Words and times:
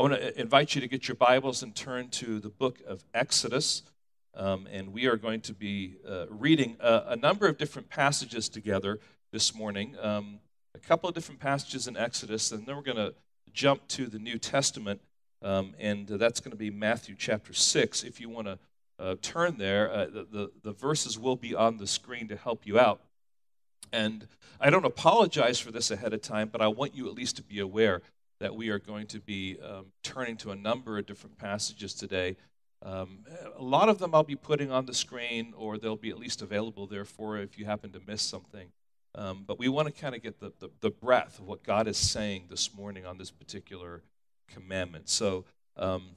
I 0.00 0.02
want 0.02 0.14
to 0.14 0.40
invite 0.40 0.74
you 0.74 0.80
to 0.80 0.88
get 0.88 1.08
your 1.08 1.14
Bibles 1.14 1.62
and 1.62 1.76
turn 1.76 2.08
to 2.08 2.40
the 2.40 2.48
book 2.48 2.78
of 2.86 3.04
Exodus. 3.12 3.82
Um, 4.34 4.66
and 4.72 4.94
we 4.94 5.04
are 5.04 5.16
going 5.16 5.42
to 5.42 5.52
be 5.52 5.96
uh, 6.08 6.24
reading 6.30 6.78
a, 6.80 7.02
a, 7.08 7.16
number 7.16 7.46
of 7.46 7.58
different 7.58 7.90
passages 7.90 8.48
together 8.48 8.98
this 9.30 9.54
morning. 9.54 9.96
Um, 10.00 10.38
a 10.74 10.78
couple 10.78 11.06
of 11.10 11.14
different 11.14 11.38
passages 11.38 11.86
in 11.86 11.98
Exodus, 11.98 12.50
and 12.50 12.64
then 12.64 12.76
we're 12.76 12.82
going 12.82 12.96
to 12.96 13.12
jump 13.52 13.86
to 13.88 14.06
the 14.06 14.18
New 14.18 14.38
Testament, 14.38 15.02
um, 15.42 15.74
and 15.78 16.10
uh, 16.10 16.16
that's 16.16 16.40
going 16.40 16.52
to 16.52 16.56
be 16.56 16.70
Matthew 16.70 17.14
chapter 17.14 17.52
6. 17.52 18.02
If 18.02 18.22
you 18.22 18.30
want 18.30 18.46
to 18.46 18.58
uh, 18.98 19.16
turn 19.20 19.58
there, 19.58 19.92
uh, 19.92 20.06
the, 20.06 20.26
the, 20.32 20.50
the 20.62 20.72
verses 20.72 21.18
will 21.18 21.36
be 21.36 21.54
on 21.54 21.76
the 21.76 21.86
screen 21.86 22.26
to 22.28 22.36
help 22.36 22.66
you 22.66 22.78
out. 22.78 23.02
And 23.92 24.28
I 24.62 24.70
don't 24.70 24.86
apologize 24.86 25.60
for 25.60 25.70
this 25.70 25.90
ahead 25.90 26.14
of 26.14 26.22
time, 26.22 26.48
but 26.50 26.62
I 26.62 26.68
want 26.68 26.94
you 26.94 27.06
at 27.06 27.12
least 27.12 27.36
to 27.36 27.42
be 27.42 27.58
aware 27.58 28.00
that 28.40 28.54
we 28.54 28.70
are 28.70 28.78
going 28.78 29.06
to 29.06 29.20
be 29.20 29.58
um, 29.62 29.86
turning 30.02 30.36
to 30.38 30.50
a 30.50 30.56
number 30.56 30.98
of 30.98 31.06
different 31.06 31.38
passages 31.38 31.94
today. 31.94 32.36
Um, 32.82 33.20
a 33.56 33.62
lot 33.62 33.90
of 33.90 33.98
them 33.98 34.14
I'll 34.14 34.24
be 34.24 34.36
putting 34.36 34.72
on 34.72 34.86
the 34.86 34.94
screen, 34.94 35.52
or 35.56 35.76
they'll 35.76 35.96
be 35.96 36.10
at 36.10 36.18
least 36.18 36.40
available 36.40 36.86
there 36.86 37.04
for 37.04 37.36
if 37.36 37.58
you 37.58 37.66
happen 37.66 37.92
to 37.92 38.00
miss 38.06 38.22
something. 38.22 38.68
Um, 39.14 39.44
but 39.46 39.58
we 39.58 39.68
want 39.68 39.94
to 39.94 40.00
kind 40.00 40.14
of 40.14 40.22
get 40.22 40.40
the, 40.40 40.52
the, 40.60 40.70
the, 40.80 40.90
breadth 40.90 41.40
of 41.40 41.46
what 41.46 41.64
God 41.64 41.88
is 41.88 41.96
saying 41.96 42.44
this 42.48 42.72
morning 42.72 43.04
on 43.04 43.18
this 43.18 43.30
particular 43.30 44.02
commandment. 44.48 45.08
So 45.08 45.44
um, 45.76 46.10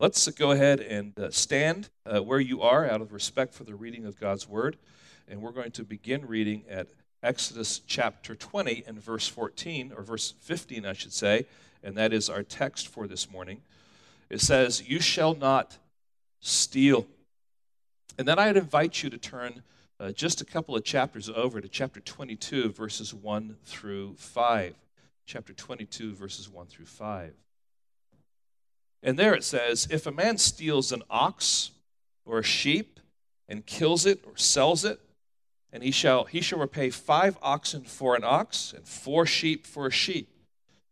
let's 0.00 0.28
go 0.30 0.50
ahead 0.50 0.80
and 0.80 1.16
uh, 1.18 1.30
stand 1.30 1.88
uh, 2.04 2.20
where 2.20 2.40
you 2.40 2.62
are 2.62 2.90
out 2.90 3.00
of 3.00 3.12
respect 3.12 3.54
for 3.54 3.62
the 3.62 3.76
reading 3.76 4.06
of 4.06 4.18
God's 4.18 4.48
word. 4.48 4.76
And 5.28 5.40
we're 5.40 5.52
going 5.52 5.70
to 5.72 5.84
begin 5.84 6.26
reading 6.26 6.64
at 6.68 6.88
Exodus 7.22 7.80
chapter 7.86 8.34
20 8.34 8.84
and 8.86 9.02
verse 9.02 9.26
14, 9.26 9.92
or 9.96 10.02
verse 10.02 10.34
15, 10.40 10.84
I 10.86 10.92
should 10.92 11.12
say, 11.12 11.46
and 11.82 11.96
that 11.96 12.12
is 12.12 12.28
our 12.28 12.42
text 12.42 12.88
for 12.88 13.06
this 13.06 13.30
morning. 13.30 13.60
It 14.28 14.40
says, 14.40 14.88
You 14.88 15.00
shall 15.00 15.34
not 15.34 15.78
steal. 16.40 17.06
And 18.18 18.26
then 18.26 18.38
I'd 18.38 18.56
invite 18.56 19.02
you 19.02 19.10
to 19.10 19.18
turn 19.18 19.62
uh, 19.98 20.12
just 20.12 20.40
a 20.40 20.44
couple 20.44 20.76
of 20.76 20.84
chapters 20.84 21.30
over 21.30 21.60
to 21.60 21.68
chapter 21.68 22.00
22, 22.00 22.70
verses 22.70 23.14
1 23.14 23.56
through 23.64 24.14
5. 24.16 24.74
Chapter 25.26 25.52
22, 25.52 26.14
verses 26.14 26.48
1 26.48 26.66
through 26.66 26.86
5. 26.86 27.32
And 29.02 29.18
there 29.18 29.34
it 29.34 29.44
says, 29.44 29.88
If 29.90 30.06
a 30.06 30.12
man 30.12 30.38
steals 30.38 30.92
an 30.92 31.02
ox 31.10 31.70
or 32.24 32.38
a 32.38 32.44
sheep 32.44 33.00
and 33.48 33.64
kills 33.64 34.06
it 34.06 34.24
or 34.26 34.36
sells 34.36 34.84
it, 34.84 35.00
and 35.72 35.82
he 35.82 35.90
shall, 35.90 36.24
he 36.24 36.40
shall 36.40 36.58
repay 36.58 36.90
five 36.90 37.36
oxen 37.42 37.84
for 37.84 38.14
an 38.14 38.24
ox 38.24 38.72
and 38.74 38.86
four 38.86 39.26
sheep 39.26 39.66
for 39.66 39.86
a 39.86 39.90
sheep. 39.90 40.28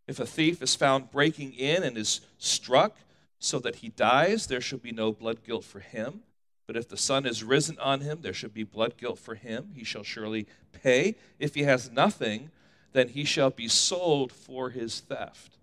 If 0.07 0.21
a 0.21 0.27
thief 0.27 0.61
is 0.61 0.75
found 0.75 1.11
breaking 1.11 1.55
in 1.55 1.83
and 1.83 1.97
is 1.97 2.21
struck 2.39 2.97
so 3.39 3.59
that 3.61 3.77
he 3.77 3.89
dies, 3.89 4.47
there 4.47 4.61
shall 4.61 4.79
be 4.79 4.93
no 4.93 5.13
blood 5.13 5.45
guilt 5.45 5.65
for 5.65 5.81
him. 5.81 6.23
But 6.67 6.77
if 6.77 6.89
the 6.89 6.97
sun 6.97 7.27
is 7.27 7.45
risen 7.45 7.79
on 7.79 8.01
him, 8.01 8.21
there 8.23 8.33
shall 8.33 8.51
be 8.51 8.65
blood 8.65 8.97
guilt 8.97 9.19
for 9.19 9.35
him. 9.35 9.73
He 9.75 9.85
shall 9.85 10.03
surely 10.03 10.47
pay. 10.73 11.17
If 11.39 11.55
he 11.55 11.63
has 11.63 11.91
nothing, 11.91 12.51
then 12.93 13.09
he 13.09 13.25
shall 13.25 13.51
be 13.51 13.69
sold 13.69 14.33
for 14.33 14.71
his 14.71 15.01
theft. 15.01 15.59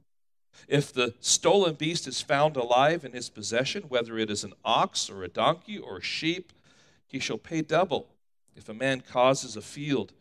If 0.68 0.94
the 0.94 1.16
stolen 1.20 1.74
beast 1.74 2.08
is 2.08 2.22
found 2.22 2.56
alive 2.56 3.04
in 3.04 3.14
his 3.14 3.30
possession, 3.30 3.84
whether 3.84 4.18
it 4.18 4.30
is 4.30 4.44
an 4.44 4.54
ox 4.64 5.10
or 5.10 5.24
a 5.24 5.28
donkey 5.28 5.78
or 5.78 5.98
a 5.98 6.04
sheep, 6.04 6.54
he 7.08 7.20
shall 7.20 7.38
pay 7.38 7.62
double. 7.62 8.08
If 8.56 8.70
a 8.70 8.74
man 8.74 9.02
causes 9.02 9.56
a 9.56 9.62
field 9.62 10.14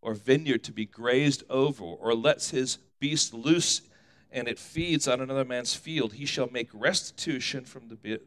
or 0.00 0.14
vineyard 0.14 0.62
to 0.64 0.72
be 0.72 0.84
grazed 0.84 1.42
over, 1.48 1.84
or 1.84 2.14
lets 2.14 2.50
his 2.50 2.78
beast 3.00 3.32
loose 3.32 3.82
and 4.30 4.48
it 4.48 4.58
feeds 4.58 5.08
on 5.08 5.20
another 5.20 5.44
man's 5.44 5.74
field, 5.74 6.14
he 6.14 6.26
shall 6.26 6.48
make 6.50 6.68
restitution 6.74 7.64
from 7.64 7.88
the, 7.88 8.20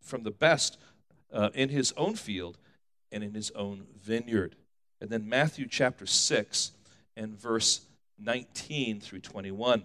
from 0.00 0.22
the 0.22 0.30
best 0.30 0.78
uh, 1.32 1.50
in 1.54 1.68
his 1.68 1.92
own 1.96 2.14
field 2.14 2.58
and 3.10 3.24
in 3.24 3.34
his 3.34 3.50
own 3.52 3.86
vineyard. 4.00 4.54
And 5.00 5.10
then 5.10 5.28
Matthew 5.28 5.66
chapter 5.68 6.06
6 6.06 6.72
and 7.16 7.38
verse 7.38 7.80
19 8.18 9.00
through 9.00 9.20
21. 9.20 9.82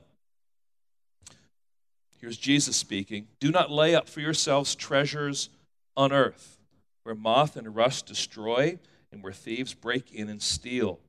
Here's 2.19 2.37
Jesus 2.37 2.75
speaking 2.75 3.27
Do 3.39 3.51
not 3.51 3.71
lay 3.71 3.95
up 3.95 4.07
for 4.07 4.19
yourselves 4.19 4.75
treasures 4.75 5.49
on 5.97 6.11
earth, 6.11 6.59
where 7.03 7.15
moth 7.15 7.55
and 7.55 7.75
rust 7.75 8.05
destroy 8.05 8.77
and 9.11 9.23
where 9.23 9.33
thieves 9.33 9.73
break 9.73 10.11
in 10.13 10.29
and 10.29 10.41
steal. 10.41 10.99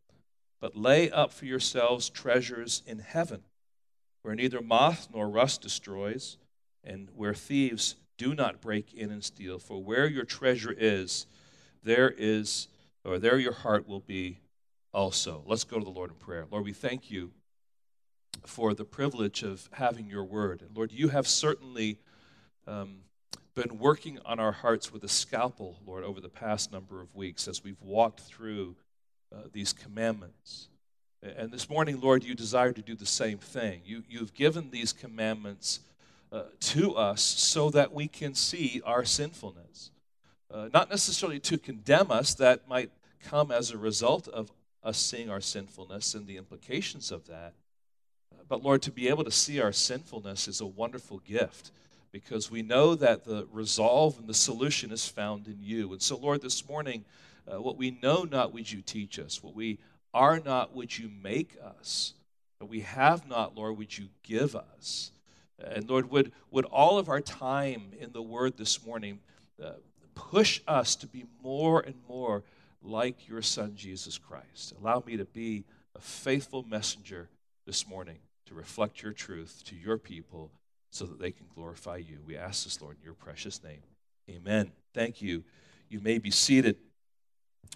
But 0.60 0.76
lay 0.76 1.10
up 1.10 1.32
for 1.32 1.44
yourselves 1.44 2.08
treasures 2.08 2.82
in 2.86 3.00
heaven, 3.00 3.42
where 4.22 4.34
neither 4.34 4.60
moth 4.60 5.08
nor 5.12 5.28
rust 5.28 5.62
destroys, 5.62 6.38
and 6.84 7.08
where 7.14 7.34
thieves 7.34 7.96
do 8.16 8.34
not 8.34 8.60
break 8.60 8.94
in 8.94 9.10
and 9.10 9.24
steal. 9.24 9.58
For 9.58 9.82
where 9.82 10.06
your 10.06 10.24
treasure 10.24 10.74
is, 10.76 11.26
there 11.82 12.12
is, 12.16 12.68
or 13.04 13.18
there 13.18 13.38
your 13.38 13.52
heart 13.52 13.88
will 13.88 14.00
be 14.00 14.38
also. 14.92 15.42
Let's 15.46 15.64
go 15.64 15.78
to 15.78 15.84
the 15.84 15.90
Lord 15.90 16.10
in 16.10 16.16
prayer. 16.16 16.46
Lord, 16.50 16.64
we 16.64 16.72
thank 16.72 17.10
you 17.10 17.32
for 18.46 18.74
the 18.74 18.84
privilege 18.84 19.42
of 19.42 19.68
having 19.72 20.08
your 20.08 20.24
word. 20.24 20.62
And 20.62 20.76
Lord, 20.76 20.92
you 20.92 21.08
have 21.08 21.26
certainly 21.26 21.98
um, 22.66 22.98
been 23.54 23.78
working 23.78 24.18
on 24.24 24.40
our 24.40 24.52
hearts 24.52 24.92
with 24.92 25.04
a 25.04 25.08
scalpel, 25.08 25.78
Lord, 25.86 26.04
over 26.04 26.20
the 26.20 26.28
past 26.28 26.72
number 26.72 27.00
of 27.00 27.14
weeks 27.14 27.46
as 27.48 27.62
we've 27.62 27.80
walked 27.82 28.20
through 28.20 28.76
uh, 29.34 29.42
these 29.52 29.72
commandments. 29.72 30.68
And 31.22 31.52
this 31.52 31.68
morning, 31.68 32.00
Lord, 32.00 32.24
you 32.24 32.34
desire 32.34 32.72
to 32.72 32.82
do 32.82 32.94
the 32.94 33.06
same 33.06 33.38
thing. 33.38 33.82
You, 33.84 34.02
you've 34.08 34.34
given 34.34 34.70
these 34.70 34.92
commandments 34.92 35.80
uh, 36.32 36.44
to 36.60 36.96
us 36.96 37.22
so 37.22 37.70
that 37.70 37.92
we 37.92 38.08
can 38.08 38.34
see 38.34 38.80
our 38.84 39.04
sinfulness. 39.04 39.90
Uh, 40.50 40.68
not 40.72 40.90
necessarily 40.90 41.38
to 41.40 41.58
condemn 41.58 42.10
us, 42.10 42.34
that 42.34 42.68
might 42.68 42.90
come 43.22 43.50
as 43.50 43.70
a 43.70 43.78
result 43.78 44.28
of 44.28 44.50
us 44.82 44.98
seeing 44.98 45.30
our 45.30 45.40
sinfulness 45.40 46.14
and 46.14 46.26
the 46.26 46.36
implications 46.36 47.12
of 47.12 47.26
that. 47.28 47.52
But 48.48 48.62
Lord, 48.62 48.82
to 48.82 48.90
be 48.90 49.08
able 49.08 49.24
to 49.24 49.30
see 49.30 49.60
our 49.60 49.72
sinfulness 49.72 50.48
is 50.48 50.60
a 50.60 50.66
wonderful 50.66 51.18
gift 51.18 51.70
because 52.12 52.50
we 52.50 52.62
know 52.62 52.94
that 52.94 53.24
the 53.24 53.48
resolve 53.50 54.18
and 54.18 54.28
the 54.28 54.34
solution 54.34 54.92
is 54.92 55.08
found 55.08 55.46
in 55.48 55.58
you. 55.60 55.92
And 55.92 56.02
so, 56.02 56.16
Lord, 56.16 56.42
this 56.42 56.68
morning, 56.68 57.04
uh, 57.50 57.60
what 57.60 57.78
we 57.78 57.98
know 58.02 58.24
not 58.24 58.52
would 58.52 58.70
you 58.70 58.82
teach 58.82 59.18
us, 59.18 59.42
what 59.42 59.54
we 59.54 59.78
are 60.14 60.38
not 60.38 60.74
would 60.74 60.96
you 60.96 61.10
make 61.22 61.56
us, 61.64 62.12
what 62.58 62.70
we 62.70 62.80
have 62.80 63.26
not, 63.26 63.56
Lord, 63.56 63.78
would 63.78 63.96
you 63.96 64.08
give 64.22 64.54
us. 64.54 65.10
And 65.58 65.88
Lord, 65.88 66.10
would, 66.10 66.32
would 66.50 66.66
all 66.66 66.98
of 66.98 67.08
our 67.08 67.20
time 67.20 67.92
in 67.98 68.12
the 68.12 68.22
Word 68.22 68.56
this 68.58 68.84
morning 68.84 69.20
uh, 69.62 69.72
push 70.14 70.60
us 70.68 70.94
to 70.96 71.06
be 71.06 71.24
more 71.42 71.80
and 71.80 71.94
more 72.06 72.42
like 72.82 73.28
your 73.28 73.42
Son, 73.42 73.72
Jesus 73.74 74.18
Christ. 74.18 74.74
Allow 74.80 75.02
me 75.06 75.16
to 75.16 75.24
be 75.24 75.64
a 75.94 76.00
faithful 76.00 76.64
messenger 76.68 77.28
this 77.64 77.88
morning 77.88 78.18
to 78.46 78.54
reflect 78.54 79.02
your 79.02 79.12
truth 79.12 79.62
to 79.66 79.76
your 79.76 79.98
people 79.98 80.50
so 80.92 81.06
that 81.06 81.18
they 81.18 81.30
can 81.30 81.46
glorify 81.54 81.96
you. 81.96 82.18
We 82.24 82.36
ask 82.36 82.64
this, 82.64 82.80
Lord, 82.80 82.98
in 83.00 83.04
your 83.04 83.14
precious 83.14 83.64
name. 83.64 83.80
Amen. 84.30 84.70
Thank 84.94 85.22
you. 85.22 85.42
You 85.88 86.00
may 86.00 86.18
be 86.18 86.30
seated. 86.30 86.76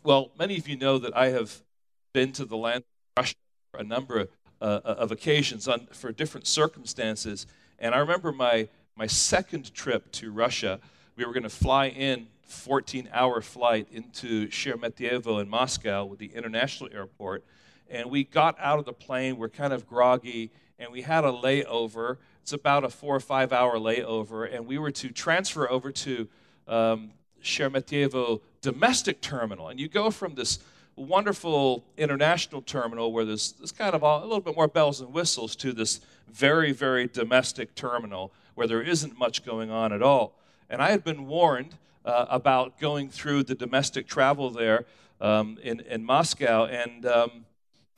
Well, 0.04 0.31
many 0.38 0.59
of 0.59 0.69
you 0.69 0.77
know 0.77 0.99
that 0.99 1.16
I 1.16 1.28
have 1.28 1.62
been 2.12 2.32
to 2.32 2.44
the 2.44 2.59
land 2.59 2.84
of 3.16 3.22
Russia 3.22 3.34
a 3.72 3.82
number 3.82 4.21
of, 4.21 4.28
uh, 4.60 4.81
of 4.84 5.12
occasions 5.12 5.66
on, 5.66 5.87
for 5.93 6.12
different 6.12 6.47
circumstances. 6.47 7.47
And 7.78 7.94
I 7.94 7.99
remember 7.99 8.32
my, 8.32 8.69
my 8.97 9.06
second 9.06 9.72
trip 9.75 10.12
to 10.12 10.31
Russia, 10.31 10.78
we 11.16 11.25
were 11.25 11.32
going 11.32 11.43
to 11.43 11.49
fly 11.49 11.88
in 11.88 12.26
14 12.43 13.09
hour 13.12 13.41
flight 13.41 13.88
into 13.91 14.49
Sheremetyevo 14.49 15.41
in 15.41 15.49
Moscow 15.49 16.05
with 16.05 16.19
the 16.19 16.31
international 16.34 16.91
airport. 16.93 17.44
And 17.88 18.10
we 18.10 18.25
got 18.25 18.56
out 18.60 18.78
of 18.78 18.84
the 18.84 18.93
plane, 18.93 19.38
we're 19.38 19.49
kind 19.49 19.72
of 19.72 19.87
groggy, 19.87 20.50
and 20.78 20.92
we 20.92 21.03
had 21.03 21.25
a 21.25 21.32
layover 21.32 22.19
it's 22.47 22.53
about 22.53 22.84
a 22.84 22.88
four 22.88 23.16
or 23.16 23.19
five 23.19 23.53
hour 23.53 23.76
layover, 23.76 24.55
and 24.55 24.69
we 24.69 24.78
were 24.78 24.93
to 24.93 25.08
transfer 25.08 25.69
over 25.69 25.90
to 25.90 26.28
um, 26.69 27.11
Sheremetyevo 27.43 28.40
domestic 28.61 29.20
terminal. 29.20 29.69
And 29.69 29.81
you 29.81 29.88
go 29.88 30.12
from 30.12 30.37
this 30.37 30.61
wonderful 30.94 31.82
international 31.96 32.62
terminal 32.62 33.11
where 33.11 33.25
there's, 33.25 33.50
there's 33.55 33.73
kind 33.73 33.96
of 33.96 34.05
a, 34.05 34.06
a 34.06 34.23
little 34.23 34.38
bit 34.38 34.55
more 34.55 34.69
bells 34.69 35.00
and 35.00 35.12
whistles 35.12 35.56
to 35.56 35.73
this 35.73 36.00
very, 36.28 36.70
very 36.70 37.08
domestic 37.08 37.75
terminal 37.75 38.31
where 38.55 38.69
there 38.69 38.81
isn't 38.81 39.19
much 39.19 39.44
going 39.44 39.72
on 39.72 39.93
at 39.93 40.00
all. 40.00 40.38
And 40.70 40.81
I 40.81 40.93
had 40.93 41.02
been 41.02 41.26
warned 41.26 41.75
uh, 42.05 42.26
about 42.29 42.79
going 42.79 43.08
through 43.08 43.43
the 43.43 43.56
domestic 43.56 44.06
travel 44.06 44.50
there 44.50 44.87
um, 45.20 45.58
in, 45.64 45.81
in 45.81 46.05
Moscow, 46.05 46.67
and 46.67 47.05
um, 47.06 47.44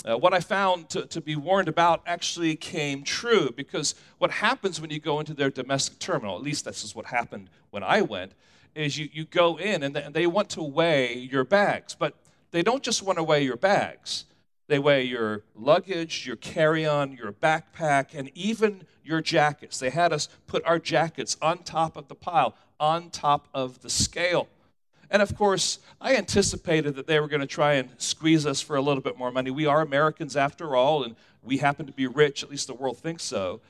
uh, 0.04 0.16
what 0.16 0.32
I 0.32 0.40
found 0.40 0.90
to, 0.90 1.06
to 1.06 1.20
be 1.20 1.34
warned 1.34 1.68
about 1.68 2.02
actually 2.06 2.54
came 2.54 3.02
true 3.02 3.50
because 3.54 3.94
what 4.18 4.30
happens 4.30 4.80
when 4.80 4.90
you 4.90 5.00
go 5.00 5.18
into 5.18 5.34
their 5.34 5.50
domestic 5.50 5.98
terminal, 5.98 6.36
at 6.36 6.42
least 6.42 6.64
this 6.64 6.84
is 6.84 6.94
what 6.94 7.06
happened 7.06 7.50
when 7.70 7.82
I 7.82 8.02
went, 8.02 8.32
is 8.74 8.96
you, 8.96 9.08
you 9.12 9.24
go 9.24 9.58
in 9.58 9.82
and 9.82 9.96
they, 9.96 10.02
and 10.02 10.14
they 10.14 10.26
want 10.26 10.50
to 10.50 10.62
weigh 10.62 11.14
your 11.14 11.44
bags. 11.44 11.96
But 11.98 12.14
they 12.52 12.62
don't 12.62 12.82
just 12.82 13.02
want 13.02 13.18
to 13.18 13.24
weigh 13.24 13.42
your 13.42 13.56
bags, 13.56 14.24
they 14.68 14.78
weigh 14.78 15.04
your 15.04 15.42
luggage, 15.56 16.26
your 16.26 16.36
carry 16.36 16.86
on, 16.86 17.12
your 17.12 17.32
backpack, 17.32 18.14
and 18.14 18.30
even 18.34 18.84
your 19.02 19.20
jackets. 19.20 19.78
They 19.78 19.90
had 19.90 20.12
us 20.12 20.28
put 20.46 20.64
our 20.64 20.78
jackets 20.78 21.36
on 21.42 21.58
top 21.64 21.96
of 21.96 22.08
the 22.08 22.14
pile, 22.14 22.54
on 22.78 23.10
top 23.10 23.48
of 23.52 23.80
the 23.80 23.90
scale. 23.90 24.48
And 25.10 25.22
of 25.22 25.36
course, 25.36 25.78
I 26.00 26.16
anticipated 26.16 26.94
that 26.96 27.06
they 27.06 27.18
were 27.18 27.28
going 27.28 27.40
to 27.40 27.46
try 27.46 27.74
and 27.74 27.90
squeeze 27.98 28.44
us 28.44 28.60
for 28.60 28.76
a 28.76 28.82
little 28.82 29.02
bit 29.02 29.16
more 29.16 29.32
money. 29.32 29.50
We 29.50 29.66
are 29.66 29.80
Americans 29.80 30.36
after 30.36 30.76
all, 30.76 31.02
and 31.02 31.16
we 31.42 31.58
happen 31.58 31.86
to 31.86 31.92
be 31.92 32.06
rich, 32.06 32.42
at 32.42 32.50
least 32.50 32.66
the 32.66 32.74
world 32.74 32.98
thinks 32.98 33.22
so. 33.22 33.60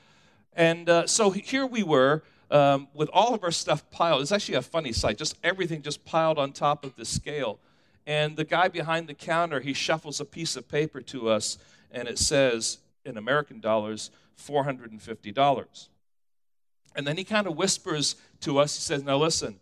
And 0.53 0.89
uh, 0.89 1.07
so 1.07 1.29
here 1.31 1.65
we 1.65 1.83
were 1.83 2.23
um, 2.51 2.87
with 2.93 3.09
all 3.13 3.33
of 3.33 3.43
our 3.43 3.51
stuff 3.51 3.89
piled. 3.91 4.21
It's 4.21 4.31
actually 4.31 4.55
a 4.55 4.61
funny 4.61 4.91
sight, 4.91 5.17
just 5.17 5.37
everything 5.43 5.81
just 5.81 6.03
piled 6.05 6.37
on 6.37 6.51
top 6.51 6.83
of 6.83 6.95
the 6.95 7.05
scale. 7.05 7.59
And 8.05 8.35
the 8.35 8.43
guy 8.43 8.67
behind 8.67 9.07
the 9.07 9.13
counter, 9.13 9.59
he 9.59 9.73
shuffles 9.73 10.19
a 10.19 10.25
piece 10.25 10.55
of 10.55 10.67
paper 10.67 11.01
to 11.01 11.29
us, 11.29 11.57
and 11.91 12.07
it 12.07 12.17
says, 12.17 12.79
in 13.05 13.17
American 13.17 13.59
dollars, 13.59 14.09
$450. 14.41 15.87
And 16.95 17.07
then 17.07 17.17
he 17.17 17.23
kind 17.23 17.47
of 17.47 17.55
whispers 17.55 18.15
to 18.41 18.57
us, 18.57 18.75
he 18.75 18.81
says, 18.81 19.03
Now 19.03 19.17
listen, 19.17 19.59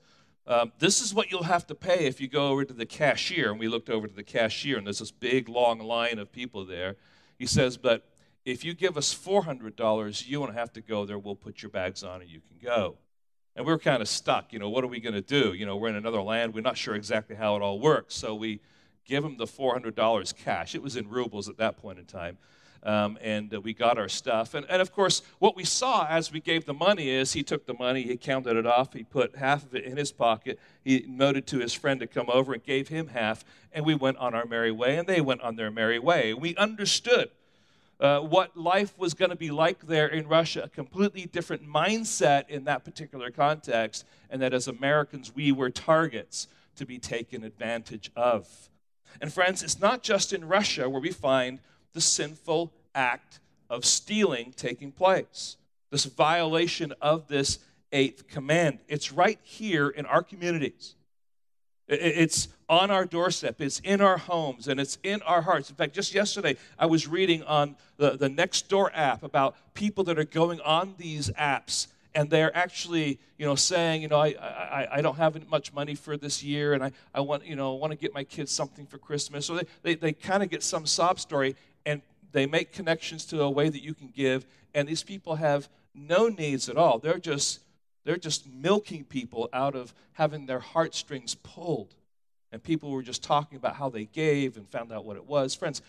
um, 0.48 0.72
this 0.80 1.02
is 1.02 1.14
what 1.14 1.30
you'll 1.30 1.44
have 1.44 1.68
to 1.68 1.76
pay 1.76 2.06
if 2.06 2.22
you 2.22 2.28
go 2.28 2.48
over 2.50 2.64
to 2.64 2.74
the 2.74 2.86
cashier. 2.86 3.52
And 3.52 3.60
we 3.60 3.68
looked 3.68 3.90
over 3.90 4.08
to 4.08 4.14
the 4.14 4.24
cashier, 4.24 4.78
and 4.78 4.88
there's 4.88 5.00
this 5.00 5.12
big, 5.12 5.50
long 5.50 5.80
line 5.80 6.20
of 6.20 6.32
people 6.32 6.66
there. 6.66 6.96
He 7.38 7.46
says, 7.46 7.78
But 7.78 8.08
if 8.46 8.64
you 8.64 8.74
give 8.74 8.98
us 8.98 9.14
$400, 9.14 10.26
you 10.26 10.40
won't 10.40 10.54
have 10.54 10.72
to 10.74 10.82
go 10.82 11.06
there. 11.06 11.20
We'll 11.20 11.36
put 11.36 11.62
your 11.62 11.70
bags 11.70 12.02
on 12.02 12.22
and 12.22 12.30
you 12.30 12.40
can 12.40 12.58
go. 12.64 12.96
And 13.58 13.66
we 13.66 13.74
are 13.74 13.78
kind 13.78 14.02
of 14.02 14.08
stuck. 14.08 14.54
You 14.54 14.60
know, 14.60 14.70
what 14.70 14.86
are 14.86 14.88
we 14.88 15.02
going 15.02 15.16
to 15.16 15.22
do? 15.22 15.54
You 15.54 15.66
know, 15.66 15.76
we're 15.76 15.90
in 15.90 15.98
another 15.98 16.22
land. 16.22 16.54
We're 16.54 16.62
not 16.62 16.78
sure 16.78 16.96
exactly 16.96 17.36
how 17.36 17.58
it 17.58 17.62
all 17.62 17.80
works. 17.80 18.16
So 18.16 18.36
we 18.36 18.62
give 19.06 19.24
him 19.24 19.36
the 19.36 19.48
$400 19.48 20.36
cash. 20.38 20.76
It 20.76 20.82
was 20.82 20.96
in 20.96 21.10
rubles 21.10 21.50
at 21.50 21.58
that 21.58 21.78
point 21.78 22.00
in 22.00 22.06
time. 22.06 22.38
Um, 22.84 23.18
and 23.22 23.54
uh, 23.54 23.60
we 23.60 23.74
got 23.74 23.98
our 23.98 24.08
stuff. 24.08 24.54
And, 24.54 24.66
and 24.70 24.82
of 24.82 24.92
course, 24.92 25.22
what 25.40 25.56
we 25.56 25.64
saw 25.64 26.08
as 26.08 26.32
we 26.32 26.40
gave 26.40 26.66
the 26.66 26.74
money 26.74 27.10
is 27.10 27.34
he 27.34 27.44
took 27.44 27.66
the 27.66 27.74
money, 27.74 28.04
he 28.04 28.18
counted 28.18 28.56
it 28.56 28.66
off, 28.66 28.94
he 28.94 29.04
put 29.04 29.36
half 29.36 29.66
of 29.66 29.76
it 29.76 29.84
in 29.84 29.98
his 29.98 30.12
pocket, 30.12 30.60
he 30.84 31.04
noted 31.08 31.48
to 31.48 31.60
his 31.60 31.74
friend 31.74 32.00
to 32.00 32.08
come 32.08 32.30
over 32.30 32.54
and 32.54 32.64
gave 32.64 32.88
him 32.88 33.08
half, 33.08 33.44
and 33.74 33.86
we 33.86 33.96
went 33.96 34.18
on 34.18 34.34
our 34.34 34.46
merry 34.46 34.72
way, 34.72 34.98
and 34.98 35.08
they 35.08 35.22
went 35.22 35.42
on 35.42 35.56
their 35.56 35.72
merry 35.72 36.00
way. 36.00 36.34
We 36.34 36.56
understood 36.56 37.30
uh, 38.00 38.20
what 38.20 38.56
life 38.56 38.98
was 38.98 39.14
going 39.14 39.32
to 39.32 39.36
be 39.36 39.50
like 39.50 39.88
there 39.88 40.08
in 40.08 40.28
Russia, 40.28 40.64
a 40.64 40.70
completely 40.70 41.26
different 41.26 41.68
mindset 41.68 42.48
in 42.50 42.66
that 42.66 42.86
particular 42.86 43.32
context, 43.32 44.06
and 44.30 44.42
that 44.42 44.54
as 44.54 44.68
Americans, 44.68 45.34
we 45.36 45.52
were 45.52 45.70
targets 45.70 46.48
to 46.76 46.86
be 46.86 47.00
taken 47.00 47.44
advantage 47.44 48.12
of. 48.16 48.70
And 49.20 49.34
friends, 49.34 49.64
it's 49.64 49.80
not 49.80 50.04
just 50.04 50.32
in 50.32 50.46
Russia 50.46 50.88
where 50.90 51.02
we 51.02 51.12
find 51.12 51.60
the 51.98 52.02
sinful 52.02 52.72
act 52.94 53.40
of 53.72 53.84
stealing 53.84 54.54
taking 54.56 54.92
place, 54.92 55.58
this 55.90 56.06
violation 56.06 56.94
of 57.02 57.28
this 57.28 57.58
eighth 57.92 58.28
command. 58.28 58.78
It's 58.88 59.12
right 59.12 59.40
here 59.42 59.90
in 59.90 60.06
our 60.06 60.22
communities. 60.22 60.94
It's 61.88 62.50
on 62.70 62.92
our 62.92 63.06
doorstep, 63.06 63.62
it's 63.62 63.80
in 63.80 64.00
our 64.00 64.20
homes, 64.20 64.68
and 64.68 64.80
it's 64.80 65.00
in 65.02 65.24
our 65.24 65.42
hearts. 65.42 65.72
In 65.72 65.76
fact, 65.76 65.96
just 65.96 66.14
yesterday, 66.14 66.56
I 66.78 66.86
was 66.86 67.08
reading 67.08 67.42
on 67.42 67.76
the, 67.96 68.12
the 68.12 68.30
Nextdoor 68.30 68.92
app 68.94 69.24
about 69.24 69.56
people 69.74 70.04
that 70.04 70.20
are 70.20 70.24
going 70.24 70.62
on 70.62 70.94
these 71.00 71.32
apps 71.32 71.88
and 72.18 72.32
they're 72.32 72.56
actually, 72.58 73.20
you 73.38 73.46
know, 73.46 73.54
saying, 73.54 74.02
you 74.02 74.08
know, 74.08 74.20
I, 74.20 74.30
I, 74.30 74.88
I 74.94 75.02
don't 75.02 75.18
have 75.18 75.48
much 75.50 75.72
money 75.72 75.94
for 75.94 76.18
this 76.18 76.44
year, 76.44 76.74
and 76.74 76.84
I, 76.84 76.92
I 77.14 77.22
want, 77.22 77.46
you 77.46 77.56
know, 77.56 77.76
want 77.76 77.92
to 77.92 77.98
get 77.98 78.12
my 78.12 78.24
kids 78.24 78.52
something 78.52 78.88
for 78.88 78.98
Christmas. 78.98 79.46
So 79.46 79.56
they, 79.56 79.66
they, 79.84 79.96
they 79.96 80.14
kind 80.14 80.42
of 80.42 80.50
get 80.50 80.64
some 80.64 80.88
sob 80.88 81.20
story, 81.20 81.56
they 82.38 82.46
make 82.46 82.72
connections 82.72 83.26
to 83.26 83.42
a 83.42 83.50
way 83.50 83.68
that 83.68 83.82
you 83.82 83.96
can 83.96 84.10
give, 84.16 84.46
and 84.76 84.88
these 84.88 85.02
people 85.02 85.38
have 85.38 85.68
no 85.96 86.28
needs 86.28 86.70
at 86.70 86.78
all. 86.78 87.00
They're 87.00 87.18
just 87.18 87.62
they're 88.04 88.16
just 88.16 88.48
milking 88.48 89.06
people 89.06 89.50
out 89.52 89.76
of 89.76 89.92
having 90.14 90.46
their 90.46 90.60
heartstrings 90.60 91.34
pulled. 91.34 91.96
And 92.52 92.62
people 92.62 92.92
were 92.92 93.02
just 93.02 93.24
talking 93.24 93.58
about 93.58 93.76
how 93.76 93.90
they 93.90 94.06
gave 94.06 94.56
and 94.56 94.70
found 94.70 94.94
out 94.94 95.04
what 95.04 95.18
it 95.18 95.26
was. 95.26 95.56
Friends, 95.56 95.82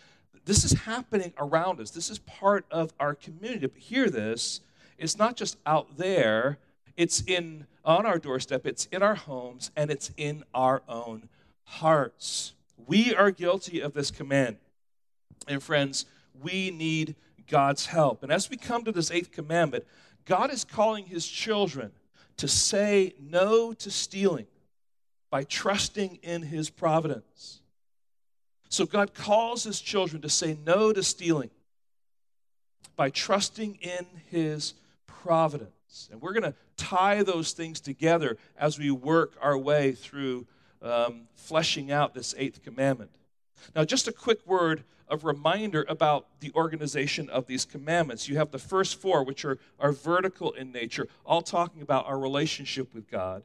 this 0.47 0.65
is 0.65 0.73
happening 0.73 1.33
around 1.39 1.81
us. 1.81 1.91
This 1.91 2.11
is 2.11 2.19
part 2.19 2.65
of 2.71 2.93
our 2.99 3.15
community. 3.15 3.67
But 3.67 3.79
hear 3.81 4.09
this 4.09 4.63
it's 4.97 5.19
not 5.19 5.37
just 5.37 5.59
out 5.67 5.99
there, 5.99 6.59
it's 6.97 7.23
in 7.27 7.67
on 7.85 8.07
our 8.07 8.19
doorstep, 8.19 8.67
it's 8.67 8.87
in 8.87 9.03
our 9.03 9.15
homes, 9.17 9.71
and 9.77 9.91
it's 9.91 10.11
in 10.17 10.45
our 10.55 10.83
own 10.89 11.29
hearts. 11.65 12.55
We 12.87 13.15
are 13.15 13.31
guilty 13.31 13.81
of 13.81 13.93
this 13.93 14.11
command. 14.11 14.57
And 15.47 15.63
friends, 15.63 16.07
we 16.43 16.71
need 16.71 17.15
God's 17.49 17.87
help. 17.87 18.23
And 18.23 18.33
as 18.33 18.51
we 18.51 18.57
come 18.57 18.85
to 18.85 18.93
this 18.93 19.11
eighth 19.11 19.33
commandment, 19.33 19.85
God 20.25 20.51
is 20.51 20.65
calling 20.65 21.07
his 21.07 21.27
children 21.27 21.91
to 22.37 22.49
say 22.49 23.15
no 23.21 23.73
to 23.75 23.91
stealing 23.91 24.47
by 25.31 25.45
trusting 25.45 26.17
in 26.23 26.43
his 26.43 26.71
providence. 26.71 27.61
So 28.69 28.85
God 28.87 29.15
calls 29.15 29.65
his 29.65 29.81
children 29.81 30.23
to 30.23 30.29
say 30.29 30.57
no 30.65 30.93
to 30.93 31.03
stealing 31.03 31.51
by 32.97 33.11
trusting 33.11 33.77
in 33.77 34.07
his 34.31 34.75
providence. 35.07 36.09
And 36.13 36.21
we're 36.21 36.33
going 36.33 36.53
to 36.53 36.55
tie 36.77 37.23
those 37.23 37.53
things 37.53 37.81
together 37.81 38.37
as 38.59 38.79
we 38.79 38.91
work 38.91 39.33
our 39.41 39.57
way 39.57 39.93
through 39.93 40.47
um, 40.83 41.23
fleshing 41.35 41.91
out 41.91 42.15
this 42.15 42.35
eighth 42.37 42.63
commandment. 42.63 43.11
Now, 43.75 43.85
just 43.85 44.09
a 44.09 44.13
quick 44.13 44.47
word 44.47 44.85
of 45.09 45.25
reminder 45.25 45.87
about 45.89 46.27
the 46.41 46.53
organization 46.55 47.29
of 47.31 47.47
these 47.47 47.65
commandments. 47.65 48.29
You 48.29 48.37
have 48.37 48.51
the 48.51 48.59
first 48.59 49.01
four, 49.01 49.25
which 49.25 49.45
are, 49.45 49.59
are 49.81 49.93
vertical 49.93 50.53
in 50.53 50.73
nature, 50.73 51.09
all 51.25 51.43
talking 51.43 51.83
about 51.83 52.07
our 52.07 52.19
relationship 52.19 52.95
with 52.95 53.11
God. 53.11 53.43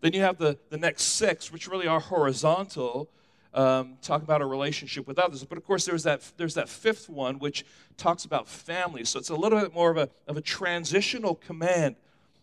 Then 0.00 0.12
you 0.12 0.20
have 0.20 0.38
the, 0.38 0.58
the 0.70 0.78
next 0.78 1.02
six, 1.02 1.52
which 1.52 1.68
really 1.68 1.86
are 1.86 2.00
horizontal, 2.00 3.10
um, 3.52 3.96
talking 4.02 4.24
about 4.24 4.40
our 4.40 4.48
relationship 4.48 5.06
with 5.06 5.18
others. 5.18 5.44
But 5.44 5.58
of 5.58 5.64
course, 5.64 5.84
there's 5.84 6.04
that, 6.04 6.22
there's 6.36 6.54
that 6.54 6.68
fifth 6.68 7.08
one, 7.08 7.38
which 7.38 7.64
talks 7.96 8.24
about 8.24 8.48
family. 8.48 9.04
So 9.04 9.18
it's 9.18 9.30
a 9.30 9.34
little 9.34 9.60
bit 9.60 9.74
more 9.74 9.90
of 9.90 9.96
a, 9.96 10.08
of 10.28 10.36
a 10.36 10.40
transitional 10.40 11.34
command. 11.34 11.96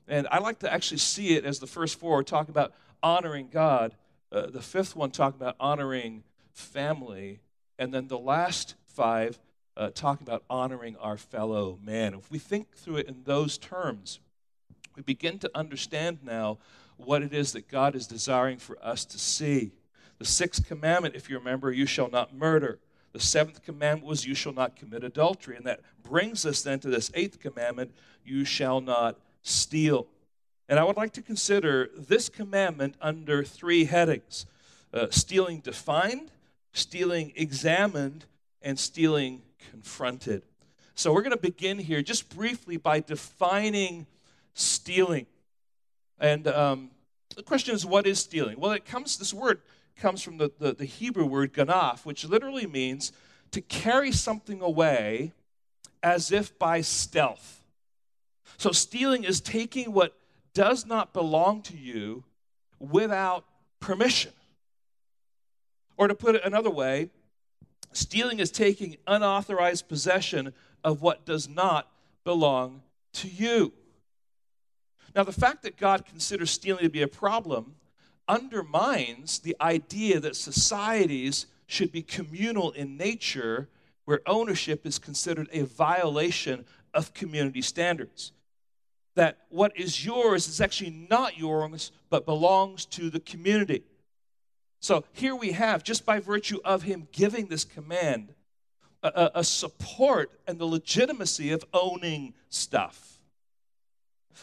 And 0.07 0.27
I 0.29 0.39
like 0.39 0.59
to 0.59 0.71
actually 0.71 0.97
see 0.97 1.35
it 1.35 1.45
as 1.45 1.59
the 1.59 1.67
first 1.67 1.99
four 1.99 2.23
talking 2.23 2.51
about 2.51 2.73
honoring 3.01 3.49
God, 3.51 3.95
uh, 4.31 4.47
the 4.47 4.61
fifth 4.61 4.95
one 4.95 5.11
talking 5.11 5.39
about 5.39 5.55
honoring 5.59 6.23
family, 6.57 7.39
and 7.77 7.93
then 7.93 8.07
the 8.07 8.17
last 8.17 8.75
five 8.85 9.39
uh, 9.75 9.91
talk 9.93 10.21
about 10.21 10.43
honoring 10.49 10.95
our 10.97 11.17
fellow 11.17 11.77
man. 11.83 12.13
If 12.15 12.31
we 12.31 12.39
think 12.39 12.75
through 12.75 12.97
it 12.97 13.07
in 13.07 13.23
those 13.25 13.57
terms, 13.57 14.19
we 14.95 15.03
begin 15.03 15.37
to 15.39 15.51
understand 15.53 16.19
now 16.23 16.57
what 16.97 17.21
it 17.21 17.33
is 17.33 17.53
that 17.53 17.67
God 17.67 17.95
is 17.95 18.07
desiring 18.07 18.57
for 18.57 18.77
us 18.83 19.05
to 19.05 19.19
see. 19.19 19.71
The 20.17 20.25
sixth 20.25 20.67
commandment, 20.67 21.15
if 21.15 21.29
you 21.29 21.37
remember, 21.37 21.71
you 21.71 21.85
shall 21.85 22.09
not 22.09 22.35
murder. 22.35 22.79
The 23.13 23.19
seventh 23.19 23.61
commandment 23.61 24.07
was, 24.07 24.25
you 24.25 24.33
shall 24.33 24.53
not 24.53 24.75
commit 24.75 25.03
adultery. 25.03 25.55
And 25.55 25.65
that 25.65 25.81
brings 26.03 26.45
us 26.45 26.63
then 26.63 26.79
to 26.79 26.89
this 26.89 27.11
eighth 27.13 27.39
commandment, 27.39 27.91
you 28.25 28.45
shall 28.45 28.81
not 28.81 29.19
steal. 29.43 30.07
And 30.67 30.79
I 30.79 30.83
would 30.83 30.97
like 30.97 31.13
to 31.13 31.21
consider 31.21 31.89
this 31.95 32.29
commandment 32.29 32.95
under 32.99 33.43
three 33.43 33.85
headings 33.85 34.47
uh, 34.93 35.07
stealing 35.09 35.59
defined, 35.59 36.31
stealing 36.77 37.33
examined, 37.35 38.25
and 38.61 38.77
stealing 38.77 39.41
confronted. 39.71 40.43
So 40.95 41.13
we're 41.13 41.21
going 41.21 41.31
to 41.31 41.37
begin 41.37 41.77
here 41.77 42.01
just 42.01 42.35
briefly 42.35 42.77
by 42.77 42.99
defining 42.99 44.07
stealing. 44.53 45.27
And 46.19 46.47
um, 46.47 46.89
the 47.35 47.43
question 47.43 47.75
is, 47.75 47.85
what 47.85 48.07
is 48.07 48.19
stealing? 48.19 48.59
Well, 48.59 48.71
it 48.71 48.85
comes, 48.85 49.17
this 49.17 49.33
word 49.33 49.61
comes 49.95 50.21
from 50.23 50.37
the, 50.37 50.51
the, 50.59 50.73
the 50.73 50.85
Hebrew 50.85 51.25
word 51.25 51.53
ganaf, 51.53 52.05
which 52.05 52.25
literally 52.25 52.65
means 52.65 53.11
to 53.51 53.61
carry 53.61 54.11
something 54.11 54.61
away 54.61 55.33
as 56.01 56.31
if 56.31 56.57
by 56.57 56.81
stealth. 56.81 57.61
So 58.57 58.71
stealing 58.71 59.23
is 59.23 59.39
taking 59.39 59.93
what 59.93 60.17
does 60.53 60.85
not 60.85 61.13
belong 61.13 61.61
to 61.63 61.77
you 61.77 62.23
without 62.79 63.45
permission. 63.79 64.31
Or 65.97 66.07
to 66.07 66.15
put 66.15 66.35
it 66.35 66.45
another 66.45 66.69
way, 66.69 67.09
stealing 67.91 68.39
is 68.39 68.51
taking 68.51 68.97
unauthorized 69.07 69.87
possession 69.89 70.53
of 70.83 71.01
what 71.01 71.25
does 71.25 71.49
not 71.49 71.91
belong 72.23 72.83
to 73.13 73.27
you. 73.27 73.73
Now, 75.15 75.23
the 75.23 75.31
fact 75.31 75.63
that 75.63 75.77
God 75.77 76.05
considers 76.05 76.51
stealing 76.51 76.83
to 76.83 76.89
be 76.89 77.01
a 77.01 77.07
problem 77.07 77.75
undermines 78.27 79.39
the 79.39 79.55
idea 79.59 80.19
that 80.19 80.35
societies 80.35 81.47
should 81.65 81.91
be 81.91 82.01
communal 82.01 82.71
in 82.71 82.97
nature, 82.97 83.67
where 84.05 84.21
ownership 84.25 84.85
is 84.85 84.99
considered 84.99 85.49
a 85.51 85.63
violation 85.63 86.65
of 86.93 87.13
community 87.13 87.61
standards. 87.61 88.31
That 89.15 89.39
what 89.49 89.75
is 89.75 90.05
yours 90.05 90.47
is 90.47 90.61
actually 90.61 91.07
not 91.09 91.37
yours, 91.37 91.91
but 92.09 92.25
belongs 92.25 92.85
to 92.85 93.09
the 93.09 93.19
community. 93.19 93.83
So 94.79 95.03
here 95.13 95.35
we 95.35 95.51
have, 95.53 95.83
just 95.83 96.05
by 96.05 96.19
virtue 96.19 96.59
of 96.63 96.83
him 96.83 97.07
giving 97.11 97.47
this 97.47 97.63
command, 97.63 98.33
a, 99.03 99.31
a, 99.35 99.43
support 99.43 100.31
and 100.47 100.57
the 100.57 100.65
legitimacy 100.65 101.51
of 101.51 101.63
owning 101.73 102.33
stuff. 102.49 103.19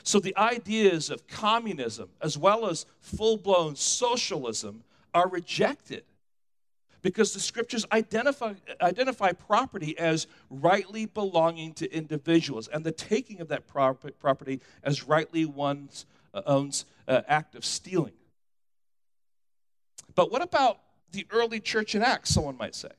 So 0.03 0.19
the 0.19 0.37
ideas 0.37 1.11
of 1.11 1.27
communism 1.27 2.09
as 2.21 2.39
well 2.39 2.67
as 2.67 2.87
full 3.01 3.37
blown 3.37 3.77
socialism 3.77 4.85
are 5.13 5.29
rejected 5.29 6.05
because 7.03 7.35
the 7.35 7.41
scriptures 7.41 7.85
identify, 7.93 8.55
identify 8.81 9.33
property 9.33 9.97
as 9.99 10.27
rightly 10.51 11.07
belonging 11.07 11.75
to 11.75 11.93
individuals 11.95 12.67
and 12.69 12.83
the 12.83 12.93
taking 12.93 13.41
of 13.41 13.49
that 13.49 13.67
property 13.67 14.61
as 14.83 15.07
rightly 15.07 15.45
one's 15.45 16.07
uh, 16.33 16.43
owns 16.47 16.87
uh, 17.07 17.21
act 17.29 17.55
of 17.55 17.65
stealing. 17.65 18.15
But 20.15 20.31
what 20.31 20.43
about 20.43 20.81
the 21.13 21.27
early 21.31 21.61
church 21.61 21.95
in 21.95 22.03
Acts, 22.03 22.31
someone 22.31 22.57
might 22.57 22.75
say? 22.75 22.91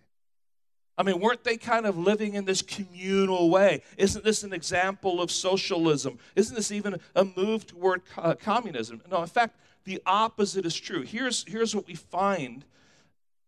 I 0.98 1.04
mean, 1.04 1.20
weren't 1.20 1.44
they 1.44 1.58
kind 1.58 1.86
of 1.86 1.98
living 1.98 2.36
in 2.36 2.46
this 2.46 2.62
communal 2.62 3.50
way? 3.50 3.82
Isn't 3.98 4.24
this 4.24 4.44
an 4.44 4.54
example 4.54 5.22
of 5.22 5.30
socialism? 5.30 6.20
Isn't 6.36 6.56
this 6.56 6.72
even 6.72 7.00
a 7.16 7.26
move 7.26 7.68
toward 7.68 8.02
uh, 8.18 8.36
communism? 8.36 9.02
No, 9.12 9.22
in 9.22 9.28
fact, 9.28 9.58
the 9.84 10.02
opposite 10.06 10.66
is 10.66 10.76
true. 10.76 11.02
Here's, 11.02 11.44
here's 11.48 11.76
what 11.76 11.86
we 11.86 11.96
find 11.96 12.64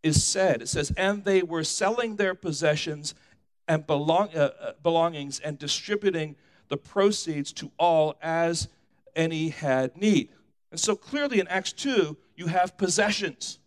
is 0.04 0.24
said 0.24 0.62
it 0.62 0.68
says, 0.68 0.92
And 0.98 1.24
they 1.24 1.42
were 1.42 1.64
selling 1.64 2.18
their 2.18 2.36
possessions 2.36 3.16
and 3.68 3.88
belong, 3.88 4.30
uh, 4.36 4.52
uh, 4.60 4.72
belongings 4.84 5.40
and 5.40 5.58
distributing 5.58 6.36
the 6.68 6.78
proceeds 6.78 7.54
to 7.54 7.72
all 7.80 8.18
as 8.22 8.68
any 9.16 9.50
had 9.50 9.96
need. 9.98 10.30
And 10.72 10.80
so 10.80 10.96
clearly 10.96 11.40
in 11.40 11.48
Acts 11.48 11.72
2, 11.74 12.16
you 12.38 12.48
have 12.48 12.77
possessions 12.77 13.60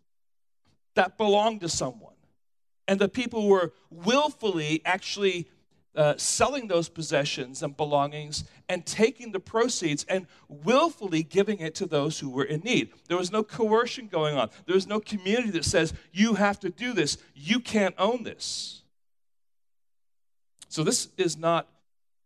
that 0.94 1.18
belong 1.18 1.58
to 1.58 1.68
someone 1.68 2.14
and 2.90 2.98
the 2.98 3.08
people 3.08 3.46
were 3.46 3.72
willfully 3.88 4.82
actually 4.84 5.48
uh, 5.94 6.14
selling 6.16 6.66
those 6.66 6.88
possessions 6.88 7.62
and 7.62 7.76
belongings 7.76 8.42
and 8.68 8.84
taking 8.84 9.30
the 9.30 9.38
proceeds 9.38 10.04
and 10.08 10.26
willfully 10.48 11.22
giving 11.22 11.60
it 11.60 11.74
to 11.76 11.86
those 11.86 12.18
who 12.18 12.28
were 12.28 12.42
in 12.42 12.60
need. 12.60 12.90
There 13.06 13.16
was 13.16 13.30
no 13.30 13.44
coercion 13.44 14.08
going 14.08 14.36
on. 14.36 14.50
There 14.66 14.74
was 14.74 14.88
no 14.88 14.98
community 14.98 15.50
that 15.50 15.64
says, 15.64 15.94
you 16.12 16.34
have 16.34 16.58
to 16.60 16.70
do 16.70 16.92
this, 16.92 17.16
you 17.32 17.60
can't 17.60 17.94
own 17.96 18.24
this. 18.24 18.82
So, 20.68 20.82
this 20.82 21.08
is 21.16 21.36
not 21.36 21.68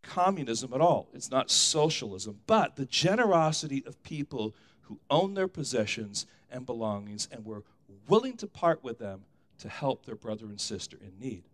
communism 0.02 0.72
at 0.72 0.80
all, 0.80 1.08
it's 1.12 1.30
not 1.30 1.50
socialism, 1.50 2.40
but 2.46 2.76
the 2.76 2.86
generosity 2.86 3.82
of 3.86 4.02
people 4.02 4.54
who 4.84 5.00
owned 5.10 5.36
their 5.36 5.48
possessions 5.48 6.26
and 6.50 6.66
belongings 6.66 7.28
and 7.30 7.44
were 7.44 7.62
willing 8.08 8.36
to 8.36 8.46
part 8.46 8.82
with 8.82 8.98
them 8.98 9.24
to 9.58 9.68
help 9.68 10.04
their 10.04 10.16
brother 10.16 10.46
and 10.46 10.60
sister 10.60 10.98
in 11.00 11.18
need. 11.18 11.44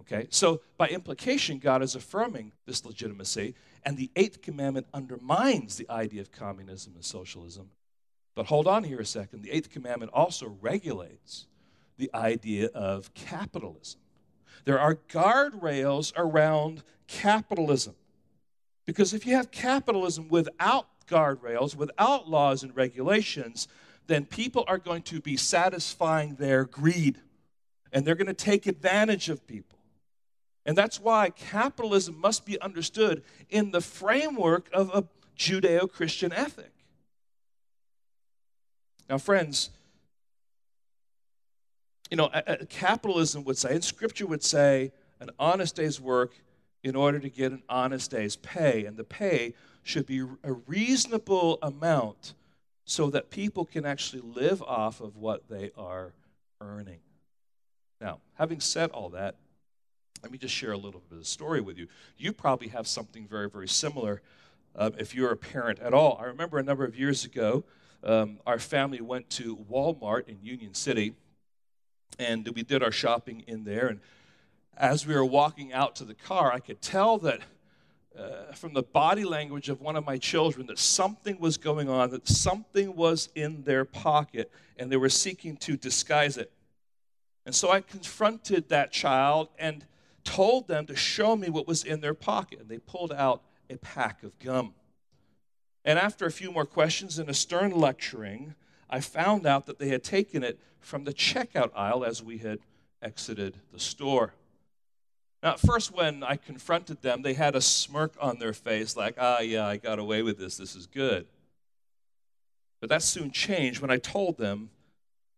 Okay, 0.00 0.26
so 0.30 0.62
by 0.78 0.88
implication, 0.88 1.58
God 1.58 1.82
is 1.82 1.94
affirming 1.94 2.52
this 2.66 2.84
legitimacy, 2.84 3.54
and 3.84 3.96
the 3.96 4.10
eighth 4.16 4.42
commandment 4.42 4.86
undermines 4.94 5.76
the 5.76 5.88
idea 5.90 6.22
of 6.22 6.32
communism 6.32 6.94
and 6.94 7.04
socialism. 7.04 7.70
But 8.34 8.46
hold 8.46 8.66
on 8.66 8.84
here 8.84 9.00
a 9.00 9.06
second. 9.06 9.42
The 9.42 9.50
eighth 9.50 9.70
commandment 9.70 10.12
also 10.12 10.56
regulates 10.60 11.46
the 11.98 12.10
idea 12.14 12.68
of 12.68 13.12
capitalism. 13.14 14.00
There 14.64 14.80
are 14.80 14.94
guardrails 14.94 16.12
around 16.16 16.82
capitalism. 17.06 17.94
Because 18.86 19.14
if 19.14 19.26
you 19.26 19.36
have 19.36 19.50
capitalism 19.50 20.28
without 20.28 20.86
guardrails, 21.06 21.74
without 21.76 22.28
laws 22.28 22.62
and 22.62 22.74
regulations, 22.76 23.68
then 24.06 24.24
people 24.24 24.64
are 24.66 24.78
going 24.78 25.02
to 25.02 25.20
be 25.20 25.36
satisfying 25.36 26.34
their 26.36 26.64
greed 26.64 27.18
and 27.92 28.04
they're 28.04 28.14
going 28.14 28.26
to 28.26 28.34
take 28.34 28.66
advantage 28.66 29.28
of 29.28 29.46
people. 29.46 29.78
And 30.64 30.76
that's 30.76 31.00
why 31.00 31.30
capitalism 31.30 32.18
must 32.18 32.46
be 32.46 32.60
understood 32.60 33.22
in 33.50 33.70
the 33.70 33.80
framework 33.80 34.68
of 34.72 34.90
a 34.94 35.04
Judeo 35.36 35.90
Christian 35.90 36.32
ethic. 36.32 36.72
Now, 39.08 39.18
friends, 39.18 39.70
you 42.10 42.16
know, 42.16 42.30
capitalism 42.68 43.44
would 43.44 43.58
say, 43.58 43.74
and 43.74 43.84
scripture 43.84 44.26
would 44.26 44.44
say, 44.44 44.92
an 45.20 45.30
honest 45.38 45.76
day's 45.76 46.00
work 46.00 46.34
in 46.82 46.96
order 46.96 47.18
to 47.18 47.28
get 47.28 47.52
an 47.52 47.62
honest 47.68 48.10
day's 48.10 48.36
pay. 48.36 48.84
And 48.84 48.96
the 48.96 49.04
pay 49.04 49.54
should 49.82 50.06
be 50.06 50.24
a 50.42 50.52
reasonable 50.52 51.58
amount 51.62 52.34
so 52.84 53.10
that 53.10 53.30
people 53.30 53.64
can 53.64 53.84
actually 53.84 54.22
live 54.22 54.62
off 54.62 55.00
of 55.00 55.16
what 55.16 55.48
they 55.48 55.70
are 55.76 56.12
earning. 56.60 57.00
Now, 58.00 58.18
having 58.34 58.60
said 58.60 58.90
all 58.90 59.08
that, 59.10 59.36
let 60.22 60.30
me 60.30 60.38
just 60.38 60.54
share 60.54 60.72
a 60.72 60.76
little 60.76 61.02
bit 61.08 61.16
of 61.16 61.22
a 61.22 61.26
story 61.26 61.60
with 61.60 61.78
you. 61.78 61.88
You 62.16 62.32
probably 62.32 62.68
have 62.68 62.86
something 62.86 63.26
very, 63.26 63.48
very 63.48 63.68
similar 63.68 64.22
um, 64.76 64.94
if 64.98 65.14
you're 65.14 65.32
a 65.32 65.36
parent 65.36 65.80
at 65.80 65.92
all. 65.92 66.18
I 66.20 66.26
remember 66.26 66.58
a 66.58 66.62
number 66.62 66.84
of 66.84 66.98
years 66.98 67.24
ago, 67.24 67.64
um, 68.04 68.38
our 68.46 68.58
family 68.58 69.00
went 69.00 69.30
to 69.30 69.56
Walmart 69.70 70.28
in 70.28 70.38
Union 70.42 70.74
City, 70.74 71.14
and 72.18 72.48
we 72.54 72.62
did 72.62 72.82
our 72.82 72.92
shopping 72.92 73.44
in 73.46 73.64
there. 73.64 73.88
And 73.88 74.00
as 74.76 75.06
we 75.06 75.14
were 75.14 75.24
walking 75.24 75.72
out 75.72 75.96
to 75.96 76.04
the 76.04 76.14
car, 76.14 76.52
I 76.52 76.58
could 76.58 76.80
tell 76.80 77.18
that 77.18 77.40
uh, 78.18 78.52
from 78.52 78.74
the 78.74 78.82
body 78.82 79.24
language 79.24 79.68
of 79.68 79.80
one 79.80 79.96
of 79.96 80.04
my 80.04 80.18
children 80.18 80.66
that 80.66 80.78
something 80.78 81.38
was 81.38 81.56
going 81.56 81.88
on, 81.88 82.10
that 82.10 82.28
something 82.28 82.94
was 82.94 83.28
in 83.34 83.62
their 83.62 83.84
pocket, 83.84 84.50
and 84.76 84.90
they 84.90 84.96
were 84.96 85.08
seeking 85.08 85.56
to 85.58 85.76
disguise 85.76 86.36
it. 86.36 86.52
And 87.44 87.54
so 87.54 87.70
I 87.70 87.80
confronted 87.80 88.68
that 88.68 88.92
child 88.92 89.48
and 89.58 89.84
told 90.24 90.68
them 90.68 90.86
to 90.86 90.96
show 90.96 91.34
me 91.36 91.50
what 91.50 91.66
was 91.66 91.84
in 91.84 92.00
their 92.00 92.14
pocket. 92.14 92.60
And 92.60 92.68
they 92.68 92.78
pulled 92.78 93.12
out 93.12 93.42
a 93.68 93.76
pack 93.76 94.22
of 94.22 94.38
gum. 94.38 94.74
And 95.84 95.98
after 95.98 96.26
a 96.26 96.30
few 96.30 96.52
more 96.52 96.66
questions 96.66 97.18
and 97.18 97.28
a 97.28 97.34
stern 97.34 97.72
lecturing, 97.72 98.54
I 98.88 99.00
found 99.00 99.46
out 99.46 99.66
that 99.66 99.78
they 99.78 99.88
had 99.88 100.04
taken 100.04 100.44
it 100.44 100.60
from 100.78 101.04
the 101.04 101.12
checkout 101.12 101.70
aisle 101.74 102.04
as 102.04 102.22
we 102.22 102.38
had 102.38 102.60
exited 103.00 103.58
the 103.72 103.80
store. 103.80 104.34
Now, 105.42 105.54
at 105.54 105.60
first, 105.60 105.92
when 105.92 106.22
I 106.22 106.36
confronted 106.36 107.02
them, 107.02 107.22
they 107.22 107.34
had 107.34 107.56
a 107.56 107.60
smirk 107.60 108.12
on 108.20 108.38
their 108.38 108.52
face, 108.52 108.96
like, 108.96 109.16
ah, 109.18 109.40
yeah, 109.40 109.66
I 109.66 109.76
got 109.76 109.98
away 109.98 110.22
with 110.22 110.38
this, 110.38 110.56
this 110.56 110.76
is 110.76 110.86
good. 110.86 111.26
But 112.80 112.90
that 112.90 113.02
soon 113.02 113.32
changed 113.32 113.80
when 113.80 113.90
I 113.90 113.96
told 113.96 114.38
them 114.38 114.70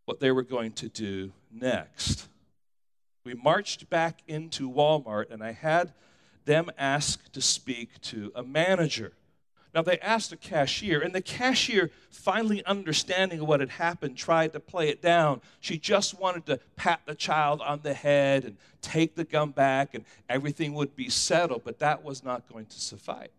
what 0.05 0.21
they 0.21 0.31
were 0.31 0.43
going 0.43 0.73
to 0.73 0.89
do 0.89 1.33
next. 1.51 2.29
We 3.25 3.33
marched 3.33 3.89
back 3.89 4.21
into 4.29 4.71
Walmart, 4.71 5.31
and 5.31 5.43
I 5.43 5.53
had 5.53 5.95
them 6.45 6.71
ask 6.77 7.33
to 7.33 7.41
speak 7.41 7.99
to 8.03 8.31
a 8.35 8.43
manager. 8.43 9.13
Now, 9.75 9.83
they 9.83 9.99
asked 9.99 10.31
the 10.31 10.37
cashier, 10.37 11.01
and 11.01 11.13
the 11.13 11.21
cashier, 11.21 11.91
finally 12.09 12.65
understanding 12.65 13.45
what 13.45 13.59
had 13.59 13.71
happened, 13.71 14.17
tried 14.17 14.53
to 14.53 14.61
play 14.61 14.89
it 14.89 15.03
down. 15.03 15.41
She 15.59 15.79
just 15.79 16.17
wanted 16.19 16.47
to 16.47 16.61
pat 16.77 17.01
the 17.07 17.17
child 17.17 17.61
on 17.61 17.81
the 17.83 17.93
head 17.93 18.45
and 18.45 18.57
take 18.83 19.17
the 19.17 19.25
gum 19.25 19.51
back, 19.51 19.95
and 19.95 20.05
everything 20.29 20.75
would 20.75 20.95
be 20.95 21.09
settled, 21.09 21.63
but 21.65 21.81
that 21.81 22.05
was 22.05 22.23
not 22.23 22.49
going 22.49 22.67
to 22.67 22.81
suffice. 22.81 23.31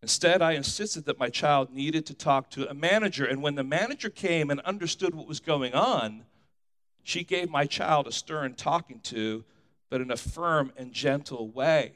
Instead, 0.00 0.40
I 0.40 0.52
insisted 0.52 1.04
that 1.04 1.18
my 1.18 1.28
child 1.28 1.74
needed 1.74 2.06
to 2.06 2.14
talk 2.14 2.48
to 2.50 2.70
a 2.70 2.74
manager, 2.74 3.26
and 3.26 3.42
when 3.42 3.56
the 3.56 3.64
manager 3.64 4.08
came 4.08 4.50
and 4.50 4.60
understood 4.60 5.14
what 5.14 5.26
was 5.26 5.40
going 5.40 5.74
on, 5.74 6.24
she 7.02 7.24
gave 7.24 7.50
my 7.50 7.66
child 7.66 8.06
a 8.06 8.12
stern 8.12 8.54
talking 8.54 9.00
to, 9.00 9.44
but 9.90 10.00
in 10.00 10.10
a 10.10 10.16
firm 10.16 10.72
and 10.78 10.94
gentle 10.94 11.48
way. 11.48 11.92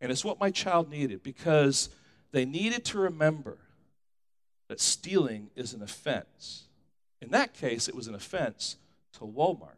And 0.00 0.10
it's 0.10 0.24
what 0.24 0.40
my 0.40 0.50
child 0.50 0.90
needed 0.90 1.22
because 1.22 1.90
they 2.32 2.44
needed 2.44 2.84
to 2.86 2.98
remember 2.98 3.58
that 4.68 4.80
stealing 4.80 5.50
is 5.56 5.74
an 5.74 5.82
offense. 5.82 6.64
In 7.20 7.30
that 7.30 7.54
case, 7.54 7.88
it 7.88 7.94
was 7.94 8.06
an 8.06 8.14
offense 8.14 8.76
to 9.14 9.20
Walmart. 9.20 9.76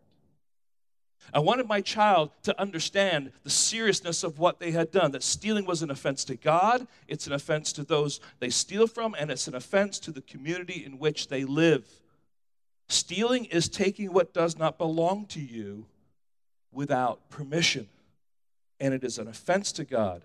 I 1.33 1.38
wanted 1.38 1.67
my 1.67 1.81
child 1.81 2.31
to 2.43 2.61
understand 2.61 3.33
the 3.45 3.50
seriousness 3.50 4.25
of 4.25 4.38
what 4.38 4.59
they 4.59 4.73
had 4.73 4.91
done, 4.91 5.12
that 5.12 5.23
stealing 5.23 5.64
was 5.64 5.81
an 5.83 5.91
offense 5.91 6.25
to 6.25 6.37
God, 6.37 6.87
it's 7.07 7.26
an 7.26 7.33
offense 7.33 7.73
to 7.75 7.85
those 7.85 8.21
they 8.41 8.50
steal 8.50 8.87
from, 8.87 9.14
and 9.19 9.31
it's 9.31 9.47
an 9.47 9.55
offense 9.55 9.99
to 10.00 10.11
the 10.11 10.21
community 10.21 10.85
in 10.85 10.99
which 10.99 11.29
they 11.29 11.45
live. 11.45 11.87
Stealing 12.88 13.45
is 13.47 13.69
taking 13.69 14.12
what 14.12 14.35
does 14.35 14.59
not 14.59 14.79
belong 14.79 15.26
to 15.26 15.41
you 15.41 15.87
without 16.73 17.31
permission 17.31 17.88
and 18.83 18.93
it 18.93 19.05
is 19.05 19.17
an 19.17 19.29
offense 19.29 19.71
to 19.71 19.85
God. 19.85 20.23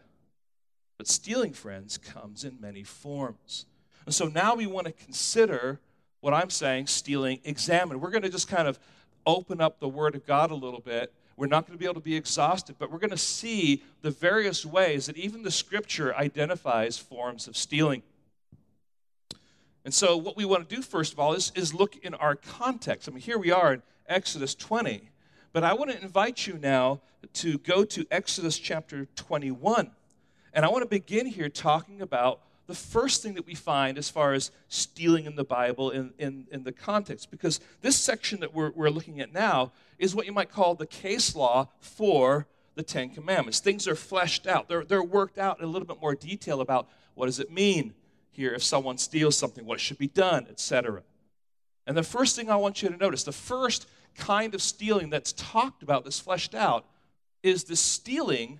But 0.98 1.08
stealing, 1.08 1.54
friends, 1.54 2.00
comes 2.00 2.44
in 2.44 2.60
many 2.60 2.84
forms. 2.84 3.68
And 4.06 4.16
so 4.16 4.26
now 4.26 4.56
we 4.56 4.66
want 4.66 4.88
to 4.88 4.94
consider 4.94 5.80
what 6.22 6.34
I'm 6.34 6.50
saying, 6.50 6.88
stealing, 6.88 7.40
examine. 7.44 8.02
We're 8.02 8.10
going 8.10 8.24
to 8.24 8.30
just 8.30 8.48
kind 8.48 8.68
of 8.68 8.80
open 9.28 9.62
up 9.62 9.80
the 9.80 9.88
Word 9.88 10.16
of 10.16 10.26
God 10.26 10.50
a 10.50 10.56
little 10.56 10.80
bit. 10.80 11.14
We're 11.36 11.46
not 11.46 11.68
going 11.68 11.78
to 11.78 11.80
be 11.80 11.86
able 11.86 11.96
to 11.96 12.00
be 12.00 12.16
exhaustive, 12.16 12.80
but 12.80 12.92
we're 12.92 12.98
going 12.98 13.12
to 13.12 13.18
see 13.18 13.84
the 14.02 14.10
various 14.10 14.66
ways 14.66 15.06
that 15.06 15.18
even 15.18 15.44
the 15.44 15.52
Scripture 15.52 16.16
identifies 16.16 16.98
forms 16.98 17.48
of 17.48 17.56
stealing. 17.56 18.02
And 19.86 19.94
so, 19.94 20.18
what 20.18 20.36
we 20.36 20.46
want 20.46 20.68
to 20.68 20.76
do, 20.76 20.82
first 20.82 21.14
of 21.14 21.20
all, 21.20 21.34
is, 21.34 21.52
is 21.54 21.76
look 21.76 21.96
in 21.98 22.16
our 22.16 22.36
context. 22.36 23.08
I 23.08 23.12
mean, 23.12 23.22
here 23.22 23.38
we 23.38 23.52
are 23.52 23.74
in 23.74 23.84
Exodus 24.08 24.56
20. 24.56 25.12
But 25.54 25.64
I 25.64 25.74
want 25.74 25.92
to 25.92 26.02
invite 26.02 26.46
you 26.46 26.58
now 26.58 27.02
to 27.34 27.58
go 27.60 27.84
to 27.86 28.06
Exodus 28.12 28.58
chapter 28.58 29.08
21. 29.16 29.92
And 30.54 30.66
I 30.66 30.70
want 30.70 30.84
to 30.84 30.90
begin 30.90 31.26
here 31.26 31.50
talking 31.50 32.02
about 32.02 32.42
the 32.68 32.76
first 32.76 33.24
thing 33.24 33.34
that 33.36 33.46
we 33.46 33.56
find 33.56 33.98
as 33.98 34.10
far 34.10 34.34
as 34.34 34.52
stealing 34.68 35.26
in 35.26 35.36
the 35.36 35.44
Bible 35.44 35.90
in, 35.90 36.14
in, 36.20 36.48
in 36.52 36.64
the 36.64 36.74
context, 36.74 37.32
because 37.32 37.62
this 37.82 37.96
section 37.96 38.42
that 38.42 38.54
we're, 38.54 38.72
we're 38.72 38.90
looking 38.90 39.22
at 39.22 39.34
now 39.34 39.72
is 39.98 40.14
what 40.14 40.26
you 40.26 40.34
might 40.34 40.52
call 40.52 40.76
the 40.76 40.86
case 40.86 41.36
law 41.36 41.70
for 41.80 42.46
the 42.76 42.84
Ten 42.84 43.10
Commandments. 43.10 43.60
Things 43.60 43.88
are 43.88 43.96
fleshed 43.96 44.48
out, 44.48 44.68
they're, 44.68 44.84
they're 44.84 45.04
worked 45.04 45.38
out 45.38 45.60
in 45.60 45.66
a 45.66 45.68
little 45.68 45.88
bit 45.88 46.02
more 46.02 46.14
detail 46.14 46.60
about 46.60 46.90
what 47.16 47.28
does 47.28 47.40
it 47.40 47.52
mean 47.52 47.94
here 48.32 48.54
if 48.54 48.64
someone 48.64 48.98
steals 48.98 49.38
something, 49.38 49.66
what 49.66 49.80
should 49.80 49.98
be 49.98 50.08
done, 50.08 50.46
etc. 50.50 51.04
And 51.88 51.96
the 51.96 52.04
first 52.04 52.36
thing 52.36 52.50
I 52.50 52.58
want 52.58 52.84
you 52.84 52.90
to 52.90 52.98
notice, 52.98 53.24
the 53.24 53.32
first 53.32 53.88
kind 54.18 54.54
of 54.54 54.62
stealing 54.62 55.10
that's 55.10 55.34
talked 55.34 55.84
about, 55.84 56.04
that's 56.04 56.20
fleshed 56.20 56.56
out, 56.56 56.86
is 57.44 57.64
the 57.64 57.76
stealing 57.76 58.60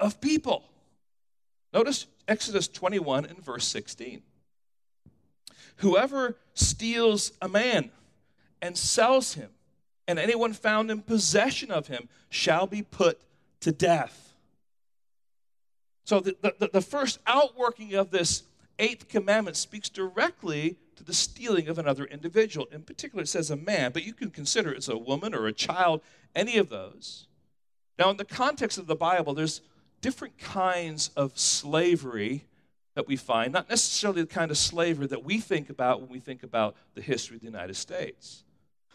of 0.00 0.20
people. 0.20 0.64
Notice 1.72 2.06
Exodus 2.28 2.68
21 2.68 3.26
and 3.26 3.44
verse 3.44 3.66
16. 3.66 4.22
Whoever 5.78 6.36
steals 6.54 7.32
a 7.42 7.48
man 7.48 7.90
and 8.62 8.76
sells 8.76 9.34
him, 9.34 9.50
and 10.06 10.18
anyone 10.18 10.52
found 10.52 10.90
in 10.90 11.02
possession 11.02 11.70
of 11.70 11.88
him 11.88 12.08
shall 12.30 12.66
be 12.66 12.82
put 12.82 13.20
to 13.60 13.72
death. 13.72 14.34
So 16.04 16.20
the, 16.20 16.36
the, 16.40 16.70
the 16.72 16.80
first 16.80 17.18
outworking 17.26 17.94
of 17.94 18.10
this 18.10 18.44
eighth 18.78 19.08
commandment 19.08 19.56
speaks 19.56 19.88
directly 19.88 20.76
to 20.96 21.04
the 21.04 21.14
stealing 21.14 21.68
of 21.68 21.78
another 21.78 22.04
individual. 22.04 22.66
In 22.72 22.82
particular, 22.82 23.22
it 23.22 23.28
says 23.28 23.50
a 23.50 23.56
man, 23.56 23.92
but 23.92 24.04
you 24.04 24.12
can 24.12 24.30
consider 24.30 24.72
it's 24.72 24.88
a 24.88 24.96
woman 24.96 25.34
or 25.34 25.46
a 25.46 25.52
child, 25.52 26.02
any 26.34 26.56
of 26.58 26.68
those. 26.68 27.26
Now, 27.98 28.10
in 28.10 28.16
the 28.16 28.24
context 28.24 28.78
of 28.78 28.86
the 28.86 28.96
Bible, 28.96 29.34
there's 29.34 29.60
different 30.00 30.38
kinds 30.38 31.10
of 31.16 31.38
slavery 31.38 32.44
that 32.94 33.06
we 33.06 33.16
find, 33.16 33.52
not 33.52 33.68
necessarily 33.68 34.22
the 34.22 34.28
kind 34.28 34.50
of 34.50 34.58
slavery 34.58 35.06
that 35.08 35.24
we 35.24 35.40
think 35.40 35.70
about 35.70 36.00
when 36.00 36.10
we 36.10 36.20
think 36.20 36.42
about 36.42 36.76
the 36.94 37.02
history 37.02 37.36
of 37.36 37.40
the 37.40 37.46
United 37.46 37.74
States. 37.74 38.44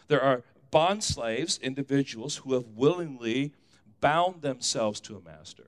There 0.08 0.22
are 0.22 0.42
bond 0.70 1.04
slaves, 1.04 1.58
individuals 1.62 2.36
who 2.36 2.54
have 2.54 2.66
willingly 2.74 3.52
bound 4.00 4.42
themselves 4.42 5.00
to 5.00 5.16
a 5.16 5.20
master. 5.20 5.64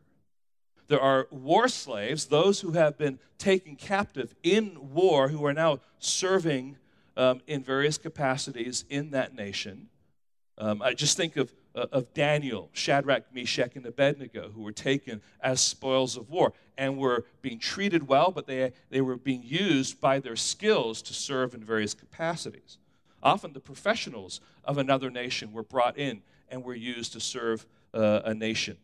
There 0.89 1.01
are 1.01 1.29
war 1.31 1.69
slaves, 1.69 2.27
those 2.27 2.61
who 2.61 2.73
have 2.73 2.99
been 2.99 3.19
taken 3.39 3.77
captive 3.77 4.35
in 4.43 4.93
war, 4.93 5.29
who 5.29 5.45
are 5.47 5.55
now 5.55 5.81
serving 5.99 6.77
um, 7.17 7.41
in 7.47 7.63
various 7.63 7.99
capacities 7.99 8.85
in 8.89 9.11
that 9.11 9.35
nation. 9.35 9.89
Um, 10.59 10.83
I 10.83 10.95
just 10.95 11.17
think 11.17 11.37
of, 11.37 11.53
uh, 11.75 11.87
of 11.93 12.13
Daniel, 12.15 12.69
Shadrach, 12.73 13.25
Meshach, 13.35 13.75
and 13.75 13.87
Abednego, 13.87 14.51
who 14.51 14.63
were 14.63 14.73
taken 14.73 15.23
as 15.41 15.61
spoils 15.61 16.17
of 16.17 16.31
war 16.31 16.53
and 16.77 16.99
were 16.99 17.25
being 17.41 17.59
treated 17.59 18.07
well, 18.07 18.31
but 18.31 18.47
they, 18.47 18.73
they 18.91 19.01
were 19.01 19.17
being 19.17 19.43
used 19.43 20.01
by 20.01 20.21
their 20.21 20.37
skills 20.37 21.03
to 21.03 21.15
serve 21.15 21.55
in 21.55 21.65
various 21.65 21.95
capacities. 21.95 22.79
Often 23.23 23.53
the 23.53 23.61
professionals 23.61 24.41
of 24.65 24.79
another 24.79 25.11
nation 25.11 25.53
were 25.53 25.63
brought 25.63 25.97
in 25.99 26.23
and 26.49 26.65
were 26.65 26.75
used 26.75 27.13
to 27.15 27.21
serve 27.21 27.67
uh, 27.95 28.21
a 28.25 28.35
nation. 28.35 28.77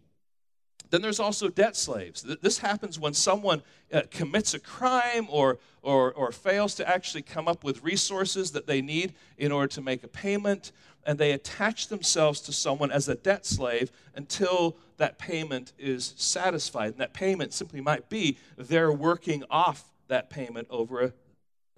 Then 0.90 1.02
there's 1.02 1.20
also 1.20 1.48
debt 1.48 1.76
slaves. 1.76 2.22
This 2.22 2.58
happens 2.58 2.98
when 2.98 3.14
someone 3.14 3.62
uh, 3.92 4.02
commits 4.10 4.54
a 4.54 4.58
crime 4.58 5.26
or, 5.30 5.58
or, 5.82 6.12
or 6.12 6.32
fails 6.32 6.74
to 6.76 6.88
actually 6.88 7.22
come 7.22 7.46
up 7.46 7.62
with 7.62 7.82
resources 7.82 8.52
that 8.52 8.66
they 8.66 8.80
need 8.80 9.14
in 9.36 9.52
order 9.52 9.68
to 9.68 9.82
make 9.82 10.02
a 10.02 10.08
payment, 10.08 10.72
and 11.04 11.18
they 11.18 11.32
attach 11.32 11.88
themselves 11.88 12.40
to 12.40 12.52
someone 12.52 12.90
as 12.90 13.08
a 13.08 13.14
debt 13.14 13.44
slave 13.44 13.90
until 14.14 14.76
that 14.96 15.18
payment 15.18 15.72
is 15.78 16.14
satisfied. 16.16 16.92
And 16.92 17.00
that 17.00 17.12
payment 17.12 17.52
simply 17.52 17.80
might 17.80 18.08
be 18.08 18.38
they're 18.56 18.92
working 18.92 19.44
off 19.50 19.84
that 20.08 20.30
payment 20.30 20.66
over 20.70 21.02
a, 21.02 21.12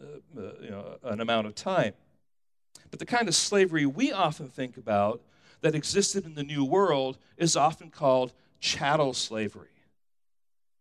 uh, 0.00 0.40
uh, 0.40 0.52
you 0.62 0.70
know, 0.70 0.98
an 1.02 1.20
amount 1.20 1.46
of 1.46 1.54
time. 1.54 1.94
But 2.90 2.98
the 3.00 3.06
kind 3.06 3.28
of 3.28 3.34
slavery 3.34 3.86
we 3.86 4.12
often 4.12 4.48
think 4.48 4.76
about 4.76 5.20
that 5.60 5.74
existed 5.74 6.24
in 6.24 6.34
the 6.34 6.42
New 6.42 6.64
World 6.64 7.18
is 7.36 7.56
often 7.56 7.90
called 7.90 8.32
chattel 8.60 9.12
slavery, 9.14 9.68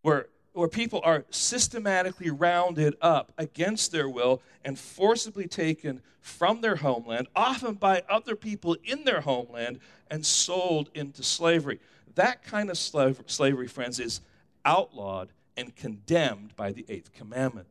where, 0.01 0.27
where 0.53 0.67
people 0.67 1.01
are 1.03 1.25
systematically 1.29 2.29
rounded 2.29 2.95
up 3.01 3.31
against 3.37 3.91
their 3.91 4.09
will 4.09 4.41
and 4.63 4.77
forcibly 4.77 5.47
taken 5.47 6.01
from 6.21 6.61
their 6.61 6.75
homeland, 6.75 7.27
often 7.35 7.73
by 7.75 8.03
other 8.09 8.35
people 8.35 8.75
in 8.83 9.03
their 9.05 9.21
homeland, 9.21 9.79
and 10.11 10.25
sold 10.25 10.89
into 10.93 11.23
slavery. 11.23 11.79
That 12.15 12.43
kind 12.43 12.69
of 12.69 12.77
slavery, 12.77 13.67
friends, 13.67 13.99
is 13.99 14.21
outlawed 14.65 15.29
and 15.55 15.75
condemned 15.75 16.55
by 16.55 16.71
the 16.71 16.85
eighth 16.89 17.13
commandment. 17.13 17.67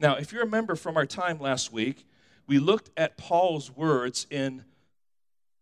Now, 0.00 0.16
if 0.16 0.32
you 0.32 0.40
remember 0.40 0.74
from 0.74 0.96
our 0.96 1.06
time 1.06 1.38
last 1.38 1.72
week, 1.72 2.04
we 2.46 2.58
looked 2.58 2.90
at 2.96 3.16
Paul's 3.16 3.70
words 3.70 4.26
in 4.30 4.64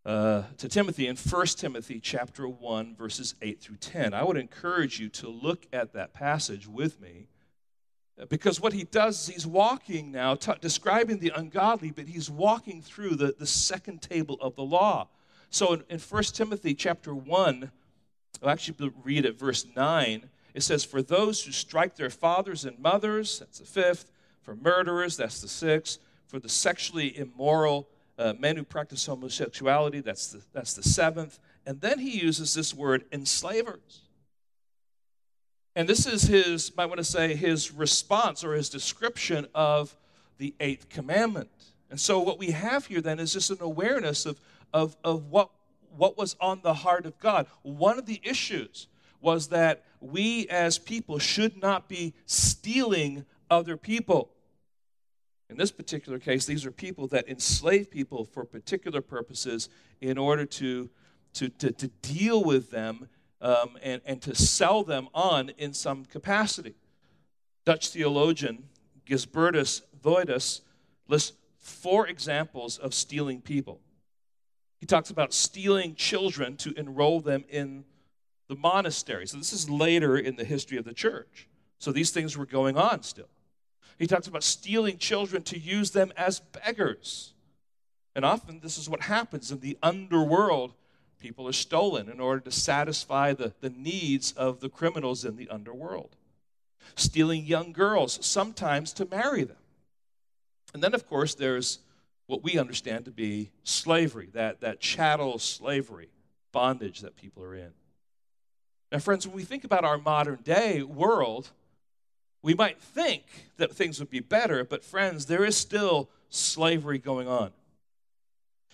uh, 0.04 0.42
to 0.56 0.68
Timothy 0.68 1.06
in 1.06 1.16
1 1.16 1.46
Timothy 1.46 2.00
chapter 2.00 2.48
1 2.48 2.94
verses 2.96 3.34
8 3.42 3.60
through 3.60 3.76
10. 3.76 4.14
I 4.14 4.24
would 4.24 4.36
encourage 4.36 4.98
you 4.98 5.08
to 5.10 5.28
look 5.28 5.66
at 5.72 5.92
that 5.92 6.14
passage 6.14 6.66
with 6.66 7.00
me 7.00 7.26
because 8.28 8.60
what 8.60 8.72
he 8.72 8.84
does 8.84 9.20
is 9.20 9.34
he's 9.34 9.46
walking 9.46 10.10
now 10.12 10.34
t- 10.34 10.52
describing 10.60 11.18
the 11.18 11.32
ungodly 11.34 11.90
but 11.90 12.06
he's 12.06 12.30
walking 12.30 12.80
through 12.80 13.16
the, 13.16 13.34
the 13.38 13.46
second 13.46 14.00
table 14.00 14.38
of 14.40 14.56
the 14.56 14.64
law. 14.64 15.08
So 15.50 15.74
in, 15.74 15.84
in 15.90 15.98
1 15.98 16.22
Timothy 16.24 16.74
chapter 16.74 17.14
1 17.14 17.70
I'll 18.42 18.48
actually 18.48 18.92
read 19.04 19.26
at 19.26 19.38
verse 19.38 19.66
9 19.76 20.30
it 20.54 20.62
says 20.62 20.82
for 20.82 21.02
those 21.02 21.44
who 21.44 21.52
strike 21.52 21.96
their 21.96 22.10
fathers 22.10 22.64
and 22.64 22.78
mothers 22.78 23.38
that's 23.38 23.58
the 23.58 23.66
fifth 23.66 24.10
for 24.40 24.56
murderers 24.56 25.18
that's 25.18 25.42
the 25.42 25.48
sixth 25.48 25.98
for 26.26 26.38
the 26.38 26.48
sexually 26.48 27.18
immoral 27.18 27.86
uh, 28.20 28.34
men 28.38 28.56
who 28.56 28.62
practice 28.62 29.06
homosexuality, 29.06 30.00
that's 30.00 30.28
the, 30.28 30.42
that's 30.52 30.74
the 30.74 30.82
seventh. 30.82 31.38
And 31.64 31.80
then 31.80 31.98
he 31.98 32.20
uses 32.20 32.54
this 32.54 32.74
word 32.74 33.04
enslavers. 33.12 34.02
And 35.74 35.88
this 35.88 36.06
is 36.06 36.22
his, 36.24 36.76
might 36.76 36.86
want 36.86 36.98
to 36.98 37.04
say, 37.04 37.34
his 37.34 37.72
response 37.72 38.44
or 38.44 38.54
his 38.54 38.68
description 38.68 39.46
of 39.54 39.96
the 40.38 40.54
eighth 40.60 40.88
commandment. 40.88 41.48
And 41.90 41.98
so 41.98 42.20
what 42.20 42.38
we 42.38 42.50
have 42.50 42.86
here 42.86 43.00
then 43.00 43.18
is 43.18 43.32
just 43.32 43.50
an 43.50 43.58
awareness 43.60 44.26
of, 44.26 44.38
of, 44.72 44.96
of 45.02 45.30
what, 45.30 45.50
what 45.96 46.18
was 46.18 46.36
on 46.40 46.60
the 46.62 46.74
heart 46.74 47.06
of 47.06 47.18
God. 47.18 47.46
One 47.62 47.98
of 47.98 48.06
the 48.06 48.20
issues 48.22 48.88
was 49.20 49.48
that 49.48 49.84
we 50.00 50.46
as 50.48 50.78
people 50.78 51.18
should 51.18 51.60
not 51.60 51.88
be 51.88 52.14
stealing 52.26 53.24
other 53.50 53.76
people. 53.76 54.30
In 55.50 55.56
this 55.56 55.72
particular 55.72 56.20
case, 56.20 56.46
these 56.46 56.64
are 56.64 56.70
people 56.70 57.08
that 57.08 57.28
enslave 57.28 57.90
people 57.90 58.24
for 58.24 58.44
particular 58.44 59.00
purposes 59.00 59.68
in 60.00 60.16
order 60.16 60.46
to, 60.46 60.88
to, 61.34 61.48
to, 61.48 61.72
to 61.72 61.88
deal 62.02 62.44
with 62.44 62.70
them 62.70 63.08
um, 63.40 63.76
and, 63.82 64.00
and 64.06 64.22
to 64.22 64.34
sell 64.34 64.84
them 64.84 65.08
on 65.12 65.50
in 65.58 65.74
some 65.74 66.04
capacity. 66.04 66.74
Dutch 67.64 67.88
theologian 67.88 68.64
Gisbertus 69.06 69.82
Voetius 70.02 70.60
lists 71.08 71.36
four 71.58 72.06
examples 72.06 72.78
of 72.78 72.94
stealing 72.94 73.40
people. 73.40 73.80
He 74.78 74.86
talks 74.86 75.10
about 75.10 75.34
stealing 75.34 75.94
children 75.96 76.56
to 76.58 76.72
enroll 76.78 77.20
them 77.20 77.44
in 77.48 77.84
the 78.48 78.56
monastery. 78.56 79.26
So, 79.26 79.36
this 79.36 79.52
is 79.52 79.68
later 79.68 80.16
in 80.16 80.36
the 80.36 80.44
history 80.44 80.78
of 80.78 80.84
the 80.84 80.94
church. 80.94 81.48
So, 81.78 81.92
these 81.92 82.10
things 82.10 82.36
were 82.36 82.46
going 82.46 82.76
on 82.76 83.02
still. 83.02 83.28
He 84.00 84.06
talks 84.06 84.26
about 84.26 84.42
stealing 84.42 84.96
children 84.96 85.42
to 85.42 85.58
use 85.58 85.90
them 85.90 86.10
as 86.16 86.40
beggars. 86.40 87.34
And 88.16 88.24
often 88.24 88.60
this 88.60 88.78
is 88.78 88.88
what 88.88 89.02
happens 89.02 89.52
in 89.52 89.60
the 89.60 89.76
underworld. 89.82 90.72
People 91.20 91.46
are 91.46 91.52
stolen 91.52 92.08
in 92.08 92.18
order 92.18 92.40
to 92.40 92.50
satisfy 92.50 93.34
the, 93.34 93.52
the 93.60 93.68
needs 93.68 94.32
of 94.32 94.60
the 94.60 94.70
criminals 94.70 95.26
in 95.26 95.36
the 95.36 95.50
underworld. 95.50 96.16
Stealing 96.94 97.44
young 97.44 97.72
girls, 97.72 98.18
sometimes 98.24 98.94
to 98.94 99.04
marry 99.04 99.44
them. 99.44 99.58
And 100.72 100.82
then, 100.82 100.94
of 100.94 101.06
course, 101.06 101.34
there's 101.34 101.80
what 102.26 102.42
we 102.42 102.58
understand 102.58 103.04
to 103.04 103.10
be 103.10 103.50
slavery, 103.64 104.30
that, 104.32 104.62
that 104.62 104.80
chattel 104.80 105.38
slavery, 105.38 106.08
bondage 106.52 107.00
that 107.00 107.16
people 107.16 107.44
are 107.44 107.54
in. 107.54 107.72
Now, 108.90 108.98
friends, 108.98 109.26
when 109.26 109.36
we 109.36 109.44
think 109.44 109.64
about 109.64 109.84
our 109.84 109.98
modern 109.98 110.38
day 110.42 110.82
world, 110.82 111.50
we 112.42 112.54
might 112.54 112.80
think 112.80 113.24
that 113.58 113.74
things 113.74 113.98
would 113.98 114.10
be 114.10 114.20
better, 114.20 114.64
but 114.64 114.84
friends, 114.84 115.26
there 115.26 115.44
is 115.44 115.56
still 115.56 116.08
slavery 116.30 116.98
going 116.98 117.28
on. 117.28 117.50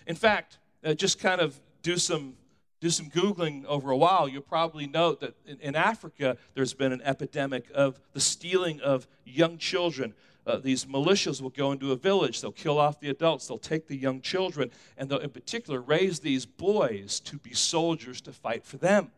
In 0.07 0.14
fact, 0.14 0.59
uh, 0.85 0.94
just 0.94 1.18
kind 1.18 1.40
of 1.40 1.59
do 1.83 1.96
some 1.96 2.35
do 2.79 2.90
some 2.90 3.09
googling 3.09 3.64
over 3.64 3.90
a 3.90 3.96
while. 3.96 4.29
You'll 4.29 4.42
probably 4.42 4.87
note 4.87 5.20
that 5.20 5.35
in, 5.46 5.59
in 5.61 5.74
africa 5.74 6.37
there's 6.55 6.74
been 6.74 6.92
an 6.92 7.00
epidemic 7.02 7.64
of 7.74 7.98
the 8.12 8.20
stealing 8.20 8.81
of 8.81 9.09
young 9.24 9.57
children. 9.57 10.14
Uh, 10.46 10.59
these 10.59 10.85
militias 10.85 11.40
will 11.40 11.50
go 11.50 11.72
into 11.72 11.90
a 11.90 11.96
village. 11.96 12.40
They'll 12.40 12.52
kill 12.52 12.79
off 12.79 13.00
the 13.00 13.09
adults. 13.09 13.48
They'll 13.48 13.59
take 13.59 13.88
the 13.88 13.96
young 13.96 14.20
children 14.20 14.70
and 14.98 15.09
they'll 15.09 15.18
in 15.18 15.31
particular 15.31 15.81
raise 15.81 16.20
these 16.20 16.44
boys 16.44 17.18
to 17.20 17.38
be 17.38 17.55
soldiers 17.55 18.20
to 18.20 18.33
fight 18.33 18.64
for 18.64 18.76
them. 18.76 19.11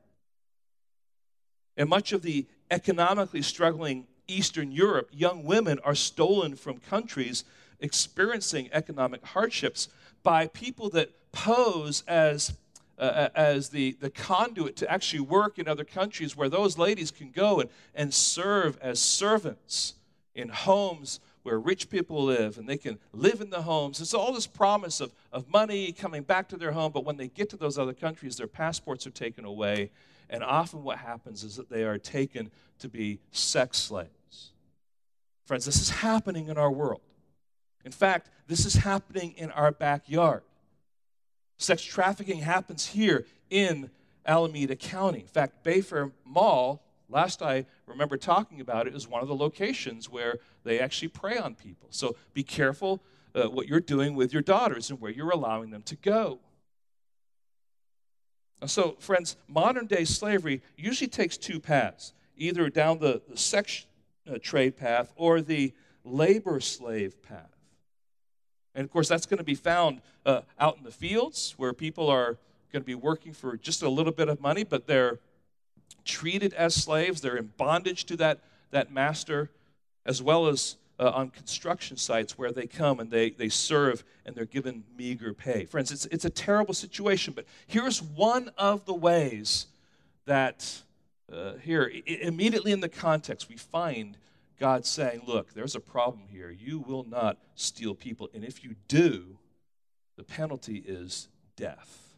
And 1.76 1.88
much 1.88 2.12
of 2.12 2.22
the 2.22 2.46
economically 2.70 3.42
struggling 3.42 4.06
Eastern 4.28 4.70
Europe, 4.70 5.08
young 5.12 5.44
women 5.44 5.78
are 5.84 5.94
stolen 5.94 6.54
from 6.54 6.78
countries 6.78 7.44
experiencing 7.80 8.68
economic 8.72 9.24
hardships 9.24 9.88
by 10.22 10.46
people 10.46 10.90
that 10.90 11.10
pose 11.32 12.04
as 12.06 12.52
uh, 12.98 13.28
as 13.34 13.68
the, 13.68 13.96
the 14.00 14.10
conduit 14.10 14.76
to 14.76 14.90
actually 14.90 15.20
work 15.20 15.58
in 15.58 15.68
other 15.68 15.84
countries 15.84 16.36
where 16.36 16.48
those 16.48 16.76
ladies 16.76 17.10
can 17.10 17.30
go 17.30 17.60
and, 17.60 17.70
and 17.94 18.12
serve 18.12 18.76
as 18.80 18.98
servants 18.98 19.94
in 20.34 20.48
homes 20.48 21.20
where 21.44 21.58
rich 21.58 21.88
people 21.88 22.24
live 22.24 22.58
and 22.58 22.68
they 22.68 22.76
can 22.76 22.98
live 23.12 23.40
in 23.40 23.50
the 23.50 23.62
homes. 23.62 24.00
It's 24.00 24.14
all 24.14 24.32
this 24.32 24.46
promise 24.46 25.00
of, 25.00 25.12
of 25.32 25.48
money 25.48 25.92
coming 25.92 26.22
back 26.22 26.48
to 26.48 26.56
their 26.56 26.72
home, 26.72 26.92
but 26.92 27.04
when 27.04 27.16
they 27.16 27.28
get 27.28 27.48
to 27.50 27.56
those 27.56 27.78
other 27.78 27.94
countries, 27.94 28.36
their 28.36 28.46
passports 28.48 29.06
are 29.06 29.10
taken 29.10 29.44
away. 29.44 29.90
And 30.28 30.42
often 30.42 30.82
what 30.82 30.98
happens 30.98 31.44
is 31.44 31.56
that 31.56 31.70
they 31.70 31.84
are 31.84 31.98
taken 31.98 32.50
to 32.80 32.88
be 32.88 33.20
sex 33.32 33.78
slaves. 33.78 34.17
Friends, 35.48 35.64
this 35.64 35.80
is 35.80 35.88
happening 35.88 36.48
in 36.48 36.58
our 36.58 36.70
world. 36.70 37.00
In 37.82 37.90
fact, 37.90 38.28
this 38.48 38.66
is 38.66 38.74
happening 38.74 39.32
in 39.38 39.50
our 39.50 39.72
backyard. 39.72 40.42
Sex 41.56 41.82
trafficking 41.82 42.40
happens 42.40 42.84
here 42.84 43.24
in 43.48 43.88
Alameda 44.26 44.76
County. 44.76 45.20
In 45.20 45.26
fact, 45.26 45.64
Bayfair 45.64 46.12
Mall, 46.26 46.82
last 47.08 47.40
I 47.40 47.64
remember 47.86 48.18
talking 48.18 48.60
about 48.60 48.86
it, 48.86 48.94
is 48.94 49.08
one 49.08 49.22
of 49.22 49.28
the 49.28 49.34
locations 49.34 50.10
where 50.10 50.36
they 50.64 50.80
actually 50.80 51.08
prey 51.08 51.38
on 51.38 51.54
people. 51.54 51.88
So 51.92 52.14
be 52.34 52.42
careful 52.42 53.02
uh, 53.34 53.44
what 53.44 53.68
you're 53.68 53.80
doing 53.80 54.14
with 54.14 54.34
your 54.34 54.42
daughters 54.42 54.90
and 54.90 55.00
where 55.00 55.10
you're 55.10 55.30
allowing 55.30 55.70
them 55.70 55.82
to 55.84 55.96
go. 55.96 56.40
So, 58.66 58.96
friends, 58.98 59.36
modern 59.46 59.86
day 59.86 60.04
slavery 60.04 60.60
usually 60.76 61.08
takes 61.08 61.38
two 61.38 61.58
paths 61.58 62.12
either 62.36 62.68
down 62.68 62.98
the, 62.98 63.22
the 63.26 63.36
sex 63.38 63.86
uh, 64.30 64.38
trade 64.40 64.76
path 64.76 65.12
or 65.16 65.40
the 65.40 65.72
labor 66.04 66.60
slave 66.60 67.22
path. 67.22 67.56
And 68.74 68.84
of 68.84 68.90
course, 68.90 69.08
that's 69.08 69.26
going 69.26 69.38
to 69.38 69.44
be 69.44 69.54
found 69.54 70.00
uh, 70.24 70.42
out 70.58 70.78
in 70.78 70.84
the 70.84 70.90
fields 70.90 71.54
where 71.56 71.72
people 71.72 72.08
are 72.08 72.38
going 72.72 72.82
to 72.82 72.86
be 72.86 72.94
working 72.94 73.32
for 73.32 73.56
just 73.56 73.82
a 73.82 73.88
little 73.88 74.12
bit 74.12 74.28
of 74.28 74.40
money, 74.40 74.62
but 74.62 74.86
they're 74.86 75.18
treated 76.04 76.52
as 76.54 76.74
slaves. 76.74 77.20
They're 77.20 77.36
in 77.36 77.52
bondage 77.56 78.04
to 78.06 78.16
that, 78.18 78.40
that 78.70 78.92
master, 78.92 79.50
as 80.04 80.22
well 80.22 80.46
as 80.46 80.76
uh, 81.00 81.10
on 81.10 81.30
construction 81.30 81.96
sites 81.96 82.36
where 82.36 82.52
they 82.52 82.66
come 82.66 83.00
and 83.00 83.10
they, 83.10 83.30
they 83.30 83.48
serve 83.48 84.04
and 84.26 84.34
they're 84.34 84.44
given 84.44 84.84
meager 84.96 85.32
pay. 85.32 85.64
Friends, 85.64 85.90
it's, 85.92 86.06
it's 86.06 86.24
a 86.24 86.30
terrible 86.30 86.74
situation, 86.74 87.32
but 87.34 87.44
here's 87.66 88.02
one 88.02 88.50
of 88.58 88.84
the 88.84 88.94
ways 88.94 89.66
that 90.26 90.82
uh, 91.32 91.54
here, 91.56 91.90
I- 91.94 92.10
immediately 92.22 92.72
in 92.72 92.80
the 92.80 92.88
context, 92.88 93.48
we 93.48 93.56
find 93.56 94.16
God 94.58 94.84
saying, 94.86 95.22
Look, 95.26 95.54
there's 95.54 95.74
a 95.74 95.80
problem 95.80 96.26
here. 96.28 96.50
You 96.50 96.80
will 96.80 97.04
not 97.04 97.38
steal 97.54 97.94
people. 97.94 98.28
And 98.34 98.44
if 98.44 98.64
you 98.64 98.74
do, 98.88 99.38
the 100.16 100.24
penalty 100.24 100.82
is 100.86 101.28
death. 101.56 102.14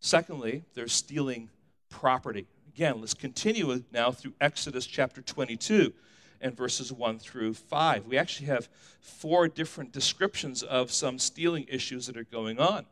Secondly, 0.00 0.64
they're 0.74 0.88
stealing 0.88 1.50
property. 1.88 2.46
Again, 2.68 3.00
let's 3.00 3.14
continue 3.14 3.82
now 3.92 4.10
through 4.10 4.34
Exodus 4.40 4.86
chapter 4.86 5.22
22 5.22 5.92
and 6.40 6.56
verses 6.56 6.92
1 6.92 7.18
through 7.18 7.54
5. 7.54 8.06
We 8.06 8.18
actually 8.18 8.46
have 8.46 8.68
four 9.00 9.48
different 9.48 9.92
descriptions 9.92 10.62
of 10.62 10.90
some 10.90 11.18
stealing 11.18 11.66
issues 11.68 12.06
that 12.06 12.16
are 12.16 12.24
going 12.24 12.58
on. 12.58 12.86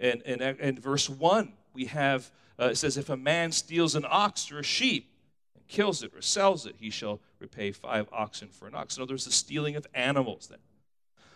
And 0.00 0.22
in, 0.22 0.42
in 0.42 0.80
verse 0.80 1.08
1, 1.08 1.52
we 1.72 1.86
have, 1.86 2.30
uh, 2.58 2.66
it 2.66 2.76
says, 2.76 2.96
If 2.96 3.08
a 3.08 3.16
man 3.16 3.52
steals 3.52 3.94
an 3.94 4.04
ox 4.08 4.50
or 4.50 4.60
a 4.60 4.64
sheep, 4.64 5.10
and 5.54 5.66
kills 5.66 6.02
it 6.02 6.12
or 6.14 6.22
sells 6.22 6.66
it, 6.66 6.76
he 6.78 6.90
shall 6.90 7.20
repay 7.38 7.72
five 7.72 8.08
oxen 8.12 8.48
for 8.48 8.66
an 8.66 8.74
ox. 8.74 8.96
In 8.96 9.02
other 9.02 9.14
words, 9.14 9.24
the 9.24 9.32
stealing 9.32 9.76
of 9.76 9.86
animals 9.94 10.48
then. 10.48 10.58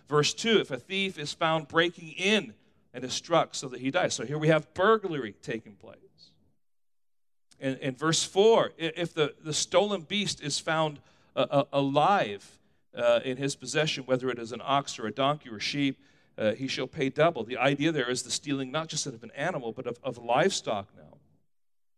Verse 0.09 0.33
2 0.33 0.61
if 0.61 0.70
a 0.70 0.78
thief 0.78 1.18
is 1.18 1.33
found 1.33 1.68
breaking 1.68 2.12
in 2.12 2.54
and 2.94 3.04
is 3.04 3.12
struck 3.12 3.54
so 3.54 3.68
that 3.68 3.81
he 3.81 3.90
dies. 3.90 4.14
So 4.14 4.24
here 4.24 4.38
we 4.38 4.48
have 4.48 4.72
burglary 4.74 5.35
taking 5.42 5.74
place. 5.74 5.96
In, 7.61 7.76
in 7.76 7.94
verse 7.94 8.24
4, 8.24 8.72
if 8.78 9.12
the, 9.12 9.35
the 9.44 9.52
stolen 9.52 10.02
beast 10.02 10.40
is 10.40 10.59
found 10.59 11.00
uh, 11.35 11.46
uh, 11.50 11.64
alive 11.72 12.59
uh, 12.96 13.20
in 13.24 13.37
his 13.37 13.57
possession, 13.57 14.04
whether 14.07 14.31
it 14.31 14.38
is 14.38 14.52
an 14.52 14.62
ox 14.64 14.98
or 14.98 15.07
a 15.07 15.12
donkey 15.12 15.50
or 15.50 15.61
sheep, 15.61 15.98
uh, 16.38 16.53
he 16.53 16.68
shall 16.68 16.87
pay 16.87 17.09
double. 17.09 17.44
The 17.44 17.57
idea 17.57 17.90
there 17.90 18.09
is 18.09 18.22
the 18.22 18.31
stealing 18.31 18.70
not 18.70 18.88
just 18.88 19.07
of 19.07 19.22
an 19.22 19.33
animal, 19.35 19.72
but 19.72 19.87
of, 19.87 19.98
of 20.03 20.18
livestock 20.18 20.88
now. 20.96 21.18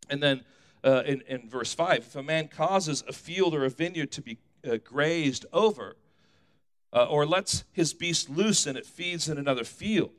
And 0.09 0.21
then 0.21 0.41
uh, 0.83 1.03
in, 1.05 1.21
in 1.27 1.47
verse 1.47 1.73
5 1.73 1.99
if 1.99 2.15
a 2.15 2.23
man 2.23 2.47
causes 2.47 3.03
a 3.07 3.13
field 3.13 3.53
or 3.53 3.65
a 3.65 3.69
vineyard 3.69 4.11
to 4.13 4.21
be 4.21 4.37
uh, 4.69 4.77
grazed 4.83 5.45
over, 5.53 5.95
uh, 6.93 7.05
or 7.05 7.25
lets 7.25 7.63
his 7.71 7.93
beast 7.93 8.29
loose 8.29 8.65
and 8.65 8.77
it 8.77 8.85
feeds 8.85 9.29
in 9.29 9.37
another 9.37 9.63
field. 9.63 10.11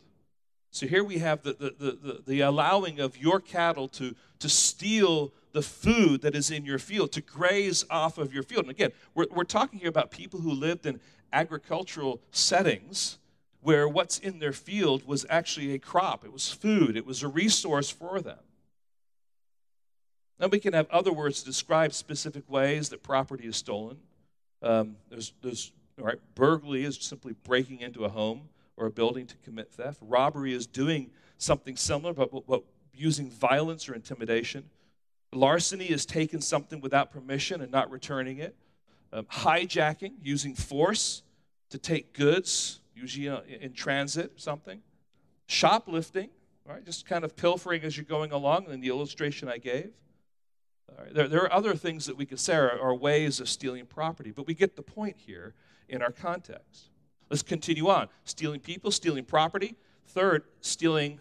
So 0.71 0.87
here 0.87 1.05
we 1.05 1.19
have 1.19 1.43
the, 1.43 1.53
the, 1.53 1.75
the, 1.79 2.23
the, 2.27 2.41
allowing 2.41 2.99
of 2.99 3.19
your 3.19 3.41
cattle 3.41 3.89
to, 3.89 4.15
to 4.39 4.49
steal 4.49 5.33
the 5.53 5.61
food 5.61 6.23
that 6.23 6.35
is 6.35 6.51
in 6.51 6.65
your 6.65 6.79
field, 6.79 7.13
to 7.13 7.21
graze 7.21 7.85
off 7.91 8.17
of 8.17 8.33
your 8.33 8.43
field. 8.43 8.63
And 8.63 8.71
again, 8.71 8.91
we're, 9.15 9.27
we're 9.31 9.45
talking 9.45 9.81
here 9.81 9.91
about 9.91 10.11
people 10.11 10.41
who 10.41 10.51
lived 10.51 10.87
in 10.87 10.99
agricultural 11.31 12.23
settings 12.31 13.19
where 13.63 13.89
what's 13.89 14.19
in 14.19 14.41
their 14.41 14.53
field 14.53 15.07
was 15.07 15.25
actually 15.31 15.73
a 15.73 15.79
crop, 15.79 16.25
it 16.25 16.33
was 16.33 16.51
food, 16.51 16.97
it 16.97 17.07
was 17.07 17.23
a 17.23 17.29
resource 17.29 17.89
for 17.91 18.21
them. 18.21 18.39
Then 20.39 20.51
we 20.51 20.59
can 20.59 20.75
have 20.75 20.91
other 20.91 21.13
words 21.13 21.41
to 21.41 21.47
describe 21.47 21.95
specific 21.95 22.51
ways 22.51 22.89
that 22.89 23.05
property 23.05 23.47
is 23.47 23.57
stolen. 23.57 23.99
Um, 24.61 24.97
there's, 25.09 25.33
there's 25.43 25.71
right, 25.97 26.19
burglary 26.35 26.85
is 26.85 26.99
simply 27.01 27.35
breaking 27.45 27.81
into 27.81 28.05
a 28.05 28.09
home 28.09 28.49
or 28.77 28.87
a 28.87 28.91
building 28.91 29.27
to 29.27 29.37
commit 29.45 29.71
theft. 29.71 29.99
Robbery 30.01 30.53
is 30.53 30.67
doing 30.67 31.11
something 31.39 31.77
similar, 31.77 32.13
but, 32.13 32.33
but, 32.33 32.47
but 32.47 32.65
using 32.93 33.31
violence 33.31 33.89
or 33.89 33.95
intimidation. 33.95 34.65
Larceny 35.33 35.87
is 35.87 36.05
taking 36.05 36.41
something 36.41 36.81
without 36.81 37.13
permission 37.13 37.61
and 37.61 37.71
not 37.71 37.91
returning 37.91 38.39
it. 38.39 38.57
Um, 39.13 39.27
hijacking, 39.27 40.15
using 40.23 40.55
force 40.55 41.23
to 41.71 41.79
take 41.79 42.13
goods, 42.13 42.81
usually 42.95 43.29
uh, 43.29 43.41
in 43.61 43.73
transit, 43.73 44.33
something. 44.37 44.81
Shoplifting, 45.47 46.31
right, 46.67 46.85
just 46.85 47.07
kind 47.07 47.25
of 47.25 47.37
pilfering 47.37 47.83
as 47.83 47.97
you're 47.97 48.05
going 48.05 48.33
along 48.33 48.71
in 48.71 48.81
the 48.81 48.89
illustration 48.89 49.49
I 49.49 49.59
gave. 49.59 49.93
There, 51.11 51.29
there 51.29 51.43
are 51.43 51.53
other 51.53 51.75
things 51.75 52.07
that 52.07 52.17
we 52.17 52.27
could 52.27 52.41
say 52.41 52.55
are, 52.55 52.79
are 52.79 52.95
ways 52.95 53.41
of 53.41 53.49
stealing 53.49 53.87
property, 53.87 54.31
but 54.31 54.47
we 54.47 54.55
get 54.55 54.77
the 54.77 54.83
point 54.83 55.17
here 55.17 55.55
in 55.89 56.03
our 56.03 56.13
context. 56.13 56.91
Let's 57.31 57.43
continue 57.43 57.89
on. 57.89 58.09
Stealing 58.25 58.61
people, 58.61 58.91
stealing 58.91 59.25
property. 59.25 59.75
Third, 60.07 60.45
stealing 60.61 61.21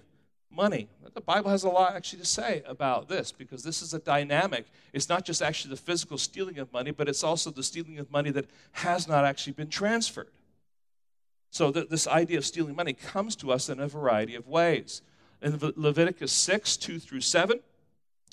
money. 0.49 0.89
The 1.13 1.21
Bible 1.21 1.49
has 1.49 1.63
a 1.63 1.69
lot 1.69 1.95
actually 1.95 2.19
to 2.19 2.25
say 2.25 2.63
about 2.65 3.07
this 3.07 3.31
because 3.31 3.63
this 3.63 3.81
is 3.81 3.93
a 3.93 3.99
dynamic. 3.99 4.65
It's 4.91 5.07
not 5.07 5.23
just 5.23 5.41
actually 5.41 5.71
the 5.71 5.81
physical 5.81 6.17
stealing 6.17 6.59
of 6.59 6.71
money, 6.73 6.91
but 6.91 7.07
it's 7.07 7.23
also 7.23 7.49
the 7.49 7.63
stealing 7.63 7.97
of 7.99 8.11
money 8.11 8.31
that 8.31 8.49
has 8.73 9.07
not 9.07 9.23
actually 9.23 9.53
been 9.53 9.69
transferred. 9.69 10.31
So 11.51 11.71
th- 11.71 11.89
this 11.89 12.07
idea 12.07 12.37
of 12.37 12.45
stealing 12.45 12.75
money 12.75 12.93
comes 12.93 13.35
to 13.37 13.51
us 13.51 13.69
in 13.69 13.79
a 13.79 13.87
variety 13.87 14.35
of 14.35 14.47
ways. 14.47 15.01
In 15.41 15.59
Leviticus 15.75 16.31
6, 16.31 16.77
2 16.77 16.99
through 16.99 17.21
7, 17.21 17.59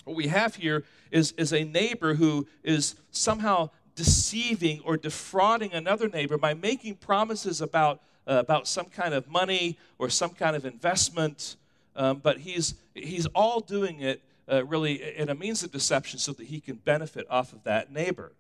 what 0.05 0.17
we 0.17 0.29
have 0.29 0.55
here 0.55 0.85
is, 1.11 1.33
is 1.33 1.53
a 1.53 1.65
neighbor 1.65 2.15
who 2.15 2.47
is 2.63 2.95
somehow 3.11 3.71
deceiving 3.95 4.81
or 4.85 4.97
defrauding 4.97 5.73
another 5.73 6.09
neighbor 6.09 6.39
by 6.39 6.55
making 6.55 6.95
promises 6.95 7.61
about, 7.61 8.01
uh, 8.27 8.35
about 8.35 8.69
some 8.69 8.87
kind 8.87 9.13
of 9.13 9.29
money 9.29 9.77
or 9.99 10.09
some 10.09 10.31
kind 10.31 10.55
of 10.55 10.65
investment. 10.65 11.57
Um, 11.97 12.19
but 12.19 12.39
he's, 12.39 12.75
he's 12.95 13.27
all 13.27 13.61
doing 13.61 14.01
it 14.01 14.23
uh, 14.51 14.65
really 14.65 15.17
in 15.17 15.29
a 15.29 15.35
means 15.35 15.65
of 15.65 15.73
deception 15.73 16.21
so 16.21 16.33
that 16.33 16.47
he 16.47 16.61
can 16.61 16.77
benefit 16.77 17.27
off 17.29 17.53
of 17.53 17.65
that 17.65 17.91
neighbor. 17.93 18.33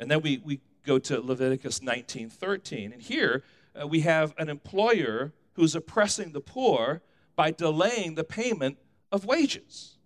And 0.00 0.10
then 0.10 0.22
we, 0.22 0.42
we 0.44 0.60
go 0.88 0.98
to 0.98 1.20
Leviticus 1.20 1.80
19:13. 1.80 2.92
And 2.92 3.02
here 3.02 3.44
uh, 3.80 3.86
we 3.86 4.00
have 4.00 4.34
an 4.38 4.48
employer 4.48 5.32
who's 5.52 5.74
oppressing 5.74 6.32
the 6.32 6.40
poor 6.40 7.02
by 7.36 7.50
delaying 7.52 8.14
the 8.16 8.24
payment 8.24 8.78
of 9.12 9.24
wages 9.24 9.98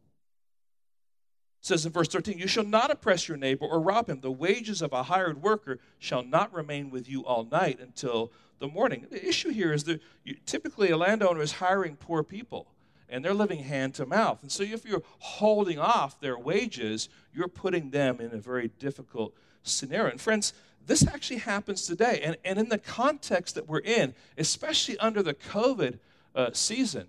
says 1.62 1.86
in 1.86 1.92
verse 1.92 2.08
13, 2.08 2.38
You 2.38 2.48
shall 2.48 2.64
not 2.64 2.90
oppress 2.90 3.28
your 3.28 3.36
neighbor 3.38 3.64
or 3.64 3.80
rob 3.80 4.10
him. 4.10 4.20
The 4.20 4.30
wages 4.30 4.82
of 4.82 4.92
a 4.92 5.04
hired 5.04 5.42
worker 5.42 5.78
shall 5.98 6.24
not 6.24 6.52
remain 6.52 6.90
with 6.90 7.08
you 7.08 7.24
all 7.24 7.44
night 7.44 7.78
until 7.80 8.32
the 8.58 8.68
morning. 8.68 9.06
The 9.10 9.26
issue 9.26 9.50
here 9.50 9.72
is 9.72 9.84
that 9.84 10.02
you, 10.24 10.36
typically 10.44 10.90
a 10.90 10.96
landowner 10.96 11.40
is 11.40 11.52
hiring 11.52 11.96
poor 11.96 12.22
people 12.22 12.66
and 13.08 13.24
they're 13.24 13.34
living 13.34 13.62
hand 13.62 13.94
to 13.94 14.06
mouth. 14.06 14.42
And 14.42 14.50
so 14.50 14.64
if 14.64 14.84
you're 14.84 15.02
holding 15.18 15.78
off 15.78 16.20
their 16.20 16.38
wages, 16.38 17.08
you're 17.32 17.48
putting 17.48 17.90
them 17.90 18.20
in 18.20 18.32
a 18.32 18.38
very 18.38 18.68
difficult 18.78 19.34
scenario. 19.62 20.10
And 20.10 20.20
friends, 20.20 20.52
this 20.86 21.06
actually 21.06 21.38
happens 21.38 21.86
today. 21.86 22.20
And, 22.22 22.36
and 22.44 22.58
in 22.58 22.68
the 22.68 22.78
context 22.78 23.54
that 23.54 23.68
we're 23.68 23.80
in, 23.80 24.14
especially 24.36 24.98
under 24.98 25.22
the 25.22 25.34
COVID 25.34 25.98
uh, 26.34 26.50
season, 26.52 27.08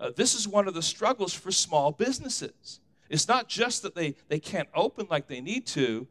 uh, 0.00 0.10
this 0.14 0.34
is 0.34 0.46
one 0.46 0.68
of 0.68 0.74
the 0.74 0.82
struggles 0.82 1.34
for 1.34 1.50
small 1.50 1.90
businesses 1.90 2.80
It's 3.10 3.26
not 3.26 3.48
just 3.48 3.82
that 3.82 3.94
they, 3.94 4.14
they 4.28 4.38
can't 4.38 4.68
open 4.74 5.06
like 5.10 5.26
they 5.26 5.40
need 5.40 5.66
to, 5.68 6.06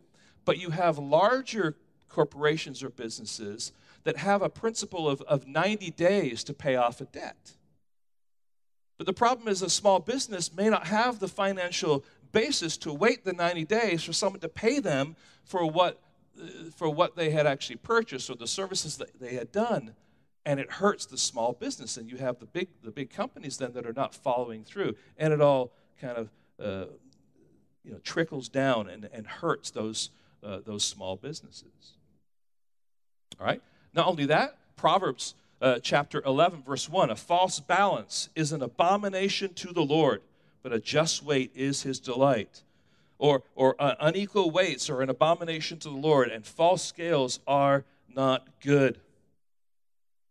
but 0.46 0.58
you 0.58 0.72
have 0.72 0.98
larger 0.98 1.76
corporations 2.10 2.84
or 2.84 2.90
businesses 2.90 3.72
that 4.04 4.18
have 4.18 4.42
a 4.42 4.50
principle 4.50 5.08
of, 5.10 5.22
of 5.22 5.48
90 5.48 5.92
days 5.92 6.44
to 6.46 6.54
pay 6.54 6.76
off 6.76 7.02
a 7.02 7.06
debt. 7.06 7.54
But 8.98 9.06
the 9.06 9.14
problem 9.14 9.48
is 9.48 9.62
a 9.62 9.70
small 9.70 10.00
business 10.00 10.56
may 10.56 10.70
not 10.70 10.88
have 10.88 11.20
the 11.20 11.28
financial 11.28 12.04
basis 12.32 12.78
to 12.78 12.94
wait 12.94 13.24
the 13.26 13.34
90 13.34 13.66
days 13.66 14.04
for 14.04 14.14
someone 14.14 14.40
to 14.40 14.50
pay 14.50 14.80
them 14.80 15.16
for 15.44 15.70
what, 15.70 16.02
for 16.76 16.90
what 16.90 17.16
they 17.16 17.32
had 17.32 17.48
actually 17.48 17.78
purchased 17.78 18.30
or 18.30 18.36
the 18.36 18.48
services 18.48 18.98
that 18.98 19.20
they 19.20 19.36
had 19.36 19.52
done. 19.52 19.94
And 20.46 20.60
it 20.60 20.72
hurts 20.72 21.06
the 21.06 21.18
small 21.18 21.54
business. 21.54 21.98
And 21.98 22.10
you 22.10 22.18
have 22.18 22.40
the 22.40 22.46
big, 22.46 22.70
the 22.84 22.92
big 22.92 23.10
companies 23.10 23.58
then 23.58 23.74
that 23.74 23.86
are 23.86 23.94
not 23.94 24.14
following 24.14 24.64
through. 24.64 24.96
And 25.18 25.34
it 25.34 25.42
all 25.42 25.72
kind 26.00 26.18
of 26.18 26.30
uh, 26.64 26.86
you 27.84 27.92
know, 27.92 28.00
trickles 28.00 28.50
down 28.50 28.90
and, 28.90 29.10
and 29.14 29.28
hurts 29.28 29.72
those, 29.72 30.10
uh, 30.44 30.60
those 30.66 30.84
small 30.84 31.16
businesses. 31.16 31.94
All 33.40 33.46
right? 33.46 33.62
Not 33.94 34.08
only 34.08 34.26
that, 34.26 34.58
Proverbs 34.76 35.36
uh, 35.62 35.80
chapter 35.82 36.22
11, 36.26 36.64
verse 36.64 36.88
1 36.90 37.10
a 37.10 37.16
false 37.16 37.60
balance 37.60 38.30
is 38.36 38.52
an 38.52 38.62
abomination 38.62 39.54
to 39.56 39.74
the 39.74 39.82
Lord, 39.82 40.22
but 40.62 40.74
a 40.74 40.80
just 40.80 41.24
weight 41.24 41.52
is 41.56 41.84
his 41.84 42.00
delight. 42.00 42.64
Or, 43.20 43.44
or 43.56 43.76
uh, 43.80 43.96
unequal 44.00 44.52
weights 44.52 44.90
are 44.90 45.02
an 45.02 45.10
abomination 45.10 45.80
to 45.80 45.90
the 45.90 45.96
Lord, 45.96 46.30
and 46.30 46.46
false 46.46 46.84
scales 46.84 47.40
are 47.48 47.84
not 48.14 48.48
good. 48.62 49.00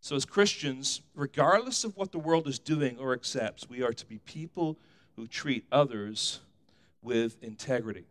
So, 0.01 0.15
as 0.15 0.25
Christians, 0.25 1.01
regardless 1.17 1.83
of 1.83 1.97
what 1.97 2.13
the 2.13 2.19
world 2.19 2.47
is 2.47 2.61
doing 2.61 2.97
or 2.99 3.13
accepts, 3.13 3.69
we 3.69 3.83
are 3.83 3.93
to 3.93 4.07
be 4.07 4.19
people 4.19 4.77
who 5.17 5.27
treat 5.27 5.65
others 5.73 6.41
with 7.03 7.43
integrity. 7.43 8.05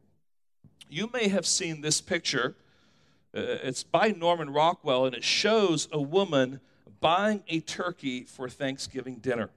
You 0.89 1.09
may 1.13 1.29
have 1.29 1.45
seen 1.45 1.81
this 1.81 2.01
picture. 2.01 2.55
Uh, 3.33 3.63
it's 3.63 3.83
by 3.83 4.09
Norman 4.09 4.49
Rockwell, 4.49 5.05
and 5.05 5.15
it 5.15 5.23
shows 5.23 5.88
a 5.91 6.01
woman 6.01 6.59
buying 6.99 7.43
a 7.47 7.59
turkey 7.61 8.23
for 8.23 8.49
Thanksgiving 8.49 9.15
dinner. 9.15 9.49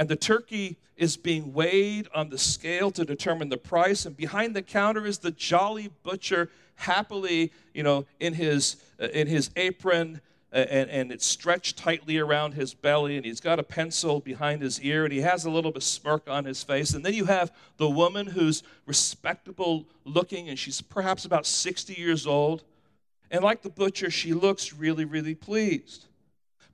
And 0.00 0.08
the 0.08 0.16
turkey 0.16 0.78
is 0.96 1.18
being 1.18 1.52
weighed 1.52 2.08
on 2.14 2.30
the 2.30 2.38
scale 2.38 2.90
to 2.92 3.04
determine 3.04 3.50
the 3.50 3.58
price. 3.58 4.06
And 4.06 4.16
behind 4.16 4.56
the 4.56 4.62
counter 4.62 5.04
is 5.04 5.18
the 5.18 5.30
jolly 5.30 5.90
butcher, 6.02 6.48
happily, 6.76 7.52
you 7.74 7.82
know, 7.82 8.06
in 8.18 8.32
his, 8.32 8.76
uh, 8.98 9.08
in 9.08 9.26
his 9.26 9.50
apron, 9.56 10.22
and, 10.52 10.88
and 10.88 11.12
it's 11.12 11.26
stretched 11.26 11.76
tightly 11.76 12.16
around 12.16 12.54
his 12.54 12.72
belly, 12.72 13.18
and 13.18 13.26
he's 13.26 13.40
got 13.40 13.58
a 13.58 13.62
pencil 13.62 14.20
behind 14.20 14.62
his 14.62 14.80
ear, 14.80 15.04
and 15.04 15.12
he 15.12 15.20
has 15.20 15.44
a 15.44 15.50
little 15.50 15.70
bit 15.70 15.82
smirk 15.82 16.30
on 16.30 16.46
his 16.46 16.62
face. 16.62 16.94
And 16.94 17.04
then 17.04 17.12
you 17.12 17.26
have 17.26 17.52
the 17.76 17.90
woman 17.90 18.28
who's 18.28 18.62
respectable 18.86 19.84
looking, 20.06 20.48
and 20.48 20.58
she's 20.58 20.80
perhaps 20.80 21.26
about 21.26 21.44
60 21.44 21.92
years 21.92 22.26
old. 22.26 22.64
And 23.30 23.44
like 23.44 23.60
the 23.60 23.68
butcher, 23.68 24.10
she 24.10 24.32
looks 24.32 24.72
really, 24.72 25.04
really 25.04 25.34
pleased. 25.34 26.06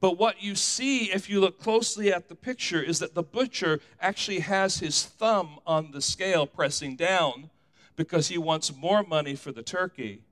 But 0.01 0.19
what 0.19 0.43
you 0.43 0.55
see 0.55 1.11
if 1.13 1.31
you 1.31 1.41
look 1.41 1.59
closely 1.59 2.13
at 2.13 2.29
the 2.29 2.35
picture 2.35 2.83
is 2.83 2.99
that 2.99 3.15
the 3.15 3.23
butcher 3.23 3.81
actually 4.01 4.41
has 4.41 4.79
his 4.79 5.05
thumb 5.05 5.59
on 5.67 5.91
the 5.93 6.03
scale 6.03 6.47
pressing 6.47 6.97
down 6.97 7.51
because 7.97 8.29
he 8.29 8.39
wants 8.39 8.77
more 8.77 9.03
money 9.03 9.35
for 9.35 9.53
the 9.53 9.63
turkey. 9.63 10.23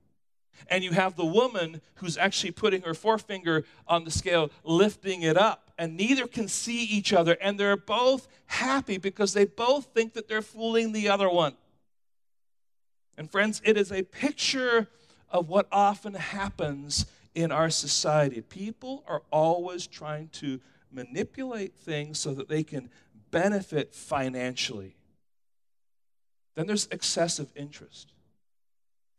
And 0.67 0.83
you 0.83 0.91
have 0.91 1.15
the 1.15 1.25
woman 1.25 1.81
who's 1.95 2.17
actually 2.17 2.51
putting 2.51 2.83
her 2.83 2.93
forefinger 2.93 3.65
on 3.87 4.03
the 4.03 4.11
scale, 4.11 4.51
lifting 4.63 5.23
it 5.23 5.37
up. 5.37 5.71
And 5.77 5.97
neither 5.97 6.27
can 6.27 6.47
see 6.47 6.83
each 6.83 7.11
other. 7.11 7.35
And 7.41 7.59
they're 7.59 7.75
both 7.75 8.27
happy 8.45 8.97
because 8.97 9.33
they 9.33 9.45
both 9.45 9.87
think 9.87 10.13
that 10.13 10.27
they're 10.27 10.41
fooling 10.41 10.91
the 10.91 11.09
other 11.09 11.29
one. 11.29 11.55
And 13.17 13.29
friends, 13.29 13.61
it 13.65 13.77
is 13.77 13.91
a 13.91 14.03
picture 14.03 14.87
of 15.29 15.49
what 15.49 15.67
often 15.71 16.13
happens 16.13 17.05
in 17.35 17.51
our 17.51 17.69
society. 17.69 18.41
People 18.41 19.03
are 19.07 19.21
always 19.31 19.85
trying 19.85 20.29
to 20.29 20.59
manipulate 20.91 21.75
things 21.75 22.17
so 22.17 22.33
that 22.33 22.47
they 22.47 22.63
can 22.63 22.89
benefit 23.29 23.93
financially. 23.93 24.95
Then 26.55 26.67
there's 26.67 26.87
excessive 26.89 27.51
interest. 27.55 28.13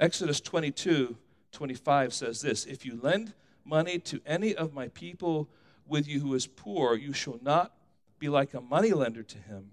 Exodus 0.00 0.40
22 0.40 1.16
25 1.52 2.12
says 2.12 2.40
this 2.42 2.66
If 2.66 2.84
you 2.84 2.98
lend 3.00 3.32
money 3.64 3.98
to 3.98 4.20
any 4.26 4.54
of 4.54 4.74
my 4.74 4.88
people 4.88 5.48
with 5.86 6.08
you 6.08 6.20
who 6.20 6.34
is 6.34 6.46
poor, 6.46 6.94
you 6.94 7.12
shall 7.12 7.38
not 7.42 7.72
be 8.18 8.28
like 8.28 8.54
a 8.54 8.60
moneylender 8.60 9.22
to 9.22 9.38
him, 9.38 9.70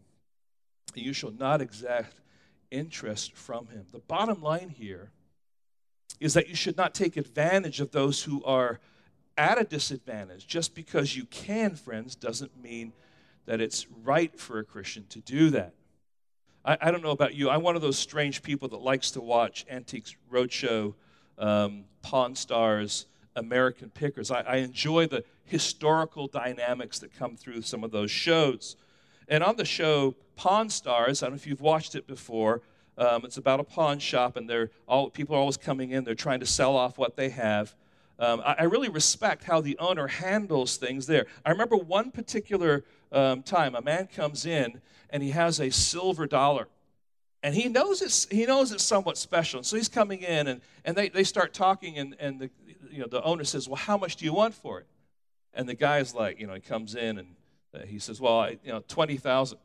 and 0.95 1.03
you 1.03 1.13
shall 1.13 1.31
not 1.31 1.61
exact 1.61 2.21
interest 2.71 3.35
from 3.35 3.67
him. 3.67 3.85
The 3.91 3.99
bottom 3.99 4.41
line 4.41 4.69
here 4.69 5.11
is 6.19 6.33
that 6.33 6.47
you 6.49 6.55
should 6.55 6.77
not 6.77 6.93
take 6.93 7.17
advantage 7.17 7.79
of 7.79 7.91
those 7.91 8.23
who 8.23 8.43
are 8.43 8.79
at 9.37 9.59
a 9.59 9.63
disadvantage. 9.63 10.47
Just 10.47 10.75
because 10.75 11.15
you 11.15 11.25
can, 11.25 11.75
friends, 11.75 12.15
doesn't 12.15 12.61
mean 12.61 12.93
that 13.45 13.59
it's 13.59 13.87
right 14.03 14.39
for 14.39 14.59
a 14.59 14.63
Christian 14.63 15.05
to 15.09 15.19
do 15.19 15.49
that. 15.49 15.73
I, 16.63 16.77
I 16.81 16.91
don't 16.91 17.03
know 17.03 17.11
about 17.11 17.33
you. 17.33 17.49
I'm 17.49 17.61
one 17.61 17.75
of 17.75 17.81
those 17.81 17.97
strange 17.97 18.41
people 18.41 18.67
that 18.69 18.81
likes 18.81 19.11
to 19.11 19.21
watch 19.21 19.65
Antiques 19.69 20.15
Roadshow 20.31 20.93
um, 21.37 21.85
Pawn 22.01 22.35
Stars, 22.35 23.07
American 23.35 23.89
Pickers. 23.89 24.31
I, 24.31 24.41
I 24.41 24.55
enjoy 24.57 25.07
the 25.07 25.23
historical 25.45 26.27
dynamics 26.27 26.99
that 26.99 27.13
come 27.13 27.35
through 27.35 27.63
some 27.63 27.83
of 27.83 27.91
those 27.91 28.11
shows. 28.11 28.75
And 29.27 29.43
on 29.43 29.55
the 29.55 29.65
show, 29.65 30.15
Pawn 30.35 30.69
Stars, 30.69 31.21
I 31.21 31.27
don't 31.27 31.33
know 31.33 31.37
if 31.37 31.47
you've 31.47 31.61
watched 31.61 31.95
it 31.95 32.07
before, 32.07 32.61
um, 32.97 33.25
it's 33.25 33.37
about 33.37 33.59
a 33.59 33.63
pawn 33.63 33.99
shop, 33.99 34.35
and 34.37 34.49
they're 34.49 34.69
all 34.87 35.09
people 35.09 35.35
are 35.35 35.39
always 35.39 35.57
coming 35.57 35.91
in. 35.91 36.03
They're 36.03 36.15
trying 36.15 36.39
to 36.41 36.45
sell 36.45 36.75
off 36.75 36.97
what 36.97 37.15
they 37.15 37.29
have. 37.29 37.73
Um, 38.19 38.41
I, 38.45 38.55
I, 38.59 38.63
really 38.63 38.89
respect 38.89 39.43
how 39.43 39.59
the 39.59 39.77
owner 39.79 40.07
handles 40.07 40.77
things 40.77 41.07
there. 41.07 41.25
I 41.43 41.49
remember 41.49 41.75
one 41.75 42.11
particular 42.11 42.85
um, 43.11 43.41
time, 43.41 43.73
a 43.73 43.81
man 43.81 44.07
comes 44.07 44.45
in 44.45 44.81
and 45.09 45.23
he 45.23 45.31
has 45.31 45.59
a 45.59 45.71
silver 45.71 46.27
dollar, 46.27 46.67
and 47.41 47.55
he 47.55 47.69
knows 47.69 48.01
it's 48.01 48.25
he 48.29 48.45
knows 48.45 48.71
it's 48.71 48.83
somewhat 48.83 49.17
special. 49.17 49.59
And 49.59 49.65
so 49.65 49.77
he's 49.77 49.89
coming 49.89 50.21
in 50.21 50.47
and, 50.47 50.61
and 50.85 50.95
they, 50.95 51.09
they 51.09 51.23
start 51.23 51.53
talking 51.53 51.97
and, 51.97 52.15
and 52.19 52.39
the 52.39 52.49
you 52.89 52.99
know 52.99 53.07
the 53.07 53.21
owner 53.23 53.43
says, 53.43 53.67
Well, 53.67 53.75
how 53.75 53.97
much 53.97 54.15
do 54.15 54.25
you 54.25 54.33
want 54.33 54.53
for 54.53 54.79
it? 54.79 54.87
And 55.53 55.67
the 55.67 55.75
guy's 55.75 56.15
like, 56.15 56.39
you 56.39 56.47
know, 56.47 56.53
he 56.53 56.61
comes 56.61 56.95
in 56.95 57.17
and 57.17 57.35
uh, 57.73 57.79
he 57.85 57.99
says, 57.99 58.21
Well, 58.21 58.39
I, 58.39 58.57
you 58.63 58.71
know, 58.71 58.83
twenty 58.87 59.17
thousand. 59.17 59.59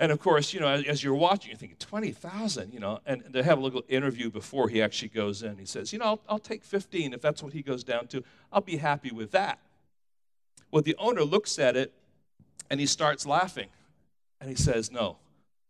And 0.00 0.12
of 0.12 0.20
course, 0.20 0.54
you 0.54 0.60
know, 0.60 0.68
as, 0.68 1.02
you're 1.02 1.14
watching, 1.14 1.50
you're 1.50 1.58
thinking, 1.58 1.76
20,000, 1.78 2.72
you 2.72 2.78
know, 2.78 3.00
and 3.04 3.22
they 3.28 3.42
have 3.42 3.58
a 3.58 3.60
little 3.60 3.84
interview 3.88 4.30
before 4.30 4.68
he 4.68 4.80
actually 4.80 5.08
goes 5.08 5.42
in. 5.42 5.58
He 5.58 5.66
says, 5.66 5.92
You 5.92 5.98
know, 5.98 6.04
I'll, 6.04 6.20
I'll 6.28 6.38
take 6.38 6.64
15 6.64 7.12
if 7.12 7.20
that's 7.20 7.42
what 7.42 7.52
he 7.52 7.62
goes 7.62 7.82
down 7.82 8.06
to. 8.08 8.22
I'll 8.52 8.60
be 8.60 8.76
happy 8.76 9.10
with 9.10 9.32
that. 9.32 9.58
Well, 10.70 10.82
the 10.82 10.94
owner 10.98 11.24
looks 11.24 11.58
at 11.58 11.76
it 11.76 11.92
and 12.70 12.78
he 12.78 12.86
starts 12.86 13.26
laughing. 13.26 13.68
And 14.40 14.48
he 14.48 14.56
says, 14.56 14.92
No, 14.92 15.16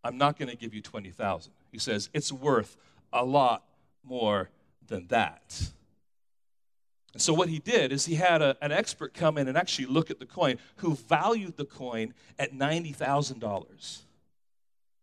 I'm 0.04 0.18
not 0.18 0.38
going 0.38 0.50
to 0.50 0.56
give 0.56 0.74
you 0.74 0.82
20,000. 0.82 1.52
He 1.72 1.78
says, 1.78 2.08
it's 2.12 2.32
worth 2.32 2.76
a 3.12 3.24
lot 3.24 3.64
more 4.04 4.50
than 4.86 5.06
that. 5.08 5.70
And 7.12 7.22
so 7.22 7.34
what 7.34 7.48
he 7.48 7.58
did 7.58 7.92
is 7.92 8.06
he 8.06 8.14
had 8.14 8.42
a, 8.42 8.56
an 8.62 8.70
expert 8.70 9.14
come 9.14 9.38
in 9.38 9.48
and 9.48 9.56
actually 9.56 9.86
look 9.86 10.10
at 10.10 10.18
the 10.18 10.26
coin 10.26 10.58
who 10.76 10.94
valued 10.94 11.56
the 11.56 11.64
coin 11.64 12.14
at 12.38 12.52
$90,000. 12.52 13.98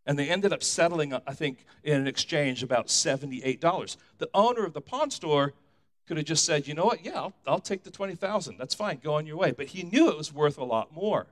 And 0.05 0.19
they 0.19 0.29
ended 0.29 0.53
up 0.53 0.63
settling, 0.63 1.13
uh, 1.13 1.21
I 1.25 1.33
think, 1.33 1.65
in 1.83 1.99
an 1.99 2.07
exchange 2.07 2.63
about 2.63 2.87
$78. 2.87 3.97
The 4.17 4.29
owner 4.33 4.65
of 4.65 4.73
the 4.73 4.81
pawn 4.81 5.09
store 5.09 5.53
could 6.07 6.17
have 6.17 6.25
just 6.25 6.45
said, 6.45 6.67
you 6.67 6.73
know 6.73 6.85
what, 6.85 7.03
yeah, 7.03 7.15
I'll, 7.15 7.33
I'll 7.47 7.59
take 7.59 7.83
the 7.83 7.91
20,000. 7.91 8.57
That's 8.57 8.75
fine, 8.75 8.99
go 9.03 9.15
on 9.15 9.25
your 9.25 9.37
way. 9.37 9.51
But 9.51 9.67
he 9.67 9.83
knew 9.83 10.09
it 10.09 10.17
was 10.17 10.31
worth 10.31 10.57
a 10.57 10.63
lot 10.63 10.93
more. 10.93 11.27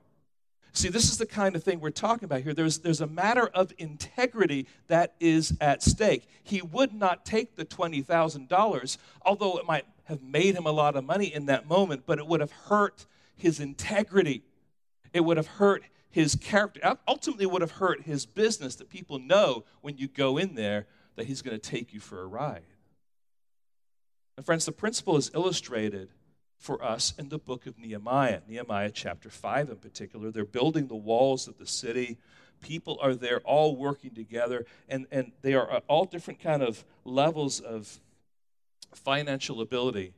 See, 0.72 0.88
this 0.88 1.08
is 1.08 1.18
the 1.18 1.26
kind 1.26 1.54
of 1.54 1.62
thing 1.62 1.78
we're 1.78 1.90
talking 1.90 2.24
about 2.24 2.40
here. 2.40 2.52
There's, 2.52 2.78
there's 2.78 3.00
a 3.00 3.06
matter 3.06 3.46
of 3.54 3.72
integrity 3.78 4.66
that 4.88 5.14
is 5.20 5.56
at 5.60 5.84
stake. 5.84 6.26
He 6.42 6.62
would 6.62 6.92
not 6.92 7.24
take 7.24 7.54
the 7.54 7.64
$20,000, 7.64 8.96
although 9.22 9.56
it 9.58 9.66
might 9.66 9.84
have 10.04 10.20
made 10.20 10.56
him 10.56 10.66
a 10.66 10.72
lot 10.72 10.96
of 10.96 11.04
money 11.04 11.32
in 11.32 11.46
that 11.46 11.68
moment, 11.68 12.02
but 12.06 12.18
it 12.18 12.26
would 12.26 12.40
have 12.40 12.50
hurt 12.50 13.06
his 13.36 13.60
integrity. 13.60 14.42
It 15.12 15.20
would 15.20 15.36
have 15.36 15.46
hurt 15.46 15.84
his 16.14 16.36
character. 16.36 16.96
Ultimately, 17.08 17.44
would 17.44 17.60
have 17.60 17.72
hurt 17.72 18.02
his 18.02 18.24
business 18.24 18.76
that 18.76 18.88
people 18.88 19.18
know 19.18 19.64
when 19.80 19.98
you 19.98 20.06
go 20.06 20.38
in 20.38 20.54
there 20.54 20.86
that 21.16 21.26
he's 21.26 21.42
going 21.42 21.58
to 21.58 21.70
take 21.70 21.92
you 21.92 21.98
for 21.98 22.22
a 22.22 22.26
ride. 22.26 22.62
And, 24.36 24.46
friends, 24.46 24.64
the 24.64 24.70
principle 24.70 25.16
is 25.16 25.32
illustrated 25.34 26.10
for 26.56 26.80
us 26.84 27.14
in 27.18 27.30
the 27.30 27.38
book 27.38 27.66
of 27.66 27.80
Nehemiah. 27.80 28.42
Nehemiah 28.46 28.92
chapter 28.94 29.28
5 29.28 29.70
in 29.70 29.76
particular. 29.78 30.30
They're 30.30 30.44
building 30.44 30.86
the 30.86 30.94
walls 30.94 31.48
of 31.48 31.58
the 31.58 31.66
city. 31.66 32.16
People 32.60 32.96
are 33.02 33.16
there 33.16 33.40
all 33.40 33.74
working 33.74 34.14
together, 34.14 34.66
and, 34.88 35.08
and 35.10 35.32
they 35.42 35.54
are 35.54 35.68
at 35.68 35.82
all 35.88 36.04
different 36.04 36.38
kind 36.38 36.62
of 36.62 36.84
levels 37.04 37.58
of 37.58 37.98
financial 38.92 39.60
ability. 39.60 40.12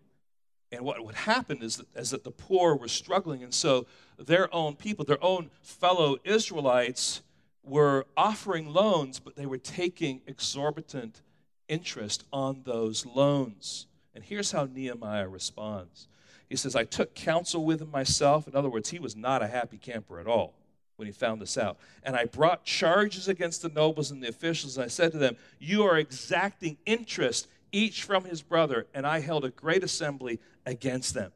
And 0.77 0.85
what 0.85 1.03
would 1.05 1.15
happen 1.15 1.63
is 1.63 1.79
that, 1.79 1.87
is 1.97 2.11
that 2.11 2.25
the 2.25 2.31
poor 2.31 2.77
were 2.77 2.89
struggling, 2.89 3.43
and 3.43 3.53
so 3.53 3.87
their 4.19 4.53
own 4.55 4.77
people, 4.77 5.05
their 5.05 5.23
own 5.23 5.51
fellow 5.63 6.19
Israelites, 6.25 7.23
were 7.65 8.07
offering 8.17 8.73
loans, 8.73 9.19
but 9.19 9.37
they 9.37 9.47
were 9.47 9.59
taking 9.59 10.21
exorbitant 10.27 11.23
interest 11.69 12.25
on 12.33 12.63
those 12.65 13.05
loans. 13.05 13.87
And 14.15 14.23
here's 14.23 14.53
how 14.53 14.67
Nehemiah 14.67 15.29
responds 15.29 16.09
He 16.49 16.57
says, 16.57 16.77
I 16.77 16.85
took 16.85 17.15
counsel 17.15 17.65
with 17.65 17.83
him 17.83 17.91
myself. 17.91 18.47
In 18.47 18.55
other 18.55 18.71
words, 18.71 18.91
he 18.91 18.99
was 18.99 19.17
not 19.17 19.43
a 19.43 19.49
happy 19.49 19.79
camper 19.79 20.21
at 20.21 20.27
all 20.27 20.55
when 20.97 21.07
he 21.07 21.13
found 21.13 21.41
this 21.41 21.59
out. 21.59 21.77
And 22.03 22.17
I 22.17 22.25
brought 22.25 22.65
charges 22.65 23.29
against 23.29 23.63
the 23.63 23.69
nobles 23.69 24.11
and 24.11 24.23
the 24.23 24.29
officials, 24.29 24.77
and 24.77 24.85
I 24.85 24.89
said 24.89 25.13
to 25.13 25.19
them, 25.19 25.37
You 25.59 25.85
are 25.85 25.99
exacting 25.99 26.79
interest 26.87 27.49
each 27.77 28.05
from 28.05 28.25
his 28.25 28.41
brother, 28.41 28.87
and 28.95 29.07
I 29.07 29.21
held 29.21 29.45
a 29.45 29.51
great 29.51 29.85
assembly 29.85 30.41
against 30.65 31.13
them. 31.13 31.31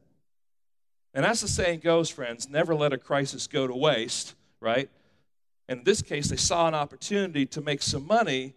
And 1.13 1.23
as 1.23 1.41
the 1.41 1.47
saying 1.47 1.81
goes, 1.81 2.09
friends, 2.09 2.49
never 2.49 2.73
let 2.73 2.93
a 2.93 2.97
crisis 2.97 3.45
go 3.45 3.67
to 3.67 3.75
waste, 3.75 4.33
right? 4.59 4.89
In 5.69 5.83
this 5.83 6.01
case, 6.01 6.29
they 6.29 6.37
saw 6.37 6.67
an 6.67 6.73
opportunity 6.73 7.45
to 7.45 7.61
make 7.61 7.83
some 7.83 8.07
money, 8.07 8.55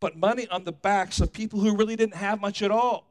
but 0.00 0.16
money 0.16 0.48
on 0.48 0.64
the 0.64 0.72
backs 0.72 1.20
of 1.20 1.32
people 1.32 1.60
who 1.60 1.76
really 1.76 1.94
didn't 1.94 2.16
have 2.16 2.40
much 2.40 2.60
at 2.60 2.72
all. 2.72 3.06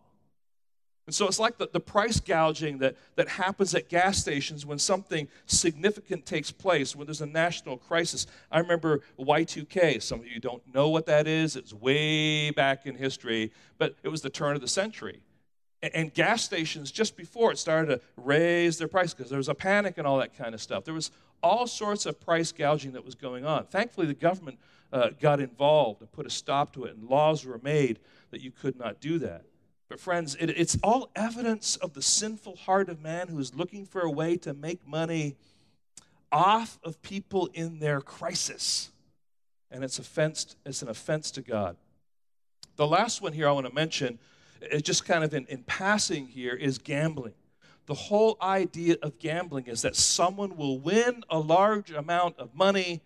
And 1.12 1.16
so 1.18 1.28
it's 1.28 1.40
like 1.40 1.58
the, 1.58 1.68
the 1.70 1.82
price 1.82 2.22
gouging 2.22 2.78
that, 2.78 2.96
that 3.18 3.28
happens 3.28 3.76
at 3.76 3.90
gas 3.90 4.18
stations 4.18 4.66
when 4.66 4.80
something 4.80 5.28
significant 5.46 6.26
takes 6.26 6.52
place, 6.52 6.96
when 6.96 7.06
there's 7.06 7.20
a 7.20 7.26
national 7.26 7.76
crisis. 7.76 8.28
I 8.50 8.60
remember 8.60 9.02
Y2K. 9.20 10.02
Some 10.02 10.22
of 10.22 10.28
you 10.28 10.40
don't 10.40 10.64
know 10.74 10.88
what 10.88 11.06
that 11.08 11.28
is. 11.28 11.58
It's 11.58 11.74
way 11.74 12.52
back 12.52 12.86
in 12.86 12.96
history, 12.96 13.52
but 13.78 13.96
it 14.04 14.08
was 14.08 14.22
the 14.22 14.30
turn 14.30 14.56
of 14.56 14.62
the 14.62 14.70
century. 14.70 15.20
And, 15.84 15.94
and 15.94 16.14
gas 16.14 16.46
stations, 16.46 16.94
just 16.94 17.18
before 17.18 17.52
it 17.52 17.58
started 17.58 17.88
to 17.88 18.02
raise 18.16 18.78
their 18.78 18.88
price 18.88 19.14
because 19.14 19.30
there 19.30 19.38
was 19.38 19.50
a 19.50 19.54
panic 19.54 19.98
and 19.98 20.08
all 20.08 20.20
that 20.20 20.38
kind 20.38 20.56
of 20.56 20.62
stuff. 20.62 20.86
There 20.86 20.94
was 20.94 21.12
all 21.44 21.68
sorts 21.68 22.06
of 22.06 22.22
price 22.22 22.54
gouging 22.54 22.94
that 22.94 23.04
was 23.04 23.16
going 23.16 23.44
on. 23.44 23.66
Thankfully, 23.66 24.08
the 24.08 24.14
government 24.14 24.60
uh, 24.94 25.10
got 25.20 25.42
involved 25.42 26.00
and 26.00 26.10
put 26.14 26.26
a 26.26 26.30
stop 26.30 26.72
to 26.76 26.86
it, 26.86 26.96
and 26.96 27.10
laws 27.10 27.44
were 27.44 27.60
made 27.62 28.00
that 28.30 28.40
you 28.40 28.52
could 28.52 28.80
not 28.80 29.02
do 29.02 29.20
that. 29.20 29.44
But, 29.92 30.00
friends, 30.00 30.38
it, 30.40 30.50
it's 30.52 30.78
all 30.82 31.12
evidence 31.18 31.76
of 31.76 31.92
the 31.92 32.02
sinful 32.02 32.56
heart 32.56 32.88
of 32.88 33.02
man 33.02 33.28
who 33.28 33.38
is 33.40 33.54
looking 33.54 33.86
for 33.86 34.00
a 34.00 34.10
way 34.10 34.38
to 34.38 34.54
make 34.54 34.88
money 34.88 35.36
off 36.32 36.80
of 36.82 37.02
people 37.02 37.50
in 37.54 37.80
their 37.80 38.00
crisis. 38.00 38.90
And 39.70 39.84
it's, 39.84 40.00
offense, 40.00 40.56
it's 40.66 40.82
an 40.82 40.88
offense 40.88 41.30
to 41.32 41.42
God. 41.42 41.76
The 42.78 42.88
last 42.88 43.22
one 43.22 43.34
here 43.34 43.50
I 43.50 43.52
want 43.52 43.68
to 43.68 43.74
mention, 43.74 44.18
is 44.62 44.82
just 44.82 45.04
kind 45.04 45.26
of 45.26 45.34
in, 45.34 45.46
in 45.48 45.64
passing 45.64 46.26
here, 46.26 46.54
is 46.54 46.78
gambling. 46.78 47.34
The 47.86 47.94
whole 47.94 48.38
idea 48.42 48.96
of 49.02 49.20
gambling 49.20 49.68
is 49.68 49.82
that 49.82 49.98
someone 49.98 50.56
will 50.56 50.80
win 50.80 51.26
a 51.30 51.38
large 51.38 51.92
amount 51.92 52.40
of 52.40 52.56
money 52.56 53.02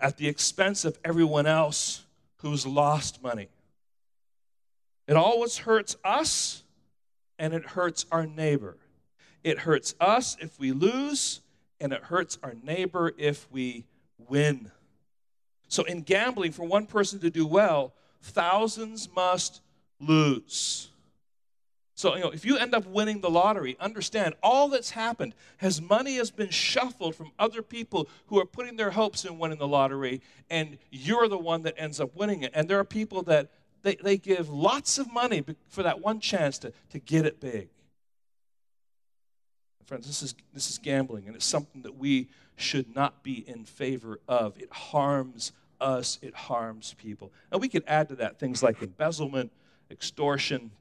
at 0.00 0.16
the 0.16 0.26
expense 0.26 0.84
of 0.84 0.98
everyone 1.04 1.46
else 1.46 2.04
who's 2.38 2.66
lost 2.66 3.22
money. 3.22 3.50
It 5.06 5.16
always 5.16 5.58
hurts 5.58 5.96
us 6.04 6.64
and 7.38 7.54
it 7.54 7.64
hurts 7.64 8.06
our 8.10 8.26
neighbor. 8.26 8.76
It 9.44 9.60
hurts 9.60 9.94
us 10.00 10.36
if 10.40 10.58
we 10.58 10.72
lose, 10.72 11.40
and 11.80 11.92
it 11.92 12.02
hurts 12.04 12.36
our 12.42 12.54
neighbor 12.64 13.12
if 13.16 13.46
we 13.52 13.84
win. 14.28 14.72
So, 15.68 15.84
in 15.84 16.02
gambling, 16.02 16.52
for 16.52 16.66
one 16.66 16.86
person 16.86 17.20
to 17.20 17.30
do 17.30 17.46
well, 17.46 17.92
thousands 18.22 19.08
must 19.14 19.60
lose. 20.00 20.88
So, 21.94 22.14
you 22.14 22.22
know, 22.24 22.30
if 22.30 22.44
you 22.44 22.58
end 22.58 22.74
up 22.74 22.86
winning 22.86 23.20
the 23.20 23.30
lottery, 23.30 23.76
understand 23.80 24.34
all 24.42 24.68
that's 24.68 24.90
happened 24.90 25.34
has 25.58 25.80
money 25.80 26.16
has 26.16 26.30
been 26.30 26.50
shuffled 26.50 27.14
from 27.14 27.32
other 27.38 27.62
people 27.62 28.08
who 28.26 28.38
are 28.38 28.44
putting 28.44 28.76
their 28.76 28.90
hopes 28.90 29.24
in 29.24 29.38
winning 29.38 29.58
the 29.58 29.68
lottery, 29.68 30.20
and 30.50 30.76
you're 30.90 31.26
the 31.28 31.38
one 31.38 31.62
that 31.62 31.74
ends 31.78 32.00
up 32.00 32.14
winning 32.14 32.42
it. 32.42 32.50
And 32.52 32.68
there 32.68 32.78
are 32.78 32.84
people 32.84 33.22
that 33.22 33.50
they, 33.86 33.94
they 33.94 34.16
give 34.16 34.50
lots 34.50 34.98
of 34.98 35.12
money 35.12 35.44
for 35.68 35.84
that 35.84 36.00
one 36.00 36.18
chance 36.18 36.58
to, 36.58 36.72
to 36.90 36.98
get 36.98 37.24
it 37.24 37.38
big. 37.38 37.68
Friends, 39.86 40.08
this 40.08 40.22
is, 40.22 40.34
this 40.52 40.68
is 40.68 40.78
gambling, 40.78 41.28
and 41.28 41.36
it's 41.36 41.44
something 41.44 41.82
that 41.82 41.96
we 41.96 42.28
should 42.56 42.96
not 42.96 43.22
be 43.22 43.44
in 43.46 43.64
favor 43.64 44.18
of. 44.26 44.58
It 44.58 44.72
harms 44.72 45.52
us, 45.80 46.18
it 46.20 46.34
harms 46.34 46.96
people. 46.98 47.30
And 47.52 47.60
we 47.60 47.68
could 47.68 47.84
add 47.86 48.08
to 48.08 48.16
that 48.16 48.40
things 48.40 48.60
like 48.60 48.82
embezzlement, 48.82 49.52
extortion, 49.88 50.72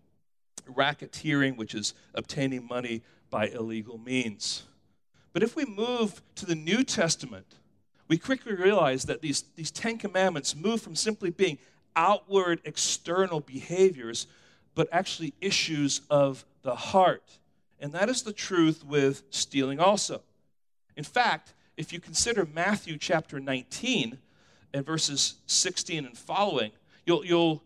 racketeering, 0.67 1.57
which 1.57 1.75
is 1.75 1.93
obtaining 2.15 2.67
money 2.67 3.03
by 3.29 3.49
illegal 3.49 3.99
means. 3.99 4.63
But 5.31 5.43
if 5.43 5.55
we 5.55 5.65
move 5.65 6.23
to 6.35 6.47
the 6.47 6.55
New 6.55 6.83
Testament, 6.83 7.45
we 8.07 8.17
quickly 8.17 8.55
realize 8.55 9.03
that 9.05 9.21
these, 9.21 9.43
these 9.55 9.69
Ten 9.69 9.99
Commandments 9.99 10.55
move 10.55 10.81
from 10.81 10.95
simply 10.95 11.29
being 11.29 11.59
outward 11.95 12.61
external 12.65 13.39
behaviors, 13.39 14.27
but 14.73 14.87
actually 14.91 15.33
issues 15.41 16.01
of 16.09 16.45
the 16.61 16.75
heart. 16.75 17.39
And 17.79 17.93
that 17.93 18.09
is 18.09 18.23
the 18.23 18.33
truth 18.33 18.83
with 18.83 19.23
stealing 19.29 19.79
also. 19.79 20.21
In 20.95 21.03
fact, 21.03 21.53
if 21.77 21.91
you 21.91 21.99
consider 21.99 22.45
Matthew 22.45 22.97
chapter 22.97 23.39
19 23.39 24.17
and 24.73 24.85
verses 24.85 25.35
16 25.47 26.05
and 26.05 26.17
following, 26.17 26.71
you'll, 27.05 27.25
you'll, 27.25 27.63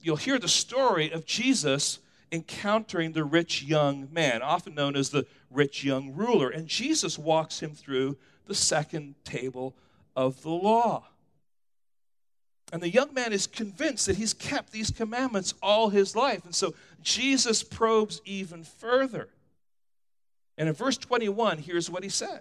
you'll 0.00 0.16
hear 0.16 0.38
the 0.38 0.48
story 0.48 1.10
of 1.10 1.24
Jesus 1.24 2.00
encountering 2.32 3.12
the 3.12 3.24
rich 3.24 3.62
young 3.62 4.08
man, 4.10 4.42
often 4.42 4.74
known 4.74 4.96
as 4.96 5.10
the 5.10 5.26
rich 5.50 5.84
young 5.84 6.14
ruler. 6.14 6.48
And 6.48 6.66
Jesus 6.66 7.18
walks 7.18 7.60
him 7.60 7.72
through 7.74 8.16
the 8.46 8.54
second 8.54 9.14
table 9.24 9.76
of 10.16 10.42
the 10.42 10.50
law. 10.50 11.06
And 12.72 12.82
the 12.82 12.88
young 12.88 13.12
man 13.12 13.34
is 13.34 13.46
convinced 13.46 14.06
that 14.06 14.16
he's 14.16 14.32
kept 14.32 14.72
these 14.72 14.90
commandments 14.90 15.52
all 15.62 15.90
his 15.90 16.16
life. 16.16 16.46
And 16.46 16.54
so 16.54 16.74
Jesus 17.02 17.62
probes 17.62 18.22
even 18.24 18.64
further. 18.64 19.28
And 20.56 20.68
in 20.68 20.74
verse 20.74 20.96
21, 20.96 21.58
here's 21.58 21.90
what 21.90 22.02
he 22.02 22.08
says 22.08 22.40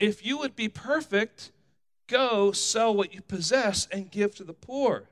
If 0.00 0.24
you 0.24 0.38
would 0.38 0.56
be 0.56 0.70
perfect, 0.70 1.52
go 2.06 2.52
sell 2.52 2.94
what 2.94 3.12
you 3.14 3.20
possess 3.20 3.86
and 3.92 4.10
give 4.10 4.34
to 4.36 4.44
the 4.44 4.54
poor, 4.54 5.10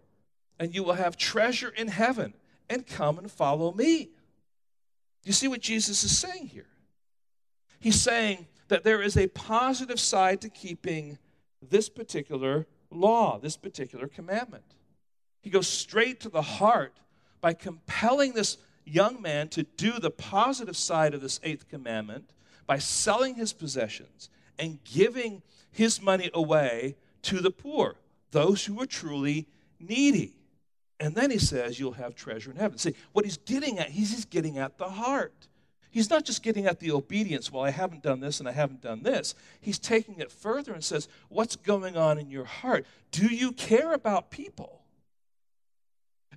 and 0.59 0.75
you 0.75 0.83
will 0.83 0.95
have 0.95 1.19
treasure 1.19 1.71
in 1.77 1.89
heaven, 1.89 2.33
and 2.71 2.87
come 2.87 3.19
and 3.19 3.31
follow 3.31 3.73
me. 3.73 4.09
You 5.25 5.33
see 5.33 5.47
what 5.47 5.61
Jesus 5.61 6.03
is 6.05 6.17
saying 6.17 6.49
here? 6.49 6.67
He's 7.81 8.01
saying 8.01 8.47
that 8.69 8.83
there 8.83 9.03
is 9.03 9.17
a 9.17 9.27
positive 9.29 10.01
side 10.01 10.41
to 10.41 10.49
keeping 10.49 11.19
this 11.61 11.89
particular 11.89 12.67
law, 12.93 13.39
this 13.39 13.57
particular 13.57 14.07
commandment. 14.07 14.65
He 15.41 15.51
goes 15.51 15.69
straight 15.69 16.21
to 16.21 16.29
the 16.29 16.43
heart 16.43 16.95
by 17.41 17.53
compelling 17.53 18.33
this 18.33 18.59
young 18.85 19.21
man 19.21 19.49
to 19.49 19.63
do 19.63 19.99
the 19.99 20.11
positive 20.11 20.77
side 20.77 21.15
of 21.15 21.21
this 21.21 21.41
eighth 21.43 21.69
commandment 21.69 22.31
by 22.67 22.79
selling 22.79 23.35
his 23.35 23.53
possessions 23.53 24.31
and 24.59 24.83
giving 24.85 25.43
his 25.71 26.01
money 26.01 26.31
away 26.35 26.97
to 27.23 27.41
the 27.41 27.51
poor, 27.51 27.97
those 28.31 28.65
who 28.65 28.81
are 28.81 28.87
truly 28.87 29.47
needy. 29.81 30.35
And 31.01 31.15
then 31.15 31.31
he 31.31 31.39
says, 31.39 31.81
You'll 31.81 31.93
have 31.93 32.15
treasure 32.15 32.51
in 32.51 32.57
heaven. 32.57 32.79
See, 32.79 32.95
what 33.13 33.25
he's 33.25 33.39
getting 33.39 33.79
at, 33.79 33.91
he's, 33.91 34.13
he's 34.13 34.25
getting 34.25 34.59
at 34.59 34.79
the 34.79 34.89
heart. 34.89 35.49
He's 35.93 36.09
not 36.09 36.25
just 36.25 36.43
getting 36.43 36.65
at 36.65 36.81
the 36.81 36.91
obedience, 36.91 37.53
well, 37.53 37.63
I 37.63 37.71
haven't 37.71 38.03
done 38.03 38.21
this 38.21 38.41
and 38.41 38.49
I 38.49 38.53
haven't 38.53 38.81
done 38.81 39.03
this. 39.03 39.35
He's 39.61 39.79
taking 39.79 40.19
it 40.19 40.33
further 40.33 40.73
and 40.73 40.83
says, 40.83 41.07
What's 41.29 41.55
going 41.55 41.99
on 41.99 42.19
in 42.19 42.31
your 42.31 42.47
heart? 42.47 42.87
Do 43.11 43.27
you 43.27 43.53
care 43.53 43.93
about 43.93 44.31
people? 44.31 44.81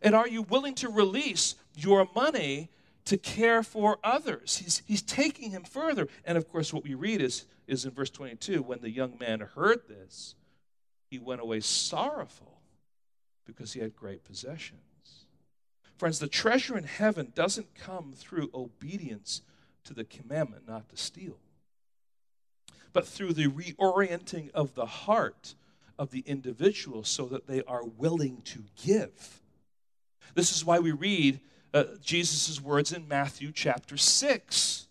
And 0.01 0.13
are 0.13 0.27
you 0.27 0.41
willing 0.41 0.75
to 0.75 0.89
release 0.89 1.55
your 1.73 2.09
money 2.13 2.69
to 3.05 3.17
care 3.17 3.63
for 3.63 3.97
others? 4.03 4.57
He's, 4.57 4.83
he's 4.85 5.01
taking 5.01 5.51
him 5.51 5.63
further. 5.63 6.09
And 6.25 6.37
of 6.37 6.49
course, 6.49 6.73
what 6.73 6.83
we 6.83 6.93
read 6.93 7.21
is, 7.21 7.45
is 7.65 7.85
in 7.85 7.91
verse 7.91 8.09
22 8.09 8.61
when 8.61 8.81
the 8.81 8.91
young 8.91 9.17
man 9.17 9.39
heard 9.39 9.87
this, 9.87 10.35
he 11.09 11.17
went 11.17 11.39
away 11.39 11.61
sorrowful 11.61 12.59
because 13.45 13.71
he 13.71 13.79
had 13.79 13.95
great 13.95 14.25
possessions. 14.25 14.81
Friends, 15.97 16.19
the 16.19 16.27
treasure 16.27 16.77
in 16.77 16.83
heaven 16.83 17.31
doesn't 17.33 17.73
come 17.73 18.11
through 18.13 18.49
obedience 18.53 19.41
to 19.85 19.93
the 19.93 20.03
commandment 20.03 20.67
not 20.67 20.89
to 20.89 20.97
steal, 20.97 21.37
but 22.93 23.07
through 23.07 23.33
the 23.33 23.47
reorienting 23.47 24.51
of 24.51 24.75
the 24.75 24.85
heart 24.85 25.55
of 25.97 26.11
the 26.11 26.23
individual 26.25 27.03
so 27.03 27.25
that 27.25 27.47
they 27.47 27.63
are 27.63 27.83
willing 27.83 28.41
to 28.43 28.63
give. 28.83 29.41
This 30.33 30.55
is 30.55 30.65
why 30.65 30.79
we 30.79 30.91
read 30.91 31.39
uh, 31.73 31.85
Jesus' 32.03 32.61
words 32.61 32.91
in 32.91 33.07
Matthew 33.07 33.51
chapter 33.53 33.97
6 33.97 34.87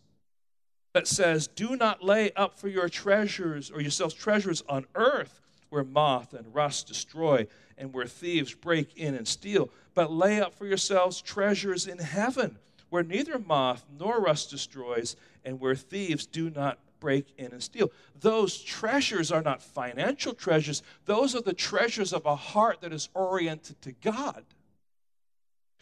that 0.92 1.06
says, 1.06 1.46
Do 1.46 1.76
not 1.76 2.02
lay 2.02 2.32
up 2.32 2.58
for 2.58 2.68
your 2.68 2.88
treasures 2.88 3.70
or 3.70 3.80
yourselves 3.80 4.14
treasures 4.14 4.62
on 4.68 4.86
earth 4.94 5.40
where 5.68 5.84
moth 5.84 6.32
and 6.34 6.54
rust 6.54 6.86
destroy 6.86 7.46
and 7.76 7.92
where 7.92 8.06
thieves 8.06 8.54
break 8.54 8.96
in 8.96 9.14
and 9.14 9.26
steal 9.26 9.70
but 9.94 10.12
lay 10.12 10.40
up 10.40 10.54
for 10.54 10.66
yourselves 10.66 11.22
treasures 11.22 11.86
in 11.86 11.98
heaven, 11.98 12.58
where 12.90 13.02
neither 13.02 13.38
moth 13.38 13.84
nor 13.98 14.20
rust 14.20 14.50
destroys, 14.50 15.16
and 15.44 15.60
where 15.60 15.74
thieves 15.74 16.26
do 16.26 16.50
not 16.50 16.78
break 17.00 17.26
in 17.36 17.52
and 17.52 17.62
steal. 17.62 17.92
Those 18.18 18.62
treasures 18.62 19.30
are 19.30 19.42
not 19.42 19.62
financial 19.62 20.32
treasures, 20.32 20.82
those 21.04 21.34
are 21.34 21.42
the 21.42 21.52
treasures 21.52 22.12
of 22.12 22.24
a 22.24 22.36
heart 22.36 22.80
that 22.80 22.92
is 22.92 23.08
oriented 23.14 23.80
to 23.82 23.92
God. 23.92 24.44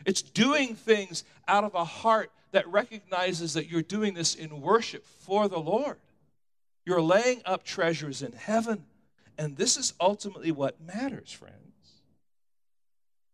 It's 0.04 0.22
doing 0.22 0.74
things 0.74 1.24
out 1.46 1.64
of 1.64 1.74
a 1.74 1.84
heart 1.84 2.30
that 2.50 2.66
recognizes 2.68 3.54
that 3.54 3.68
you're 3.70 3.82
doing 3.82 4.14
this 4.14 4.34
in 4.34 4.60
worship 4.60 5.06
for 5.06 5.48
the 5.48 5.60
Lord. 5.60 5.98
You're 6.84 7.02
laying 7.02 7.42
up 7.44 7.64
treasures 7.64 8.22
in 8.22 8.32
heaven, 8.32 8.84
and 9.38 9.56
this 9.56 9.76
is 9.76 9.94
ultimately 10.00 10.50
what 10.50 10.80
matters, 10.80 11.30
friends. 11.30 11.71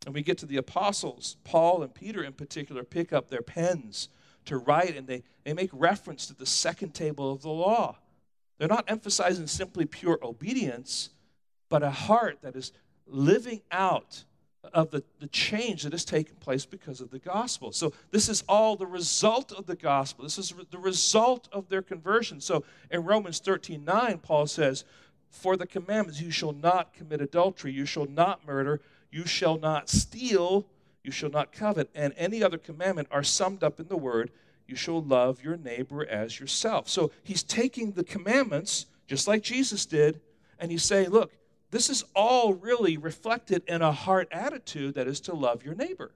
And 0.06 0.14
we 0.14 0.22
get 0.22 0.38
to 0.38 0.46
the 0.46 0.56
apostles, 0.56 1.36
Paul 1.44 1.82
and 1.82 1.94
Peter 1.94 2.22
in 2.22 2.32
particular, 2.32 2.84
pick 2.84 3.12
up 3.12 3.28
their 3.28 3.42
pens 3.42 4.08
to 4.46 4.56
write, 4.56 4.96
and 4.96 5.06
they, 5.06 5.22
they 5.44 5.52
make 5.52 5.70
reference 5.72 6.26
to 6.26 6.34
the 6.34 6.46
second 6.46 6.94
table 6.94 7.30
of 7.30 7.42
the 7.42 7.50
law. 7.50 7.96
They're 8.58 8.68
not 8.68 8.84
emphasizing 8.88 9.46
simply 9.46 9.84
pure 9.84 10.18
obedience, 10.22 11.10
but 11.68 11.82
a 11.82 11.90
heart 11.90 12.38
that 12.42 12.56
is 12.56 12.72
living 13.06 13.60
out 13.70 14.24
of 14.72 14.90
the, 14.90 15.02
the 15.20 15.28
change 15.28 15.84
that 15.84 15.92
has 15.92 16.04
taken 16.04 16.34
place 16.36 16.66
because 16.66 17.00
of 17.00 17.10
the 17.10 17.18
gospel. 17.18 17.72
So, 17.72 17.92
this 18.10 18.28
is 18.28 18.42
all 18.48 18.76
the 18.76 18.86
result 18.86 19.52
of 19.52 19.66
the 19.66 19.76
gospel. 19.76 20.24
This 20.24 20.38
is 20.38 20.52
the 20.70 20.78
result 20.78 21.48
of 21.52 21.68
their 21.68 21.82
conversion. 21.82 22.40
So, 22.40 22.64
in 22.90 23.04
Romans 23.04 23.38
13 23.38 23.84
9, 23.84 24.18
Paul 24.18 24.46
says, 24.46 24.84
For 25.30 25.56
the 25.56 25.66
commandments, 25.66 26.20
you 26.20 26.30
shall 26.30 26.52
not 26.52 26.92
commit 26.92 27.20
adultery, 27.20 27.72
you 27.72 27.86
shall 27.86 28.06
not 28.06 28.46
murder, 28.46 28.80
you 29.10 29.26
shall 29.26 29.58
not 29.58 29.88
steal, 29.88 30.66
you 31.02 31.10
shall 31.10 31.30
not 31.30 31.52
covet, 31.52 31.90
and 31.94 32.12
any 32.16 32.42
other 32.42 32.58
commandment 32.58 33.08
are 33.10 33.22
summed 33.22 33.62
up 33.62 33.80
in 33.80 33.88
the 33.88 33.96
word, 33.96 34.30
you 34.66 34.76
shall 34.76 35.02
love 35.02 35.42
your 35.42 35.56
neighbor 35.56 36.06
as 36.06 36.38
yourself. 36.38 36.88
So 36.88 37.10
he's 37.22 37.42
taking 37.42 37.92
the 37.92 38.04
commandments, 38.04 38.86
just 39.06 39.26
like 39.26 39.42
Jesus 39.42 39.86
did, 39.86 40.20
and 40.58 40.70
he's 40.70 40.84
saying, 40.84 41.08
look, 41.08 41.32
this 41.70 41.90
is 41.90 42.04
all 42.14 42.54
really 42.54 42.96
reflected 42.96 43.62
in 43.66 43.82
a 43.82 43.92
heart 43.92 44.28
attitude 44.30 44.94
that 44.94 45.06
is 45.06 45.20
to 45.22 45.34
love 45.34 45.64
your 45.64 45.74
neighbor. 45.74 46.12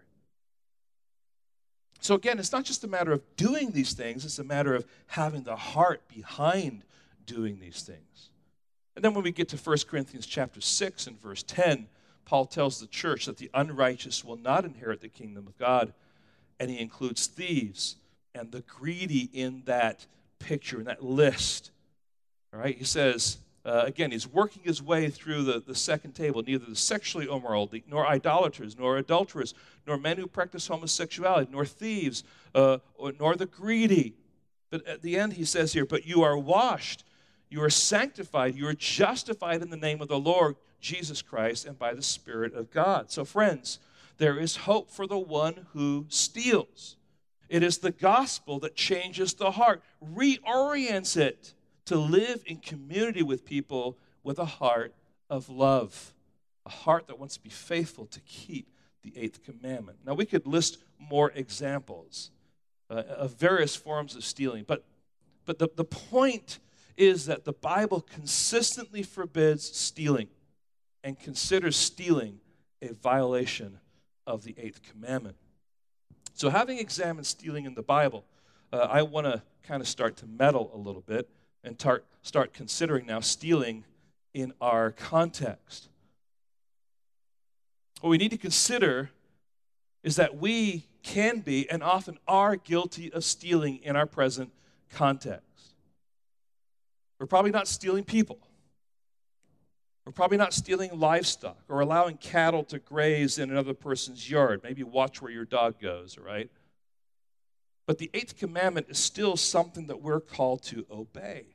So 2.01 2.15
again, 2.15 2.39
it's 2.39 2.53
not 2.53 2.65
just 2.65 2.85
a 2.85 2.89
matter 2.89 3.13
of 3.13 3.23
doing 3.37 3.71
these 3.71 3.93
things, 3.93 4.25
it's 4.25 4.39
a 4.39 4.45
matter 4.45 4.75
of 4.75 4.85
having 5.07 5.45
the 5.45 5.57
heart 5.57 6.09
behind 6.09 6.85
doing 7.27 7.61
these 7.61 7.83
things. 7.83 8.31
And 8.97 9.05
then 9.05 9.15
when 9.15 9.25
we 9.25 9.31
get 9.31 9.49
to 9.51 9.57
1 9.57 9.79
Corinthians 9.89 10.27
chapter 10.27 10.61
6 10.61 11.07
and 11.07 11.21
verse 11.21 11.43
10, 11.45 11.87
Paul 12.33 12.47
tells 12.47 12.81
the 12.81 12.87
church 12.87 13.27
that 13.27 13.37
the 13.37 13.51
unrighteous 13.53 14.25
will 14.25 14.39
not 14.39 14.65
inherit 14.65 15.03
the 15.03 15.09
kingdom 15.11 15.47
of 15.47 15.59
God, 15.59 15.93
and 16.59 16.71
he 16.71 16.81
includes 16.81 17.27
thieves 17.27 17.97
and 18.35 18.51
the 18.51 18.63
greedy 18.63 19.29
in 19.35 19.65
that 19.67 20.07
picture, 20.39 20.79
in 20.79 20.87
that 20.87 21.05
list. 21.05 21.73
All 22.55 22.61
right, 22.61 22.75
he 22.75 22.85
says, 22.85 23.37
uh, 23.67 23.83
again, 23.85 24.13
he's 24.13 24.27
working 24.27 24.63
his 24.65 24.83
way 24.83 25.11
through 25.11 25.43
the, 25.43 25.61
the 25.61 25.75
second 25.75 26.13
table. 26.13 26.43
Neither 26.43 26.65
the 26.65 26.75
sexually 26.75 27.27
immoral, 27.27 27.71
nor 27.87 28.07
idolaters, 28.07 28.79
nor 28.79 28.97
adulterers, 28.97 29.53
nor 29.87 29.99
men 29.99 30.17
who 30.17 30.27
practice 30.27 30.67
homosexuality, 30.67 31.53
nor 31.53 31.67
thieves, 31.67 32.25
uh, 32.55 32.79
or, 32.95 33.13
nor 33.21 33.37
the 33.37 33.45
greedy. 33.45 34.15
But 34.71 34.87
at 34.87 35.03
the 35.03 35.19
end, 35.19 35.35
he 35.35 35.45
says 35.45 35.75
here, 35.75 35.85
But 35.85 36.07
you 36.07 36.23
are 36.23 36.39
washed, 36.39 37.05
you 37.51 37.63
are 37.63 37.69
sanctified, 37.69 38.55
you 38.55 38.67
are 38.69 38.73
justified 38.73 39.61
in 39.61 39.69
the 39.69 39.77
name 39.77 40.01
of 40.01 40.09
the 40.09 40.19
Lord 40.19 40.57
Jesus 40.83 41.23
Christ 41.23 41.65
and 41.65 41.79
by 41.79 41.95
the 41.95 42.03
Spirit 42.03 42.53
of 42.53 42.71
God. 42.71 43.11
So, 43.11 43.25
friends, 43.25 43.79
there 44.19 44.39
is 44.39 44.57
hope 44.57 44.91
for 44.91 45.07
the 45.07 45.19
one 45.19 45.67
who 45.73 46.05
steals. 46.09 46.97
It 47.49 47.63
is 47.63 47.79
the 47.79 47.93
gospel 47.93 48.59
that 48.61 48.75
changes 48.75 49.35
the 49.35 49.53
heart, 49.53 49.83
reorients 50.05 51.17
it 51.17 51.55
to 51.87 51.97
live 51.97 52.43
in 52.47 52.59
community 52.59 53.23
with 53.23 53.45
people 53.45 53.97
with 54.23 54.39
a 54.39 54.45
heart 54.45 54.95
of 55.31 55.49
love, 55.49 56.15
a 56.67 56.71
heart 56.71 57.07
that 57.07 57.19
wants 57.19 57.37
to 57.37 57.43
be 57.43 57.51
faithful 57.51 58.07
to 58.07 58.21
keep 58.21 58.69
the 59.03 59.13
eighth 59.17 59.43
commandment. 59.45 59.99
Now, 60.05 60.15
we 60.15 60.27
could 60.27 60.47
list 60.47 60.79
more 60.99 61.33
examples 61.35 62.31
uh, 62.91 62.95
of 62.95 63.35
various 63.35 63.75
forms 63.75 64.15
of 64.15 64.25
stealing, 64.25 64.65
but, 64.67 64.85
but 65.45 65.59
the, 65.59 65.69
the 65.75 65.85
point 65.85 66.59
is 66.97 67.27
that 67.27 67.45
the 67.45 67.53
Bible 67.53 68.01
consistently 68.01 69.03
forbids 69.03 69.65
stealing 69.77 70.29
and 71.05 71.19
considers 71.19 71.77
stealing 71.77 72.41
a 72.81 72.93
violation 72.93 73.79
of 74.27 74.45
the 74.45 74.55
eighth 74.59 74.83
commandment. 74.83 75.37
So, 76.35 76.51
having 76.51 76.79
examined 76.79 77.27
stealing 77.27 77.65
in 77.67 77.75
the 77.75 77.83
Bible, 77.83 78.25
uh, 78.73 78.89
I 78.91 79.03
want 79.03 79.27
to 79.27 79.43
kind 79.63 79.81
of 79.81 79.89
start 79.89 80.17
to 80.19 80.27
meddle 80.27 80.71
a 80.75 80.79
little 80.79 81.03
bit 81.03 81.29
and 81.63 81.79
tar- 81.79 82.03
start 82.23 82.53
considering 82.53 83.07
now 83.07 83.21
stealing 83.21 83.85
in 84.35 84.53
our 84.61 84.91
context. 84.93 85.89
What 88.01 88.11
we 88.11 88.19
need 88.19 88.31
to 88.31 88.39
consider 88.39 89.11
is 90.03 90.17
that 90.17 90.37
we 90.37 90.87
can 91.03 91.41
be 91.41 91.69
and 91.71 91.83
often 91.83 92.19
are 92.27 92.57
guilty 92.57 93.13
of 93.13 93.25
stealing 93.25 93.79
in 93.83 93.95
our 93.95 94.07
present 94.07 94.53
context. 94.91 95.75
We're 97.19 97.27
probably 97.27 97.53
not 97.53 97.69
stealing 97.69 98.05
people. 98.05 98.39
We're 100.05 100.13
probably 100.13 100.37
not 100.37 100.53
stealing 100.53 100.99
livestock 100.99 101.59
or 101.69 101.81
allowing 101.81 102.17
cattle 102.17 102.65
to 102.65 102.79
graze 102.79 103.39
in 103.39 103.51
another 103.51 103.75
person's 103.75 104.29
yard. 104.29 104.61
Maybe 104.65 104.83
watch 104.83 105.23
where 105.23 105.31
your 105.31 105.45
dog 105.45 105.81
goes, 105.81 106.19
right? 106.19 106.51
But 107.87 107.99
the 107.99 108.11
eighth 108.13 108.37
commandment 108.37 108.89
is 108.89 108.99
still 108.99 109.37
something 109.37 109.87
that 109.87 110.01
we're 110.01 110.21
called 110.21 110.63
to 110.65 110.87
obey. 110.91 111.47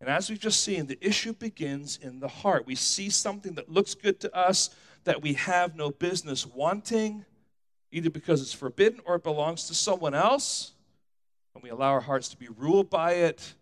And 0.00 0.08
as 0.08 0.28
we've 0.28 0.38
just 0.38 0.62
seen, 0.62 0.86
the 0.86 0.98
issue 1.00 1.32
begins 1.32 1.98
in 2.00 2.20
the 2.20 2.28
heart. 2.28 2.66
We 2.66 2.74
see 2.74 3.10
something 3.10 3.54
that 3.54 3.70
looks 3.70 3.94
good 3.94 4.20
to 4.20 4.36
us 4.36 4.70
that 5.04 5.22
we 5.22 5.32
have 5.34 5.74
no 5.74 5.90
business 5.90 6.46
wanting, 6.46 7.24
either 7.90 8.10
because 8.10 8.42
it's 8.42 8.52
forbidden 8.52 9.00
or 9.04 9.16
it 9.16 9.24
belongs 9.24 9.66
to 9.68 9.74
someone 9.74 10.14
else, 10.14 10.72
and 11.54 11.62
we 11.62 11.70
allow 11.70 11.92
our 11.92 12.00
hearts 12.00 12.28
to 12.28 12.36
be 12.36 12.48
ruled 12.48 12.90
by 12.90 13.12
it 13.14 13.54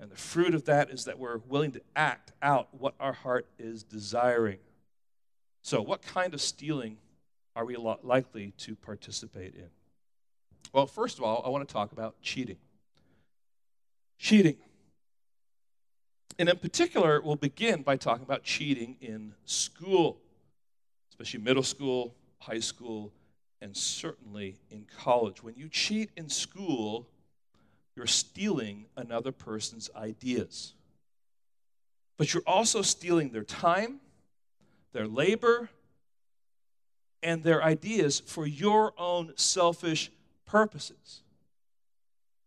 and 0.00 0.10
the 0.10 0.16
fruit 0.16 0.54
of 0.54 0.64
that 0.64 0.90
is 0.90 1.04
that 1.04 1.18
we're 1.18 1.38
willing 1.46 1.72
to 1.72 1.82
act 1.94 2.32
out 2.40 2.68
what 2.72 2.94
our 2.98 3.12
heart 3.12 3.46
is 3.58 3.82
desiring. 3.82 4.58
So, 5.62 5.82
what 5.82 6.00
kind 6.00 6.32
of 6.32 6.40
stealing 6.40 6.96
are 7.54 7.66
we 7.66 7.76
likely 7.76 8.54
to 8.58 8.74
participate 8.74 9.54
in? 9.54 9.68
Well, 10.72 10.86
first 10.86 11.18
of 11.18 11.24
all, 11.24 11.42
I 11.44 11.50
want 11.50 11.68
to 11.68 11.72
talk 11.72 11.92
about 11.92 12.20
cheating. 12.22 12.56
Cheating. 14.18 14.56
And 16.38 16.48
in 16.48 16.56
particular, 16.56 17.20
we'll 17.20 17.36
begin 17.36 17.82
by 17.82 17.96
talking 17.96 18.24
about 18.24 18.42
cheating 18.42 18.96
in 19.02 19.34
school, 19.44 20.18
especially 21.10 21.40
middle 21.40 21.62
school, 21.62 22.14
high 22.38 22.60
school, 22.60 23.12
and 23.60 23.76
certainly 23.76 24.56
in 24.70 24.86
college. 24.98 25.42
When 25.42 25.54
you 25.56 25.68
cheat 25.68 26.08
in 26.16 26.30
school, 26.30 27.06
you're 27.96 28.06
stealing 28.06 28.86
another 28.96 29.32
person's 29.32 29.90
ideas. 29.96 30.74
But 32.16 32.32
you're 32.32 32.42
also 32.46 32.82
stealing 32.82 33.30
their 33.30 33.44
time, 33.44 34.00
their 34.92 35.06
labor, 35.06 35.70
and 37.22 37.42
their 37.42 37.62
ideas 37.62 38.20
for 38.20 38.46
your 38.46 38.92
own 38.98 39.32
selfish 39.36 40.10
purposes. 40.46 41.22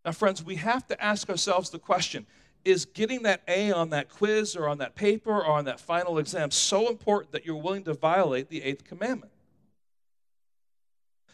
Now, 0.05 0.11
friends, 0.11 0.43
we 0.43 0.55
have 0.55 0.87
to 0.87 1.03
ask 1.03 1.29
ourselves 1.29 1.69
the 1.69 1.79
question 1.79 2.25
is 2.65 2.85
getting 2.85 3.23
that 3.23 3.41
A 3.47 3.73
on 3.73 3.89
that 3.89 4.07
quiz 4.07 4.55
or 4.55 4.69
on 4.69 4.77
that 4.77 4.95
paper 4.95 5.31
or 5.31 5.45
on 5.45 5.65
that 5.65 5.81
final 5.81 6.17
exam 6.17 6.49
so 6.49 6.87
important 6.87 7.33
that 7.33 7.45
you're 7.45 7.57
willing 7.57 7.83
to 7.83 7.93
violate 7.93 8.49
the 8.49 8.63
eighth 8.63 8.85
commandment? 8.85 9.32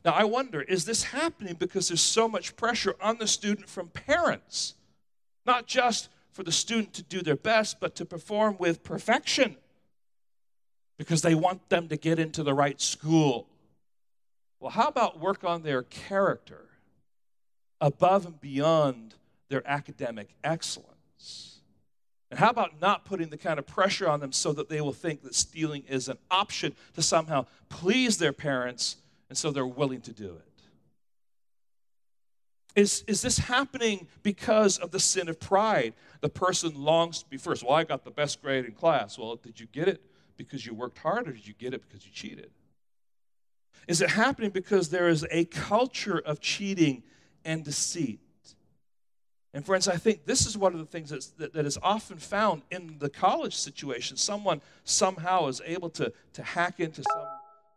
Now, 0.06 0.14
I 0.14 0.24
wonder 0.24 0.62
is 0.62 0.86
this 0.86 1.04
happening 1.04 1.56
because 1.56 1.90
there's 1.90 2.02
so 2.02 2.28
much 2.28 2.56
pressure 2.56 2.96
on 3.02 3.18
the 3.18 3.28
student 3.28 3.70
from 3.70 3.90
parents? 3.90 4.76
Not 5.46 5.68
just 5.68 6.10
for 6.32 6.44
the 6.44 6.52
student 6.52 6.94
to 6.94 7.04
do 7.04 7.22
their 7.22 7.36
best, 7.36 7.80
but 7.80 7.96
to 7.96 8.06
perform 8.06 8.58
with 8.60 8.84
perfection 8.84 9.58
because 10.98 11.22
they 11.22 11.36
want 11.36 11.70
them 11.70 11.88
to 11.88 11.98
get 11.98 12.20
into 12.20 12.44
the 12.44 12.54
right 12.54 12.80
school. 12.80 13.48
Well, 14.60 14.72
how 14.72 14.88
about 14.88 15.20
work 15.20 15.44
on 15.44 15.64
their 15.64 15.84
character 15.84 16.66
above 17.80 18.26
and 18.26 18.40
beyond 18.40 19.16
their 19.48 19.68
academic 19.68 20.36
excellence? 20.44 21.62
And 22.30 22.40
how 22.40 22.50
about 22.50 22.80
not 22.80 23.06
putting 23.06 23.30
the 23.30 23.38
kind 23.38 23.58
of 23.58 23.66
pressure 23.66 24.08
on 24.08 24.20
them 24.20 24.32
so 24.32 24.54
that 24.54 24.70
they 24.70 24.82
will 24.82 24.94
think 24.94 25.24
that 25.24 25.34
stealing 25.34 25.84
is 25.88 26.10
an 26.10 26.18
option 26.30 26.76
to 26.94 27.02
somehow 27.02 27.48
please 27.70 28.18
their 28.18 28.34
parents 28.34 28.98
and 29.30 29.38
so 29.38 29.52
they're 29.52 29.66
willing 29.66 30.02
to 30.02 30.14
do 30.14 30.36
it. 30.36 30.46
Is, 32.76 33.04
is 33.08 33.22
this 33.22 33.38
happening 33.38 34.08
because 34.24 34.78
of 34.78 34.92
the 34.92 35.00
sin 35.00 35.28
of 35.28 35.40
pride? 35.40 35.94
The 36.22 36.30
person 36.30 36.76
longs 36.76 37.24
to 37.24 37.30
be 37.30 37.38
first. 37.38 37.64
Well, 37.64 37.74
I 37.74 37.84
got 37.84 38.04
the 38.04 38.12
best 38.12 38.42
grade 38.42 38.66
in 38.66 38.74
class. 38.74 39.18
Well, 39.18 39.36
did 39.36 39.60
you 39.60 39.66
get 39.66 39.88
it 39.88 40.02
because 40.38 40.66
you 40.66 40.74
worked 40.74 41.00
hard 41.00 41.28
or 41.28 41.32
did 41.32 41.48
you 41.48 41.54
get 41.54 41.74
it 41.74 41.82
because 41.82 42.06
you 42.06 42.12
cheated? 42.12 42.52
Is 43.88 44.02
it 44.02 44.12
happening 44.12 44.52
because 44.52 44.90
there 44.90 45.10
is 45.10 45.26
a 45.32 45.46
culture 45.46 46.20
of 46.20 46.40
cheating 46.40 47.04
and 47.44 47.66
deceit? 47.66 48.20
And 49.54 49.66
friends, 49.66 49.88
I 49.88 49.98
think 49.98 50.26
this 50.26 50.46
is 50.46 50.56
one 50.56 50.74
of 50.74 50.80
the 50.80 50.86
things 50.86 51.10
that's, 51.10 51.28
that, 51.32 51.54
that 51.54 51.66
is 51.66 51.78
often 51.82 52.18
found 52.18 52.62
in 52.70 52.98
the 53.00 53.10
college 53.10 53.56
situation. 53.56 54.16
Someone 54.16 54.62
somehow 54.84 55.48
is 55.48 55.60
able 55.66 55.90
to, 55.92 56.14
to 56.34 56.44
hack 56.44 56.80
into 56.80 57.02
some, 57.02 57.28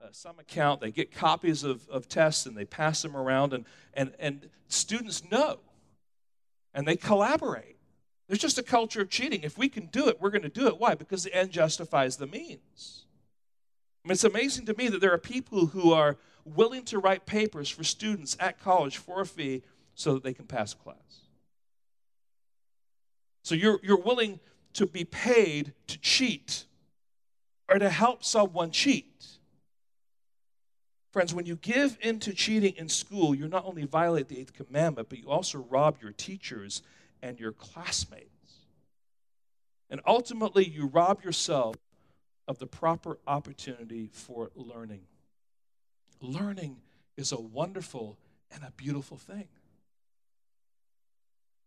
uh, 0.02 0.08
some 0.10 0.38
account, 0.38 0.80
they 0.80 0.90
get 0.90 1.12
copies 1.12 1.62
of, 1.62 1.88
of 1.88 2.08
tests 2.08 2.46
and 2.46 2.56
they 2.56 2.64
pass 2.64 3.02
them 3.02 3.16
around, 3.16 3.52
and, 3.52 3.64
and, 3.94 4.12
and 4.18 4.48
students 4.68 5.22
know 5.30 5.60
and 6.74 6.86
they 6.86 6.96
collaborate. 6.96 7.76
There's 8.28 8.40
just 8.40 8.58
a 8.58 8.62
culture 8.62 9.02
of 9.02 9.10
cheating. 9.10 9.42
If 9.42 9.58
we 9.58 9.68
can 9.68 9.86
do 9.86 10.08
it, 10.08 10.20
we're 10.20 10.30
going 10.30 10.42
to 10.42 10.48
do 10.48 10.66
it. 10.66 10.78
Why? 10.78 10.94
Because 10.94 11.24
the 11.24 11.34
end 11.34 11.50
justifies 11.50 12.16
the 12.16 12.26
means. 12.26 13.04
I 14.04 14.08
mean, 14.08 14.12
it's 14.12 14.24
amazing 14.24 14.66
to 14.66 14.74
me 14.74 14.88
that 14.88 15.00
there 15.00 15.12
are 15.12 15.18
people 15.18 15.66
who 15.66 15.92
are 15.92 16.16
willing 16.44 16.84
to 16.86 16.98
write 16.98 17.26
papers 17.26 17.68
for 17.68 17.84
students 17.84 18.36
at 18.40 18.58
college 18.58 18.96
for 18.96 19.20
a 19.20 19.26
fee 19.26 19.62
so 19.94 20.14
that 20.14 20.24
they 20.24 20.34
can 20.34 20.46
pass 20.46 20.72
a 20.72 20.76
class. 20.76 20.96
So 23.44 23.54
you're, 23.54 23.78
you're 23.82 24.00
willing 24.00 24.40
to 24.74 24.86
be 24.86 25.04
paid 25.04 25.74
to 25.88 25.98
cheat 25.98 26.64
or 27.68 27.78
to 27.78 27.90
help 27.90 28.24
someone 28.24 28.70
cheat. 28.70 29.26
Friends, 31.12 31.34
when 31.34 31.44
you 31.44 31.56
give 31.56 31.98
into 32.00 32.32
cheating 32.32 32.74
in 32.78 32.88
school, 32.88 33.34
you 33.34 33.46
not 33.46 33.66
only 33.66 33.84
violate 33.84 34.28
the 34.28 34.40
eighth 34.40 34.54
commandment, 34.54 35.10
but 35.10 35.18
you 35.18 35.28
also 35.28 35.58
rob 35.58 35.98
your 36.00 36.12
teachers 36.12 36.80
and 37.22 37.38
your 37.38 37.52
classmates. 37.52 38.30
And 39.90 40.00
ultimately, 40.06 40.66
you 40.66 40.86
rob 40.86 41.22
yourself 41.22 41.76
of 42.48 42.58
the 42.58 42.66
proper 42.66 43.18
opportunity 43.26 44.08
for 44.10 44.50
learning. 44.54 45.02
Learning 46.22 46.78
is 47.18 47.30
a 47.30 47.40
wonderful 47.40 48.16
and 48.50 48.64
a 48.64 48.72
beautiful 48.74 49.18
thing. 49.18 49.48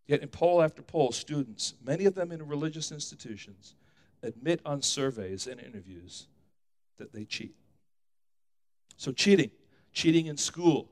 Yet, 0.07 0.23
in 0.23 0.29
poll 0.29 0.63
after 0.63 0.81
poll, 0.81 1.11
students, 1.11 1.75
many 1.83 2.05
of 2.05 2.15
them 2.15 2.31
in 2.31 2.47
religious 2.47 2.91
institutions, 2.91 3.75
admit 4.23 4.59
on 4.65 4.81
surveys 4.81 5.45
and 5.45 5.59
interviews 5.59 6.25
that 6.97 7.13
they 7.13 7.25
cheat. 7.25 7.55
So, 8.97 9.11
cheating, 9.11 9.51
cheating 9.93 10.27
in 10.27 10.37
school. 10.37 10.89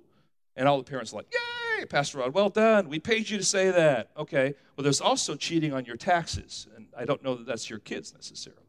And 0.55 0.67
all 0.67 0.77
the 0.77 0.83
parents 0.83 1.13
are 1.13 1.17
like, 1.17 1.33
Yay, 1.79 1.85
Pastor 1.85 2.19
Rod, 2.19 2.33
well 2.33 2.49
done. 2.49 2.89
We 2.89 2.99
paid 2.99 3.29
you 3.29 3.37
to 3.37 3.43
say 3.43 3.71
that. 3.71 4.11
Okay. 4.17 4.53
Well, 4.75 4.83
there's 4.83 5.01
also 5.01 5.35
cheating 5.35 5.73
on 5.73 5.85
your 5.85 5.97
taxes. 5.97 6.67
And 6.75 6.87
I 6.97 7.05
don't 7.05 7.23
know 7.23 7.35
that 7.35 7.45
that's 7.45 7.69
your 7.69 7.79
kids 7.79 8.13
necessarily. 8.13 8.61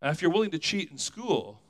Now, 0.00 0.10
if 0.10 0.20
you're 0.20 0.30
willing 0.30 0.50
to 0.50 0.58
cheat 0.58 0.90
in 0.90 0.98
school, 0.98 1.60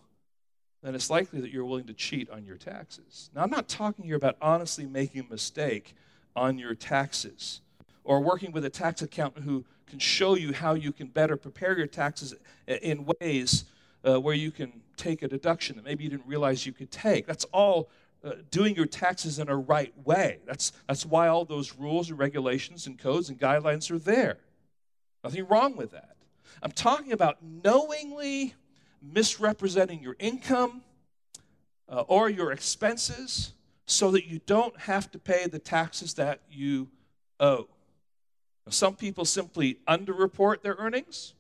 then 0.82 0.94
it's 0.94 1.10
likely 1.10 1.40
that 1.40 1.50
you're 1.50 1.64
willing 1.64 1.86
to 1.86 1.94
cheat 1.94 2.30
on 2.30 2.44
your 2.44 2.56
taxes. 2.56 3.30
Now, 3.34 3.42
I'm 3.42 3.50
not 3.50 3.68
talking 3.68 4.04
here 4.04 4.16
about 4.16 4.36
honestly 4.40 4.86
making 4.86 5.26
a 5.28 5.30
mistake 5.30 5.94
on 6.34 6.58
your 6.58 6.74
taxes 6.74 7.60
or 8.04 8.20
working 8.20 8.52
with 8.52 8.64
a 8.64 8.70
tax 8.70 9.02
accountant 9.02 9.44
who 9.44 9.64
can 9.86 9.98
show 9.98 10.34
you 10.34 10.52
how 10.52 10.74
you 10.74 10.92
can 10.92 11.06
better 11.06 11.36
prepare 11.36 11.76
your 11.76 11.86
taxes 11.86 12.34
in 12.66 13.06
ways 13.20 13.64
uh, 14.06 14.20
where 14.20 14.34
you 14.34 14.50
can 14.50 14.72
take 14.96 15.22
a 15.22 15.28
deduction 15.28 15.76
that 15.76 15.84
maybe 15.84 16.04
you 16.04 16.10
didn't 16.10 16.26
realize 16.26 16.66
you 16.66 16.72
could 16.72 16.90
take. 16.90 17.26
That's 17.26 17.44
all 17.46 17.88
uh, 18.24 18.32
doing 18.50 18.76
your 18.76 18.86
taxes 18.86 19.38
in 19.38 19.48
a 19.48 19.56
right 19.56 19.92
way. 20.04 20.38
That's, 20.46 20.72
that's 20.86 21.04
why 21.04 21.28
all 21.28 21.44
those 21.44 21.74
rules 21.74 22.10
and 22.10 22.18
regulations 22.18 22.86
and 22.86 22.98
codes 22.98 23.28
and 23.28 23.38
guidelines 23.38 23.90
are 23.90 23.98
there. 23.98 24.38
Nothing 25.24 25.46
wrong 25.46 25.76
with 25.76 25.90
that. 25.92 26.16
I'm 26.62 26.72
talking 26.72 27.12
about 27.12 27.38
knowingly 27.42 28.54
misrepresenting 29.02 30.02
your 30.02 30.16
income 30.18 30.82
uh, 31.88 32.02
or 32.02 32.30
your 32.30 32.52
expenses 32.52 33.52
so 33.86 34.12
that 34.12 34.26
you 34.26 34.40
don't 34.46 34.78
have 34.80 35.10
to 35.10 35.18
pay 35.18 35.46
the 35.46 35.58
taxes 35.58 36.14
that 36.14 36.40
you 36.50 36.88
owe. 37.40 37.66
Some 38.68 38.94
people 38.94 39.24
simply 39.24 39.78
underreport 39.88 40.62
their 40.62 40.76
earnings. 40.78 41.34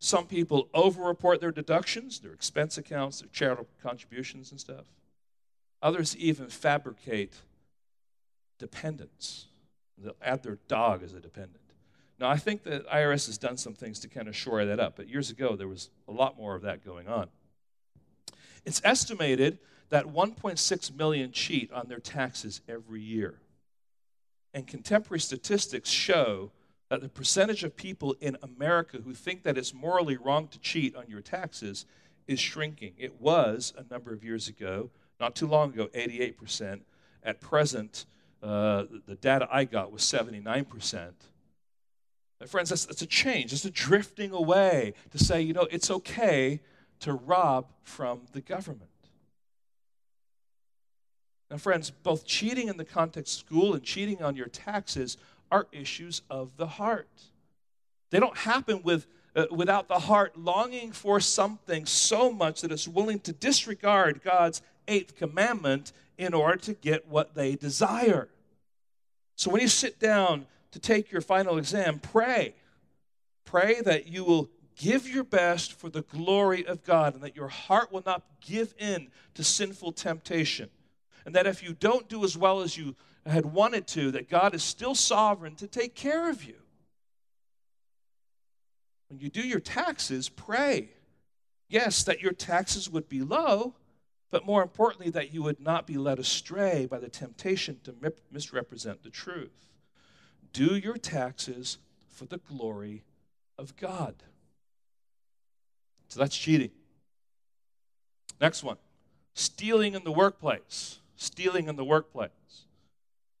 Some 0.00 0.26
people 0.26 0.68
overreport 0.72 1.40
their 1.42 1.52
deductions, 1.52 2.20
their 2.20 2.32
expense 2.32 2.78
accounts, 2.78 3.20
their 3.20 3.28
charitable 3.28 3.68
contributions 3.82 4.50
and 4.50 4.58
stuff. 4.58 4.86
Others 5.82 6.16
even 6.16 6.48
fabricate 6.48 7.34
dependents. 8.58 9.46
They'll 9.98 10.16
add 10.22 10.42
their 10.42 10.58
dog 10.68 11.02
as 11.02 11.12
a 11.12 11.20
dependent. 11.20 11.60
Now, 12.18 12.30
I 12.30 12.38
think 12.38 12.62
that 12.64 12.86
IRS 12.88 13.26
has 13.26 13.36
done 13.36 13.58
some 13.58 13.74
things 13.74 14.00
to 14.00 14.08
kind 14.08 14.26
of 14.26 14.34
shore 14.34 14.64
that 14.64 14.80
up, 14.80 14.96
but 14.96 15.08
years 15.08 15.30
ago 15.30 15.54
there 15.54 15.68
was 15.68 15.90
a 16.08 16.12
lot 16.12 16.36
more 16.36 16.54
of 16.54 16.62
that 16.62 16.84
going 16.84 17.06
on. 17.06 17.28
It's 18.64 18.80
estimated 18.84 19.58
that 19.90 20.06
1.6 20.06 20.96
million 20.96 21.32
cheat 21.32 21.70
on 21.72 21.88
their 21.88 21.98
taxes 21.98 22.62
every 22.68 23.02
year. 23.02 23.34
And 24.54 24.66
contemporary 24.66 25.20
statistics 25.20 25.90
show 25.90 26.52
that 26.90 27.00
the 27.00 27.08
percentage 27.08 27.62
of 27.62 27.76
people 27.76 28.16
in 28.20 28.36
America 28.42 28.98
who 29.04 29.14
think 29.14 29.44
that 29.44 29.56
it's 29.56 29.72
morally 29.72 30.16
wrong 30.16 30.48
to 30.48 30.58
cheat 30.58 30.94
on 30.96 31.04
your 31.08 31.20
taxes 31.20 31.86
is 32.26 32.40
shrinking. 32.40 32.92
It 32.98 33.20
was 33.20 33.72
a 33.78 33.84
number 33.90 34.12
of 34.12 34.24
years 34.24 34.48
ago, 34.48 34.90
not 35.20 35.36
too 35.36 35.46
long 35.46 35.70
ago, 35.70 35.88
88%. 35.94 36.80
At 37.22 37.40
present, 37.40 38.06
uh, 38.42 38.84
the 39.06 39.14
data 39.14 39.48
I 39.50 39.64
got 39.64 39.92
was 39.92 40.02
79%. 40.02 41.12
My 42.40 42.46
friends, 42.46 42.70
that's, 42.70 42.86
that's 42.86 43.02
a 43.02 43.06
change. 43.06 43.52
It's 43.52 43.64
a 43.64 43.70
drifting 43.70 44.32
away 44.32 44.94
to 45.10 45.18
say, 45.18 45.42
you 45.42 45.52
know, 45.52 45.68
it's 45.70 45.90
okay 45.90 46.60
to 47.00 47.12
rob 47.12 47.66
from 47.82 48.22
the 48.32 48.40
government. 48.40 48.90
Now, 51.50 51.58
friends, 51.58 51.90
both 51.90 52.24
cheating 52.26 52.68
in 52.68 52.78
the 52.78 52.84
context 52.84 53.34
of 53.34 53.46
school 53.46 53.74
and 53.74 53.82
cheating 53.82 54.22
on 54.22 54.36
your 54.36 54.46
taxes 54.46 55.16
are 55.50 55.66
issues 55.72 56.22
of 56.30 56.56
the 56.56 56.66
heart. 56.66 57.08
They 58.10 58.20
don't 58.20 58.36
happen 58.36 58.82
with, 58.82 59.06
uh, 59.34 59.46
without 59.50 59.88
the 59.88 59.98
heart 59.98 60.38
longing 60.38 60.92
for 60.92 61.20
something 61.20 61.86
so 61.86 62.32
much 62.32 62.60
that 62.62 62.72
it's 62.72 62.88
willing 62.88 63.20
to 63.20 63.32
disregard 63.32 64.22
God's 64.22 64.62
eighth 64.88 65.16
commandment 65.16 65.92
in 66.18 66.34
order 66.34 66.58
to 66.58 66.74
get 66.74 67.08
what 67.08 67.34
they 67.34 67.54
desire. 67.54 68.28
So 69.36 69.50
when 69.50 69.60
you 69.60 69.68
sit 69.68 69.98
down 69.98 70.46
to 70.72 70.78
take 70.78 71.10
your 71.10 71.22
final 71.22 71.58
exam, 71.58 71.98
pray. 71.98 72.54
Pray 73.44 73.80
that 73.80 74.06
you 74.06 74.24
will 74.24 74.50
give 74.76 75.08
your 75.08 75.24
best 75.24 75.72
for 75.72 75.88
the 75.88 76.02
glory 76.02 76.66
of 76.66 76.84
God 76.84 77.14
and 77.14 77.22
that 77.22 77.36
your 77.36 77.48
heart 77.48 77.92
will 77.92 78.02
not 78.04 78.22
give 78.40 78.74
in 78.78 79.08
to 79.34 79.44
sinful 79.44 79.92
temptation 79.92 80.70
and 81.24 81.34
that 81.34 81.46
if 81.46 81.62
you 81.62 81.74
don't 81.74 82.08
do 82.08 82.24
as 82.24 82.36
well 82.36 82.60
as 82.60 82.76
you 82.76 82.96
had 83.26 83.46
wanted 83.46 83.86
to, 83.88 84.10
that 84.12 84.28
God 84.28 84.54
is 84.54 84.62
still 84.62 84.94
sovereign 84.94 85.54
to 85.56 85.66
take 85.66 85.94
care 85.94 86.30
of 86.30 86.44
you. 86.44 86.56
When 89.08 89.18
you 89.18 89.28
do 89.28 89.42
your 89.42 89.60
taxes, 89.60 90.28
pray. 90.28 90.90
Yes, 91.68 92.02
that 92.04 92.20
your 92.20 92.32
taxes 92.32 92.88
would 92.88 93.08
be 93.08 93.20
low, 93.20 93.74
but 94.30 94.46
more 94.46 94.62
importantly, 94.62 95.10
that 95.10 95.32
you 95.32 95.42
would 95.42 95.60
not 95.60 95.86
be 95.86 95.98
led 95.98 96.18
astray 96.18 96.86
by 96.86 96.98
the 96.98 97.08
temptation 97.08 97.80
to 97.84 97.94
misrepresent 98.30 99.02
the 99.02 99.10
truth. 99.10 99.66
Do 100.52 100.76
your 100.76 100.96
taxes 100.96 101.78
for 102.08 102.24
the 102.24 102.38
glory 102.38 103.04
of 103.58 103.76
God. 103.76 104.14
So 106.08 106.18
that's 106.18 106.36
cheating. 106.36 106.70
Next 108.40 108.64
one 108.64 108.78
stealing 109.34 109.94
in 109.94 110.02
the 110.02 110.10
workplace 110.10 111.00
stealing 111.20 111.68
in 111.68 111.76
the 111.76 111.84
workplace. 111.84 112.30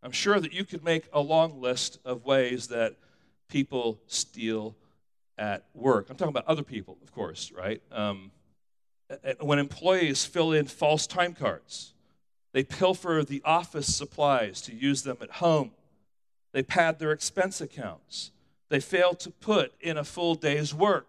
I'm 0.02 0.12
sure 0.12 0.40
that 0.40 0.52
you 0.52 0.64
could 0.64 0.82
make 0.82 1.08
a 1.12 1.20
long 1.20 1.60
list 1.60 1.98
of 2.04 2.24
ways 2.24 2.68
that 2.68 2.96
people 3.48 4.00
steal 4.06 4.74
at 5.36 5.64
work. 5.74 6.08
I'm 6.08 6.16
talking 6.16 6.32
about 6.32 6.46
other 6.46 6.62
people, 6.62 6.96
of 7.02 7.12
course, 7.12 7.52
right? 7.52 7.82
Um, 7.92 8.30
when 9.40 9.58
employees 9.58 10.24
fill 10.24 10.52
in 10.52 10.66
false 10.66 11.06
time 11.06 11.34
cards, 11.34 11.92
they 12.52 12.62
pilfer 12.62 13.24
the 13.26 13.42
office 13.44 13.94
supplies 13.94 14.60
to 14.62 14.74
use 14.74 15.02
them 15.02 15.18
at 15.20 15.30
home, 15.32 15.72
they 16.52 16.62
pad 16.62 16.98
their 16.98 17.12
expense 17.12 17.60
accounts, 17.60 18.32
they 18.68 18.80
fail 18.80 19.14
to 19.14 19.30
put 19.30 19.72
in 19.80 19.96
a 19.96 20.04
full 20.04 20.34
day's 20.34 20.74
work. 20.74 21.08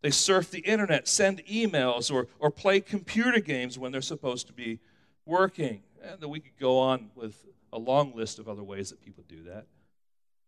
They 0.00 0.10
surf 0.10 0.50
the 0.50 0.60
internet, 0.60 1.06
send 1.06 1.44
emails, 1.46 2.12
or, 2.12 2.26
or 2.40 2.50
play 2.50 2.80
computer 2.80 3.38
games 3.38 3.78
when 3.78 3.92
they're 3.92 4.00
supposed 4.00 4.48
to 4.48 4.52
be 4.52 4.80
working. 5.24 5.82
And 6.02 6.24
we 6.24 6.40
could 6.40 6.58
go 6.58 6.78
on 6.78 7.10
with 7.14 7.44
a 7.72 7.78
long 7.78 8.14
list 8.14 8.38
of 8.38 8.48
other 8.48 8.62
ways 8.62 8.90
that 8.90 9.00
people 9.00 9.24
do 9.28 9.42
that. 9.44 9.66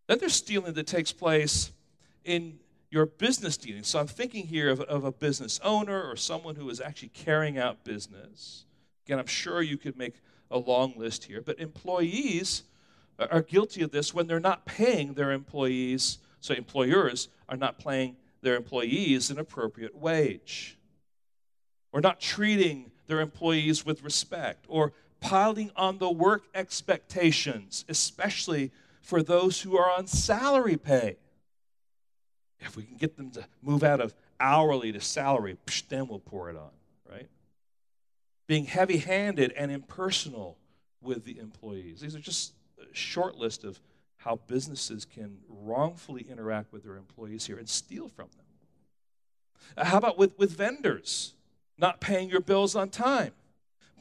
Then 0.07 0.19
there's 0.19 0.35
stealing 0.35 0.73
that 0.73 0.87
takes 0.87 1.11
place 1.11 1.71
in 2.23 2.59
your 2.91 3.05
business 3.05 3.57
dealings. 3.57 3.87
So 3.87 3.99
I'm 3.99 4.07
thinking 4.07 4.47
here 4.47 4.69
of, 4.69 4.81
of 4.81 5.03
a 5.03 5.11
business 5.11 5.59
owner 5.63 6.01
or 6.01 6.15
someone 6.15 6.55
who 6.55 6.69
is 6.69 6.79
actually 6.79 7.09
carrying 7.09 7.57
out 7.57 7.83
business. 7.83 8.65
Again, 9.05 9.19
I'm 9.19 9.27
sure 9.27 9.61
you 9.61 9.77
could 9.77 9.97
make 9.97 10.21
a 10.51 10.57
long 10.57 10.93
list 10.95 11.25
here, 11.25 11.41
but 11.41 11.59
employees 11.59 12.63
are 13.17 13.41
guilty 13.41 13.81
of 13.81 13.91
this 13.91 14.13
when 14.13 14.27
they're 14.27 14.39
not 14.39 14.65
paying 14.65 15.13
their 15.13 15.31
employees, 15.31 16.19
so 16.39 16.53
employers 16.53 17.29
are 17.49 17.57
not 17.57 17.79
paying 17.79 18.17
their 18.41 18.55
employees 18.55 19.31
an 19.31 19.39
appropriate 19.39 19.95
wage. 19.95 20.77
Or 21.91 22.01
not 22.01 22.19
treating 22.19 22.91
their 23.07 23.21
employees 23.21 23.85
with 23.85 24.03
respect 24.03 24.65
or 24.67 24.93
piling 25.19 25.71
on 25.75 25.97
the 25.97 26.09
work 26.09 26.43
expectations, 26.53 27.85
especially 27.89 28.71
for 29.01 29.21
those 29.21 29.61
who 29.61 29.77
are 29.77 29.89
on 29.91 30.07
salary 30.07 30.77
pay. 30.77 31.17
If 32.59 32.75
we 32.75 32.83
can 32.83 32.97
get 32.97 33.17
them 33.17 33.29
to 33.31 33.45
move 33.61 33.83
out 33.83 34.01
of 34.01 34.15
hourly 34.39 34.91
to 34.91 35.01
salary, 35.01 35.57
then 35.89 36.07
we'll 36.07 36.19
pour 36.19 36.49
it 36.49 36.55
on, 36.55 36.71
right? 37.09 37.29
Being 38.47 38.65
heavy 38.65 38.97
handed 38.97 39.51
and 39.53 39.71
impersonal 39.71 40.57
with 41.01 41.23
the 41.23 41.39
employees. 41.39 42.01
These 42.01 42.15
are 42.15 42.19
just 42.19 42.53
a 42.79 42.93
short 42.93 43.35
list 43.35 43.63
of 43.63 43.79
how 44.17 44.39
businesses 44.47 45.05
can 45.05 45.37
wrongfully 45.47 46.25
interact 46.29 46.73
with 46.73 46.83
their 46.83 46.97
employees 46.97 47.45
here 47.45 47.57
and 47.57 47.69
steal 47.69 48.07
from 48.09 48.27
them. 48.35 48.45
Uh, 49.77 49.85
how 49.85 49.97
about 49.97 50.17
with, 50.17 50.37
with 50.39 50.51
vendors? 50.51 51.33
Not 51.77 51.99
paying 51.99 52.29
your 52.29 52.39
bills 52.39 52.75
on 52.75 52.89
time, 52.89 53.33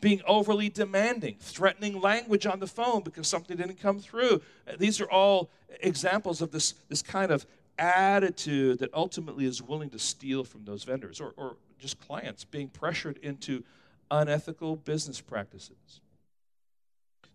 being 0.01 0.21
overly 0.27 0.69
demanding, 0.69 1.37
threatening 1.41 2.01
language 2.01 2.47
on 2.47 2.61
the 2.61 2.67
phone 2.67 3.03
because 3.03 3.27
something 3.27 3.57
didn't 3.57 3.81
come 3.81 3.99
through. 3.99 4.43
These 4.79 5.01
are 5.01 5.11
all 5.11 5.51
examples 5.81 6.43
of 6.43 6.51
this, 6.51 6.75
this 6.89 7.03
kind 7.03 7.31
of 7.31 7.47
attitude 7.79 8.79
that 8.79 8.93
ultimately 8.95 9.47
is 9.47 9.63
willing 9.63 9.91
to 9.91 9.99
steal 9.99 10.45
from 10.45 10.65
those 10.65 10.85
vendors 10.85 11.21
or, 11.21 11.33
or 11.37 11.57
just 11.79 11.99
clients 12.01 12.45
being 12.45 12.69
pressured 12.69 13.19
into 13.19 13.65
unethical 14.11 14.77
business 14.77 15.21
practices. 15.21 16.01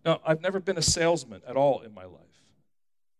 Now, 0.04 0.20
I've 0.24 0.40
never 0.40 0.60
been 0.60 0.78
a 0.78 0.82
salesman 0.82 1.42
at 1.46 1.56
all 1.56 1.80
in 1.80 1.92
my 1.92 2.04
life, 2.04 2.44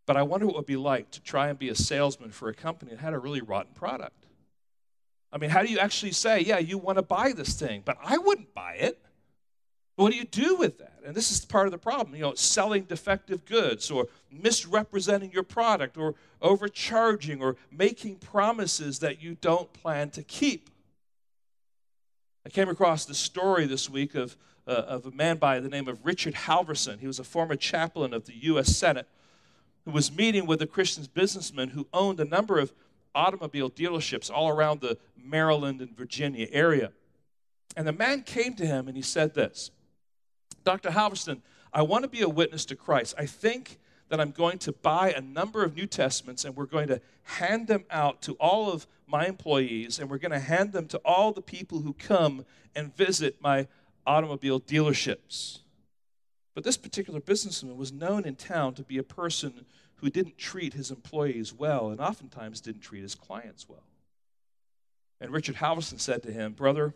but 0.07 0.17
I 0.17 0.23
wonder 0.23 0.47
what 0.47 0.55
it 0.55 0.59
would 0.59 0.67
be 0.67 0.77
like 0.77 1.11
to 1.11 1.21
try 1.21 1.49
and 1.49 1.59
be 1.59 1.69
a 1.69 1.75
salesman 1.75 2.31
for 2.31 2.49
a 2.49 2.55
company 2.55 2.93
that 2.93 3.01
had 3.01 3.13
a 3.13 3.19
really 3.19 3.43
rotten 3.43 3.75
product. 3.75 4.27
I 5.33 5.39
mean, 5.39 5.51
how 5.51 5.63
do 5.63 5.69
you 5.69 5.79
actually 5.79 6.13
say, 6.13 6.41
yeah, 6.41 6.59
you 6.59 6.79
want 6.79 6.99
to 6.99 7.03
buy 7.03 7.33
this 7.33 7.55
thing, 7.55 7.83
but 7.85 7.99
I 8.03 8.19
wouldn't 8.19 8.55
buy 8.55 8.75
it? 8.75 9.01
What 10.01 10.13
do 10.13 10.17
you 10.17 10.25
do 10.25 10.57
with 10.57 10.79
that? 10.79 10.95
And 11.05 11.15
this 11.15 11.31
is 11.31 11.45
part 11.45 11.67
of 11.67 11.73
the 11.73 11.79
problem, 11.79 12.15
you 12.15 12.23
know, 12.23 12.33
selling 12.33 12.85
defective 12.85 13.45
goods 13.45 13.91
or 13.91 14.07
misrepresenting 14.33 15.31
your 15.31 15.43
product 15.43 15.99
or 15.99 16.15
overcharging 16.41 17.43
or 17.43 17.57
making 17.71 18.17
promises 18.17 19.01
that 19.01 19.21
you 19.21 19.37
don't 19.43 19.71
plan 19.75 20.09
to 20.13 20.23
keep. 20.23 20.71
I 22.47 22.49
came 22.49 22.71
across 22.71 23.05
this 23.05 23.19
story 23.19 23.67
this 23.67 23.91
week 23.91 24.15
of, 24.15 24.39
uh, 24.67 24.71
of 24.71 25.05
a 25.05 25.11
man 25.11 25.37
by 25.37 25.61
the 25.61 25.69
name 25.69 25.87
of 25.87 26.03
Richard 26.03 26.33
Halverson. 26.33 26.99
He 26.99 27.07
was 27.07 27.19
a 27.19 27.25
former 27.25 27.55
chaplain 27.55 28.15
of 28.15 28.25
the 28.25 28.35
U.S. 28.45 28.75
Senate 28.75 29.07
who 29.85 29.91
was 29.91 30.11
meeting 30.11 30.47
with 30.47 30.63
a 30.63 30.67
Christian 30.67 31.07
businessman 31.13 31.69
who 31.69 31.87
owned 31.93 32.21
a 32.21 32.25
number 32.25 32.59
of 32.59 32.73
automobile 33.15 33.69
dealerships 33.69 34.31
all 34.31 34.49
around 34.49 34.81
the 34.81 34.97
Maryland 35.23 35.83
and 35.83 35.95
Virginia 35.95 36.47
area. 36.51 36.93
And 37.77 37.87
the 37.87 37.93
man 37.93 38.23
came 38.23 38.55
to 38.55 38.65
him 38.65 38.89
and 38.89 38.97
he 38.97 39.03
said 39.03 39.35
this 39.35 39.71
Dr. 40.65 40.91
Halverson, 40.91 41.41
I 41.73 41.83
want 41.83 42.03
to 42.05 42.09
be 42.09 42.23
a 42.23 42.29
witness 42.29 42.65
to 42.67 42.77
Christ. 42.77 43.15
I 43.19 43.27
think 43.27 43.79
that 44.09 44.21
I'm 44.21 44.33
going 44.33 44.59
to 44.59 44.73
buy 44.73 45.13
a 45.13 45.21
number 45.21 45.65
of 45.65 45.77
New 45.77 45.87
Testaments 45.87 46.45
and 46.45 46.57
we're 46.57 46.67
going 46.67 46.89
to 46.89 47.01
hand 47.23 47.69
them 47.69 47.85
out 47.91 48.21
to 48.23 48.33
all 48.35 48.71
of 48.71 48.87
my 49.07 49.27
employees 49.27 49.99
and 49.99 50.11
we're 50.11 50.19
going 50.19 50.33
to 50.33 50.41
hand 50.41 50.73
them 50.73 50.87
to 50.89 50.99
all 51.05 51.33
the 51.33 51.43
people 51.43 51.81
who 51.81 51.93
come 51.95 52.45
and 52.75 52.95
visit 52.97 53.37
my 53.41 53.69
automobile 54.07 54.61
dealerships. 54.61 55.61
But 56.55 56.65
this 56.65 56.77
particular 56.77 57.21
businessman 57.21 57.77
was 57.77 57.93
known 57.93 58.25
in 58.25 58.35
town 58.35 58.75
to 58.75 58.83
be 58.83 58.99
a 58.99 59.05
person 59.05 59.67
who 59.97 60.11
didn't 60.11 60.39
treat 60.39 60.75
his 60.75 60.91
employees 60.91 61.55
well 61.55 61.91
and 61.91 62.01
oftentimes 62.01 62.61
didn't 62.61 62.81
treat 62.81 63.03
his 63.03 63.15
clients 63.15 63.69
well. 63.69 63.85
And 65.21 65.31
Richard 65.31 65.57
Halverson 65.57 66.01
said 66.01 66.23
to 66.25 66.33
him, 66.33 66.53
Brother, 66.53 66.95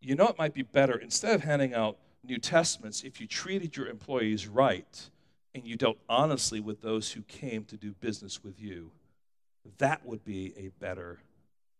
you 0.00 0.14
know 0.14 0.28
it 0.28 0.38
might 0.38 0.54
be 0.54 0.62
better, 0.62 0.96
instead 0.96 1.34
of 1.34 1.42
handing 1.42 1.74
out 1.74 1.98
New 2.22 2.38
Testaments, 2.38 3.02
if 3.02 3.20
you 3.20 3.26
treated 3.26 3.76
your 3.76 3.86
employees 3.86 4.46
right 4.46 5.10
and 5.54 5.66
you 5.66 5.76
dealt 5.76 5.98
honestly 6.08 6.60
with 6.60 6.82
those 6.82 7.12
who 7.12 7.22
came 7.22 7.64
to 7.64 7.76
do 7.76 7.92
business 7.92 8.44
with 8.44 8.60
you, 8.60 8.90
that 9.78 10.04
would 10.04 10.24
be 10.24 10.52
a 10.56 10.68
better 10.78 11.18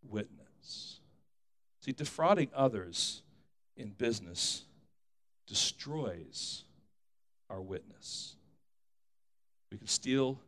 witness. 0.09 1.01
See, 1.81 1.93
defrauding 1.93 2.49
others 2.55 3.23
in 3.77 3.91
business 3.91 4.65
destroys 5.47 6.65
our 7.49 7.61
witness. 7.61 8.37
We 9.71 9.79
can 9.79 9.87
steal 9.87 10.39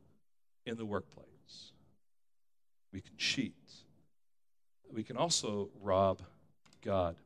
in 0.65 0.77
the 0.77 0.85
workplace, 0.85 1.73
we 2.93 3.01
can 3.01 3.17
cheat, 3.17 3.55
we 4.93 5.03
can 5.03 5.17
also 5.17 5.71
rob 5.81 6.23
God. 6.83 7.17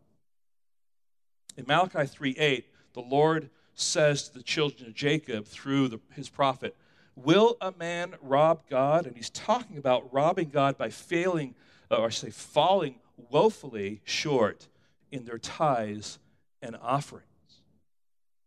In 1.57 1.65
Malachi 1.67 2.07
3:8, 2.07 2.65
the 2.93 3.01
Lord 3.01 3.51
says 3.75 4.29
to 4.29 4.35
the 4.35 4.43
children 4.43 4.89
of 4.89 4.95
Jacob 4.95 5.47
through 5.47 5.89
the, 5.89 6.01
his 6.15 6.29
prophet, 6.29 6.77
Will 7.15 7.57
a 7.61 7.73
man 7.73 8.15
rob 8.21 8.63
God? 8.69 9.07
And 9.07 9.17
he's 9.17 9.31
talking 9.31 9.79
about 9.79 10.13
robbing 10.13 10.51
God 10.51 10.77
by 10.77 10.91
failing, 10.91 11.55
uh, 11.91 11.97
or 11.97 12.07
I 12.07 12.11
say, 12.11 12.31
falling 12.31 12.97
woefully 13.31 14.03
short 14.05 14.69
in 15.11 15.25
their 15.25 15.39
tithes 15.39 16.19
and 16.61 16.77
offerings. 16.77 17.27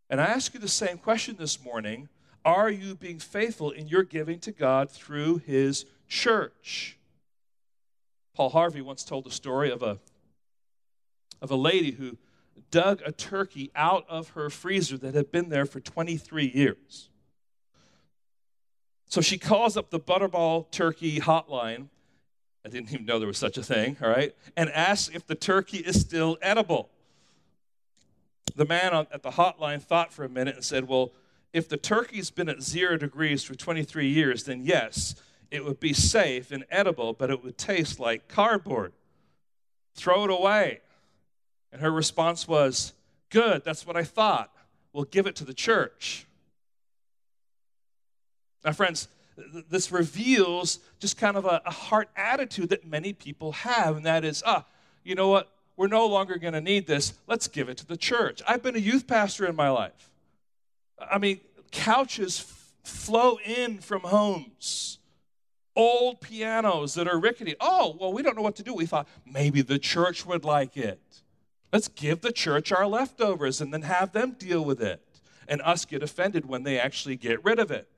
And 0.08 0.20
I 0.20 0.26
ask 0.26 0.54
you 0.54 0.60
the 0.60 0.68
same 0.68 0.98
question 0.98 1.36
this 1.38 1.62
morning 1.62 2.08
Are 2.44 2.70
you 2.70 2.94
being 2.94 3.18
faithful 3.18 3.70
in 3.70 3.88
your 3.88 4.04
giving 4.04 4.38
to 4.40 4.52
God 4.52 4.90
through 4.90 5.38
his 5.38 5.84
church? 6.08 6.96
Paul 8.34 8.50
Harvey 8.50 8.80
once 8.80 9.04
told 9.04 9.24
the 9.24 9.30
story 9.30 9.70
of 9.70 9.82
a, 9.82 9.98
of 11.42 11.50
a 11.50 11.56
lady 11.56 11.92
who 11.92 12.16
dug 12.70 13.02
a 13.04 13.12
turkey 13.12 13.70
out 13.74 14.04
of 14.08 14.30
her 14.30 14.50
freezer 14.50 14.96
that 14.98 15.14
had 15.14 15.30
been 15.30 15.48
there 15.48 15.66
for 15.66 15.80
23 15.80 16.50
years. 16.54 17.08
So 19.06 19.20
she 19.20 19.38
calls 19.38 19.76
up 19.76 19.90
the 19.90 19.98
Butterball 19.98 20.70
Turkey 20.70 21.18
hotline. 21.18 21.88
I 22.64 22.68
didn't 22.68 22.92
even 22.92 23.06
know 23.06 23.18
there 23.18 23.26
was 23.26 23.38
such 23.38 23.58
a 23.58 23.62
thing, 23.62 23.96
all 24.00 24.08
right? 24.08 24.34
And 24.56 24.70
asks 24.70 25.12
if 25.14 25.26
the 25.26 25.34
turkey 25.34 25.78
is 25.78 26.00
still 26.00 26.38
edible. 26.40 26.90
The 28.54 28.66
man 28.66 28.92
at 28.94 29.22
the 29.22 29.30
hotline 29.30 29.82
thought 29.82 30.12
for 30.12 30.24
a 30.24 30.28
minute 30.28 30.54
and 30.54 30.64
said, 30.64 30.86
Well, 30.86 31.12
if 31.52 31.68
the 31.68 31.76
turkey's 31.76 32.30
been 32.30 32.48
at 32.48 32.62
zero 32.62 32.96
degrees 32.96 33.42
for 33.42 33.54
23 33.54 34.06
years, 34.06 34.44
then 34.44 34.64
yes, 34.64 35.16
it 35.50 35.64
would 35.64 35.80
be 35.80 35.92
safe 35.92 36.52
and 36.52 36.64
edible, 36.70 37.12
but 37.12 37.30
it 37.30 37.42
would 37.42 37.58
taste 37.58 37.98
like 37.98 38.28
cardboard. 38.28 38.92
Throw 39.94 40.24
it 40.24 40.30
away. 40.30 40.80
And 41.72 41.80
her 41.80 41.90
response 41.90 42.48
was, 42.48 42.92
Good, 43.30 43.64
that's 43.64 43.86
what 43.86 43.96
I 43.96 44.04
thought. 44.04 44.52
We'll 44.92 45.04
give 45.04 45.26
it 45.26 45.36
to 45.36 45.44
the 45.44 45.54
church. 45.54 46.26
Now, 48.64 48.72
friends, 48.72 49.08
this 49.70 49.92
reveals 49.92 50.80
just 50.98 51.16
kind 51.16 51.36
of 51.36 51.44
a, 51.44 51.62
a 51.64 51.70
heart 51.70 52.08
attitude 52.16 52.70
that 52.70 52.86
many 52.86 53.12
people 53.12 53.52
have, 53.52 53.96
and 53.96 54.04
that 54.04 54.24
is, 54.24 54.42
ah, 54.44 54.66
you 55.04 55.14
know 55.14 55.28
what? 55.28 55.50
We're 55.76 55.86
no 55.86 56.06
longer 56.06 56.36
going 56.36 56.52
to 56.52 56.60
need 56.60 56.86
this. 56.86 57.14
Let's 57.26 57.48
give 57.48 57.68
it 57.68 57.78
to 57.78 57.86
the 57.86 57.96
church. 57.96 58.42
I've 58.46 58.62
been 58.62 58.76
a 58.76 58.80
youth 58.80 59.06
pastor 59.06 59.46
in 59.46 59.56
my 59.56 59.70
life. 59.70 60.10
I 60.98 61.18
mean, 61.18 61.40
couches 61.70 62.40
f- 62.40 62.74
flow 62.82 63.38
in 63.44 63.78
from 63.78 64.00
homes 64.00 64.98
old 65.76 66.20
pianos 66.20 66.94
that 66.94 67.08
are 67.08 67.18
rickety. 67.18 67.54
Oh, 67.60 67.96
well, 67.98 68.12
we 68.12 68.22
don't 68.22 68.36
know 68.36 68.42
what 68.42 68.56
to 68.56 68.62
do. 68.62 68.74
We 68.74 68.86
thought 68.86 69.08
maybe 69.24 69.62
the 69.62 69.78
church 69.78 70.26
would 70.26 70.44
like 70.44 70.76
it. 70.76 71.00
Let's 71.72 71.88
give 71.88 72.20
the 72.20 72.32
church 72.32 72.72
our 72.72 72.86
leftovers 72.86 73.60
and 73.60 73.72
then 73.72 73.82
have 73.82 74.12
them 74.12 74.32
deal 74.32 74.64
with 74.64 74.82
it 74.82 75.04
and 75.46 75.60
us 75.62 75.84
get 75.84 76.02
offended 76.02 76.46
when 76.46 76.62
they 76.62 76.78
actually 76.78 77.16
get 77.16 77.44
rid 77.44 77.58
of 77.58 77.70
it. 77.70 77.88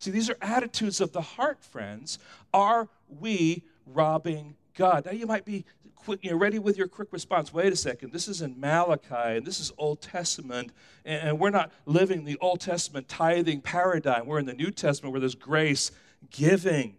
See, 0.00 0.10
these 0.10 0.28
are 0.28 0.36
attitudes 0.42 1.00
of 1.00 1.12
the 1.12 1.22
heart, 1.22 1.64
friends. 1.64 2.18
Are 2.52 2.88
we 3.08 3.64
robbing 3.86 4.56
God? 4.74 5.06
Now, 5.06 5.12
you 5.12 5.26
might 5.26 5.46
be 5.46 5.64
quick, 5.94 6.20
you 6.22 6.30
know, 6.30 6.36
ready 6.36 6.58
with 6.58 6.76
your 6.76 6.88
quick 6.88 7.08
response. 7.12 7.52
Wait 7.52 7.72
a 7.72 7.76
second, 7.76 8.12
this 8.12 8.28
is 8.28 8.42
in 8.42 8.60
Malachi, 8.60 9.38
and 9.38 9.46
this 9.46 9.58
is 9.58 9.72
Old 9.78 10.02
Testament, 10.02 10.72
and, 11.06 11.38
we're 11.38 11.50
not 11.50 11.72
living 11.86 12.24
the 12.24 12.36
Old 12.40 12.60
Testament 12.60 13.08
tithing 13.08 13.62
paradigm. 13.62 14.26
We're 14.26 14.38
in 14.38 14.46
the 14.46 14.52
New 14.52 14.70
Testament 14.70 15.12
where 15.12 15.20
there's 15.20 15.34
grace 15.34 15.90
giving. 16.30 16.96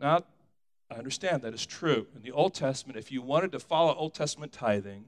Now, 0.00 0.24
I 0.90 0.94
understand 0.94 1.42
that 1.42 1.54
is 1.54 1.66
true. 1.66 2.06
In 2.14 2.22
the 2.22 2.32
Old 2.32 2.54
Testament, 2.54 2.98
if 2.98 3.10
you 3.10 3.22
wanted 3.22 3.52
to 3.52 3.60
follow 3.60 3.94
Old 3.94 4.14
Testament 4.14 4.52
tithing, 4.52 5.06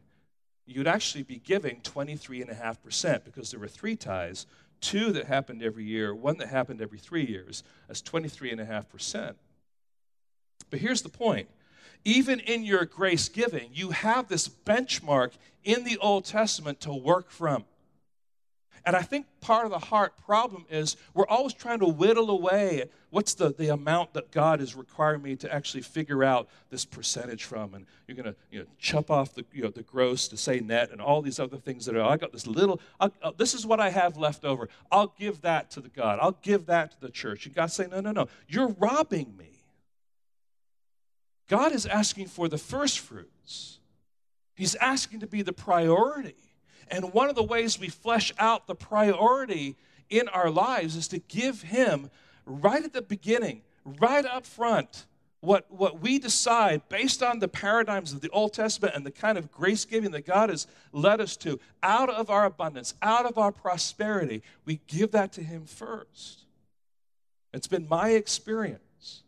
you'd 0.66 0.88
actually 0.88 1.22
be 1.22 1.38
giving 1.38 1.80
23.5% 1.82 3.24
because 3.24 3.50
there 3.50 3.60
were 3.60 3.68
three 3.68 3.96
tithes 3.96 4.46
two 4.80 5.12
that 5.12 5.26
happened 5.26 5.62
every 5.62 5.84
year, 5.84 6.14
one 6.14 6.38
that 6.38 6.48
happened 6.48 6.80
every 6.80 6.98
three 6.98 7.24
years. 7.24 7.62
That's 7.88 8.02
23.5%. 8.02 9.34
But 10.70 10.80
here's 10.80 11.02
the 11.02 11.08
point 11.08 11.48
even 12.04 12.38
in 12.40 12.62
your 12.62 12.84
grace 12.84 13.28
giving, 13.28 13.70
you 13.72 13.90
have 13.90 14.28
this 14.28 14.48
benchmark 14.48 15.32
in 15.64 15.82
the 15.82 15.98
Old 15.98 16.24
Testament 16.24 16.80
to 16.80 16.92
work 16.92 17.30
from. 17.30 17.64
And 18.86 18.94
I 18.94 19.02
think 19.02 19.26
part 19.40 19.64
of 19.64 19.72
the 19.72 19.80
heart 19.80 20.16
problem 20.24 20.64
is 20.70 20.96
we're 21.12 21.26
always 21.26 21.52
trying 21.52 21.80
to 21.80 21.86
whittle 21.86 22.30
away 22.30 22.84
what's 23.10 23.34
the, 23.34 23.52
the 23.52 23.68
amount 23.68 24.12
that 24.12 24.30
God 24.30 24.60
is 24.60 24.76
requiring 24.76 25.22
me 25.22 25.34
to 25.36 25.52
actually 25.52 25.82
figure 25.82 26.22
out 26.22 26.48
this 26.70 26.84
percentage 26.84 27.42
from. 27.42 27.74
And 27.74 27.84
you're 28.06 28.16
going 28.16 28.32
to 28.32 28.36
you 28.48 28.60
know, 28.60 28.66
chop 28.78 29.10
off 29.10 29.34
the, 29.34 29.44
you 29.52 29.64
know, 29.64 29.70
the 29.70 29.82
gross 29.82 30.28
to 30.28 30.36
say 30.36 30.60
net 30.60 30.92
and 30.92 31.00
all 31.00 31.20
these 31.20 31.40
other 31.40 31.56
things 31.56 31.84
that 31.86 31.96
are, 31.96 32.02
I 32.02 32.16
got 32.16 32.30
this 32.30 32.46
little, 32.46 32.80
uh, 33.00 33.08
this 33.36 33.54
is 33.54 33.66
what 33.66 33.80
I 33.80 33.90
have 33.90 34.16
left 34.16 34.44
over. 34.44 34.68
I'll 34.92 35.12
give 35.18 35.40
that 35.40 35.68
to 35.72 35.80
the 35.80 35.88
God. 35.88 36.20
I'll 36.22 36.38
give 36.40 36.66
that 36.66 36.92
to 36.92 37.00
the 37.00 37.10
church. 37.10 37.44
And 37.46 37.54
God's 37.56 37.72
saying, 37.72 37.90
no, 37.90 38.00
no, 38.00 38.12
no. 38.12 38.28
You're 38.46 38.68
robbing 38.78 39.36
me. 39.36 39.64
God 41.48 41.72
is 41.72 41.86
asking 41.86 42.28
for 42.28 42.48
the 42.48 42.58
first 42.58 43.00
fruits. 43.00 43.80
He's 44.54 44.76
asking 44.76 45.20
to 45.20 45.26
be 45.26 45.42
the 45.42 45.52
priority. 45.52 46.36
And 46.88 47.12
one 47.12 47.28
of 47.28 47.34
the 47.34 47.42
ways 47.42 47.78
we 47.78 47.88
flesh 47.88 48.32
out 48.38 48.66
the 48.66 48.74
priority 48.74 49.76
in 50.08 50.28
our 50.28 50.50
lives 50.50 50.96
is 50.96 51.08
to 51.08 51.18
give 51.18 51.62
Him 51.62 52.10
right 52.44 52.84
at 52.84 52.92
the 52.92 53.02
beginning, 53.02 53.62
right 53.84 54.24
up 54.24 54.46
front, 54.46 55.06
what, 55.40 55.70
what 55.70 56.00
we 56.00 56.18
decide 56.18 56.82
based 56.88 57.22
on 57.22 57.38
the 57.38 57.48
paradigms 57.48 58.12
of 58.12 58.20
the 58.20 58.30
Old 58.30 58.52
Testament 58.52 58.94
and 58.94 59.04
the 59.04 59.10
kind 59.10 59.36
of 59.38 59.52
grace 59.52 59.84
giving 59.84 60.10
that 60.12 60.26
God 60.26 60.50
has 60.50 60.66
led 60.92 61.20
us 61.20 61.36
to, 61.38 61.60
out 61.82 62.10
of 62.10 62.30
our 62.30 62.46
abundance, 62.46 62.94
out 63.02 63.26
of 63.26 63.38
our 63.38 63.52
prosperity, 63.52 64.42
we 64.64 64.80
give 64.86 65.12
that 65.12 65.32
to 65.34 65.42
Him 65.42 65.64
first. 65.64 66.44
It's 67.52 67.68
been 67.68 67.88
my 67.88 68.10
experience 68.10 69.22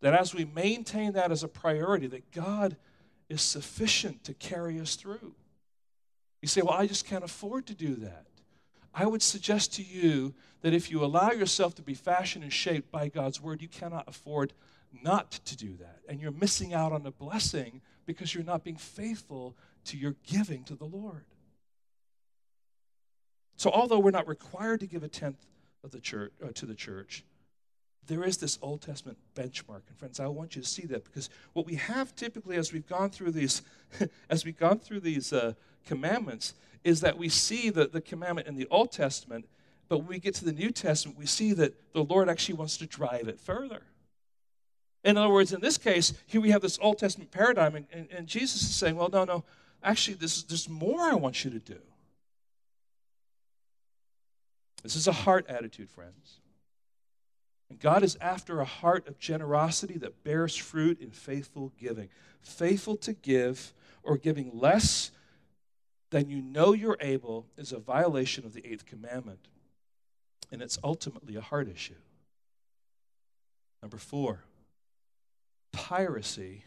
that 0.00 0.14
as 0.14 0.34
we 0.34 0.44
maintain 0.44 1.12
that 1.12 1.30
as 1.30 1.42
a 1.42 1.48
priority, 1.48 2.06
that 2.08 2.30
God 2.32 2.76
is 3.28 3.40
sufficient 3.40 4.24
to 4.24 4.34
carry 4.34 4.80
us 4.80 4.96
through. 4.96 5.34
You 6.42 6.48
say, 6.48 6.60
Well, 6.60 6.74
I 6.74 6.86
just 6.86 7.06
can't 7.06 7.24
afford 7.24 7.66
to 7.68 7.74
do 7.74 7.94
that. 7.94 8.26
I 8.94 9.06
would 9.06 9.22
suggest 9.22 9.72
to 9.74 9.82
you 9.82 10.34
that 10.60 10.74
if 10.74 10.90
you 10.90 11.02
allow 11.02 11.30
yourself 11.30 11.74
to 11.76 11.82
be 11.82 11.94
fashioned 11.94 12.44
and 12.44 12.52
shaped 12.52 12.90
by 12.90 13.08
God's 13.08 13.40
word, 13.40 13.62
you 13.62 13.68
cannot 13.68 14.06
afford 14.06 14.52
not 15.02 15.30
to 15.46 15.56
do 15.56 15.76
that. 15.78 16.00
And 16.08 16.20
you're 16.20 16.32
missing 16.32 16.74
out 16.74 16.92
on 16.92 17.06
a 17.06 17.10
blessing 17.10 17.80
because 18.04 18.34
you're 18.34 18.44
not 18.44 18.64
being 18.64 18.76
faithful 18.76 19.56
to 19.86 19.96
your 19.96 20.16
giving 20.26 20.64
to 20.64 20.74
the 20.74 20.84
Lord. 20.84 21.24
So, 23.56 23.70
although 23.70 23.98
we're 23.98 24.10
not 24.10 24.28
required 24.28 24.80
to 24.80 24.86
give 24.86 25.02
a 25.02 25.08
tenth 25.08 25.46
of 25.84 25.92
the 25.92 26.00
church 26.00 26.32
uh, 26.44 26.48
to 26.54 26.66
the 26.66 26.74
church, 26.74 27.24
there 28.06 28.24
is 28.24 28.38
this 28.38 28.58
Old 28.62 28.82
Testament 28.82 29.18
benchmark. 29.34 29.82
And 29.88 29.96
friends, 29.96 30.18
I 30.18 30.26
want 30.26 30.56
you 30.56 30.62
to 30.62 30.68
see 30.68 30.86
that 30.86 31.04
because 31.04 31.30
what 31.52 31.66
we 31.66 31.76
have 31.76 32.14
typically 32.16 32.56
as 32.56 32.72
we've 32.72 32.86
gone 32.86 33.10
through 33.10 33.30
these, 33.30 33.62
as 34.30 34.44
we've 34.44 34.58
gone 34.58 34.78
through 34.78 35.00
these 35.00 35.32
uh, 35.32 35.54
commandments, 35.86 36.54
is 36.84 37.00
that 37.00 37.16
we 37.16 37.28
see 37.28 37.70
the, 37.70 37.86
the 37.86 38.00
commandment 38.00 38.48
in 38.48 38.56
the 38.56 38.66
Old 38.70 38.90
Testament, 38.90 39.46
but 39.88 39.98
when 39.98 40.08
we 40.08 40.18
get 40.18 40.34
to 40.36 40.44
the 40.44 40.52
New 40.52 40.70
Testament, 40.70 41.18
we 41.18 41.26
see 41.26 41.52
that 41.52 41.74
the 41.92 42.02
Lord 42.02 42.28
actually 42.28 42.54
wants 42.54 42.76
to 42.78 42.86
drive 42.86 43.28
it 43.28 43.38
further. 43.38 43.82
In 45.04 45.16
other 45.16 45.32
words, 45.32 45.52
in 45.52 45.60
this 45.60 45.78
case, 45.78 46.12
here 46.26 46.40
we 46.40 46.50
have 46.50 46.62
this 46.62 46.78
Old 46.80 46.98
Testament 46.98 47.30
paradigm, 47.30 47.76
and, 47.76 47.86
and, 47.92 48.08
and 48.10 48.26
Jesus 48.26 48.62
is 48.62 48.74
saying, 48.74 48.96
well, 48.96 49.10
no, 49.12 49.24
no, 49.24 49.44
actually, 49.82 50.14
this, 50.14 50.42
there's 50.42 50.68
more 50.68 51.00
I 51.00 51.14
want 51.14 51.44
you 51.44 51.50
to 51.50 51.58
do. 51.58 51.78
This 54.82 54.96
is 54.96 55.06
a 55.06 55.12
heart 55.12 55.46
attitude, 55.48 55.90
friends. 55.90 56.40
And 57.72 57.80
God 57.80 58.02
is 58.02 58.18
after 58.20 58.60
a 58.60 58.66
heart 58.66 59.08
of 59.08 59.18
generosity 59.18 59.96
that 59.96 60.24
bears 60.24 60.54
fruit 60.54 61.00
in 61.00 61.10
faithful 61.10 61.72
giving. 61.80 62.10
Faithful 62.42 62.98
to 62.98 63.14
give 63.14 63.72
or 64.02 64.18
giving 64.18 64.50
less 64.52 65.10
than 66.10 66.28
you 66.28 66.42
know 66.42 66.74
you're 66.74 66.98
able 67.00 67.46
is 67.56 67.72
a 67.72 67.78
violation 67.78 68.44
of 68.44 68.52
the 68.52 68.60
eighth 68.70 68.84
commandment. 68.84 69.48
And 70.50 70.60
it's 70.60 70.78
ultimately 70.84 71.34
a 71.34 71.40
heart 71.40 71.66
issue. 71.66 71.94
Number 73.80 73.96
four, 73.96 74.44
piracy 75.72 76.64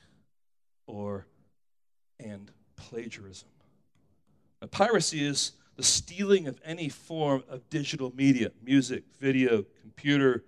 or 0.88 1.28
and 2.20 2.50
plagiarism. 2.78 3.50
Now, 4.60 4.70
piracy 4.70 5.24
is 5.24 5.52
the 5.76 5.84
stealing 5.84 6.48
of 6.48 6.60
any 6.66 6.90
form 6.90 7.44
of 7.48 7.70
digital 7.70 8.12
media, 8.16 8.50
music, 8.64 9.04
video, 9.20 9.66
computer, 9.84 10.44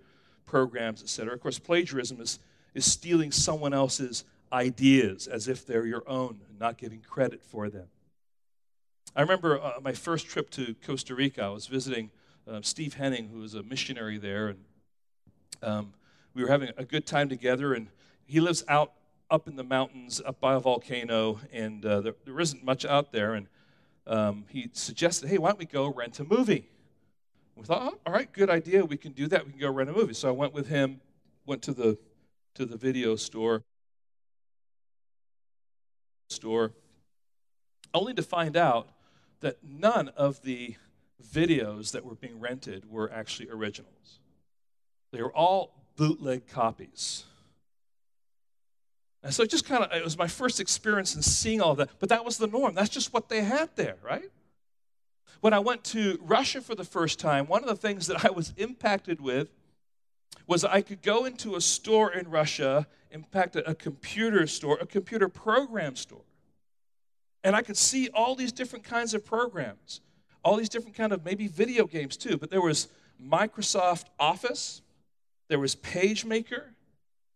programs, 0.48 1.02
etc. 1.02 1.34
Of 1.34 1.40
course, 1.40 1.58
plagiarism 1.58 2.20
is, 2.20 2.40
is 2.74 2.84
stealing 2.84 3.30
someone 3.30 3.72
else's 3.72 4.24
ideas 4.52 5.26
as 5.26 5.46
if 5.46 5.66
they're 5.66 5.86
your 5.86 6.02
own 6.08 6.40
and 6.48 6.58
not 6.58 6.78
giving 6.78 7.00
credit 7.00 7.42
for 7.42 7.68
them. 7.68 7.86
I 9.14 9.22
remember 9.22 9.60
uh, 9.60 9.74
my 9.82 9.92
first 9.92 10.26
trip 10.26 10.50
to 10.50 10.74
Costa 10.84 11.14
Rica. 11.14 11.42
I 11.42 11.48
was 11.48 11.66
visiting 11.66 12.10
uh, 12.50 12.60
Steve 12.62 12.94
Henning, 12.94 13.28
who 13.28 13.40
was 13.40 13.54
a 13.54 13.62
missionary 13.62 14.18
there, 14.18 14.48
and 14.48 14.58
um, 15.62 15.92
we 16.34 16.42
were 16.42 16.48
having 16.48 16.70
a 16.76 16.84
good 16.84 17.06
time 17.06 17.28
together. 17.28 17.74
And 17.74 17.88
he 18.26 18.40
lives 18.40 18.64
out 18.68 18.92
up 19.30 19.46
in 19.46 19.56
the 19.56 19.64
mountains, 19.64 20.22
up 20.24 20.40
by 20.40 20.54
a 20.54 20.60
volcano, 20.60 21.40
and 21.52 21.84
uh, 21.84 22.00
there, 22.00 22.14
there 22.24 22.40
isn't 22.40 22.64
much 22.64 22.84
out 22.84 23.12
there. 23.12 23.34
And 23.34 23.46
um, 24.06 24.44
he 24.48 24.70
suggested, 24.72 25.28
"Hey, 25.28 25.38
why 25.38 25.50
don't 25.50 25.58
we 25.58 25.66
go 25.66 25.92
rent 25.92 26.18
a 26.20 26.24
movie?" 26.24 26.68
We 27.58 27.64
thought, 27.64 27.92
oh, 27.92 27.98
all 28.06 28.12
right, 28.12 28.32
good 28.32 28.50
idea. 28.50 28.84
We 28.84 28.96
can 28.96 29.12
do 29.12 29.26
that. 29.28 29.44
We 29.44 29.52
can 29.52 29.60
go 29.60 29.70
rent 29.70 29.90
a 29.90 29.92
movie. 29.92 30.14
So 30.14 30.28
I 30.28 30.32
went 30.32 30.54
with 30.54 30.68
him, 30.68 31.00
went 31.44 31.62
to 31.62 31.72
the 31.72 31.98
to 32.54 32.64
the 32.64 32.76
video 32.76 33.14
store 33.14 33.62
store, 36.28 36.72
only 37.94 38.14
to 38.14 38.22
find 38.22 38.56
out 38.56 38.88
that 39.40 39.58
none 39.62 40.08
of 40.10 40.42
the 40.42 40.76
videos 41.32 41.92
that 41.92 42.04
were 42.04 42.14
being 42.14 42.40
rented 42.40 42.90
were 42.90 43.10
actually 43.12 43.48
originals. 43.50 44.20
They 45.12 45.22
were 45.22 45.34
all 45.34 45.72
bootleg 45.96 46.48
copies. 46.48 47.24
And 49.22 49.34
so 49.34 49.42
it 49.42 49.50
just 49.50 49.64
kind 49.64 49.84
of, 49.84 49.92
it 49.92 50.04
was 50.04 50.16
my 50.16 50.28
first 50.28 50.60
experience 50.60 51.14
in 51.14 51.22
seeing 51.22 51.60
all 51.60 51.74
that, 51.76 51.90
but 51.98 52.08
that 52.08 52.24
was 52.24 52.38
the 52.38 52.46
norm. 52.46 52.74
That's 52.74 52.88
just 52.88 53.12
what 53.12 53.28
they 53.28 53.42
had 53.42 53.70
there, 53.74 53.96
right? 54.02 54.30
When 55.40 55.52
I 55.52 55.60
went 55.60 55.84
to 55.84 56.18
Russia 56.22 56.60
for 56.60 56.74
the 56.74 56.84
first 56.84 57.20
time, 57.20 57.46
one 57.46 57.62
of 57.62 57.68
the 57.68 57.76
things 57.76 58.06
that 58.08 58.24
I 58.24 58.30
was 58.30 58.52
impacted 58.56 59.20
with 59.20 59.48
was 60.46 60.64
I 60.64 60.80
could 60.80 61.02
go 61.02 61.24
into 61.26 61.54
a 61.54 61.60
store 61.60 62.12
in 62.12 62.28
Russia, 62.28 62.86
in 63.10 63.22
fact, 63.22 63.54
a 63.54 63.74
computer 63.74 64.46
store, 64.46 64.78
a 64.80 64.86
computer 64.86 65.28
program 65.28 65.94
store, 65.94 66.24
and 67.44 67.54
I 67.54 67.62
could 67.62 67.76
see 67.76 68.08
all 68.08 68.34
these 68.34 68.52
different 68.52 68.84
kinds 68.84 69.14
of 69.14 69.24
programs, 69.24 70.00
all 70.44 70.56
these 70.56 70.68
different 70.68 70.96
kind 70.96 71.12
of 71.12 71.24
maybe 71.24 71.46
video 71.46 71.86
games 71.86 72.16
too. 72.16 72.36
But 72.36 72.50
there 72.50 72.60
was 72.60 72.88
Microsoft 73.22 74.06
Office, 74.18 74.82
there 75.48 75.58
was 75.58 75.76
PageMaker, 75.76 76.64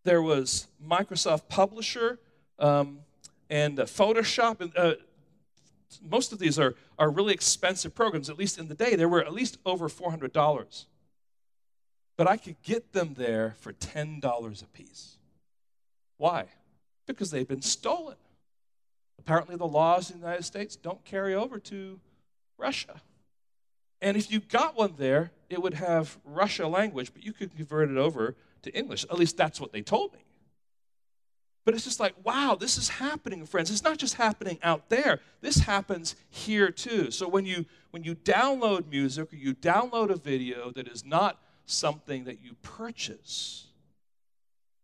there 0.04 0.22
was 0.22 0.66
Microsoft 0.84 1.48
Publisher, 1.48 2.18
um, 2.58 3.00
and 3.48 3.78
uh, 3.78 3.84
Photoshop, 3.84 4.60
and 4.60 4.72
uh, 4.76 4.94
most 6.00 6.32
of 6.32 6.38
these 6.38 6.58
are, 6.58 6.74
are 6.98 7.10
really 7.10 7.34
expensive 7.34 7.94
programs, 7.94 8.30
at 8.30 8.38
least 8.38 8.58
in 8.58 8.68
the 8.68 8.74
day. 8.74 8.94
They 8.96 9.06
were 9.06 9.20
at 9.20 9.32
least 9.32 9.58
over 9.66 9.88
$400. 9.88 10.86
But 12.16 12.26
I 12.26 12.36
could 12.36 12.60
get 12.62 12.92
them 12.92 13.14
there 13.14 13.56
for 13.60 13.72
$10 13.72 14.62
a 14.62 14.66
piece. 14.66 15.16
Why? 16.18 16.46
Because 17.06 17.30
they've 17.30 17.48
been 17.48 17.62
stolen. 17.62 18.16
Apparently, 19.18 19.56
the 19.56 19.66
laws 19.66 20.10
in 20.10 20.20
the 20.20 20.26
United 20.26 20.44
States 20.44 20.76
don't 20.76 21.04
carry 21.04 21.34
over 21.34 21.58
to 21.58 22.00
Russia. 22.58 23.00
And 24.00 24.16
if 24.16 24.30
you 24.30 24.40
got 24.40 24.76
one 24.76 24.94
there, 24.98 25.30
it 25.48 25.62
would 25.62 25.74
have 25.74 26.18
Russia 26.24 26.66
language, 26.66 27.12
but 27.12 27.24
you 27.24 27.32
could 27.32 27.54
convert 27.56 27.90
it 27.90 27.96
over 27.96 28.36
to 28.62 28.76
English. 28.76 29.04
At 29.04 29.18
least 29.18 29.36
that's 29.36 29.60
what 29.60 29.72
they 29.72 29.82
told 29.82 30.12
me. 30.12 30.20
But 31.64 31.74
it's 31.74 31.84
just 31.84 32.00
like, 32.00 32.14
wow, 32.24 32.56
this 32.58 32.76
is 32.76 32.88
happening, 32.88 33.46
friends. 33.46 33.70
It's 33.70 33.84
not 33.84 33.98
just 33.98 34.14
happening 34.14 34.58
out 34.62 34.88
there. 34.88 35.20
This 35.40 35.58
happens 35.58 36.16
here 36.28 36.70
too. 36.70 37.10
So 37.10 37.28
when 37.28 37.46
you 37.46 37.66
when 37.92 38.02
you 38.02 38.14
download 38.14 38.88
music 38.88 39.32
or 39.32 39.36
you 39.36 39.54
download 39.54 40.10
a 40.10 40.16
video 40.16 40.72
that 40.72 40.88
is 40.88 41.04
not 41.04 41.40
something 41.66 42.24
that 42.24 42.42
you 42.42 42.54
purchase, 42.62 43.66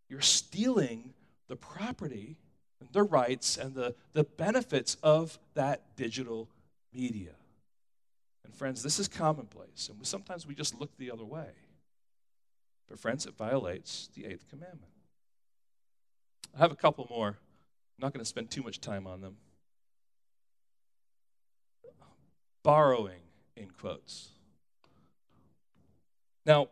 you're 0.09 0.21
stealing 0.21 1.15
the 1.49 1.57
property 1.57 2.37
and 2.81 2.89
the 2.93 3.03
rights 3.03 3.57
and 3.57 3.75
the, 3.75 3.95
the 4.13 4.25
benefits 4.25 4.97
of 5.03 5.39
that 5.55 5.97
digital 5.97 6.49
media. 6.93 7.33
And 8.45 8.55
friends, 8.55 8.83
this 8.83 8.99
is 8.99 9.09
commonplace. 9.09 9.91
And 9.91 10.07
sometimes 10.07 10.47
we 10.47 10.55
just 10.55 10.79
look 10.79 10.97
the 10.97 11.11
other 11.11 11.25
way. 11.25 11.49
But 12.89 12.99
friends, 12.99 13.27
it 13.27 13.37
violates 13.37 14.09
the 14.15 14.27
eighth 14.27 14.49
commandment. 14.49 14.93
I 16.55 16.59
have 16.59 16.73
a 16.73 16.77
couple 16.77 17.07
more. 17.11 17.29
I'm 17.29 18.03
not 18.03 18.13
going 18.13 18.23
to 18.23 18.29
spend 18.29 18.51
too 18.51 18.63
much 18.63 18.81
time 18.81 19.07
on 19.07 19.21
them. 19.21 19.37
Borrowing, 22.63 23.21
in 23.57 23.71
quotes. 23.71 24.31
Now, 26.45 26.69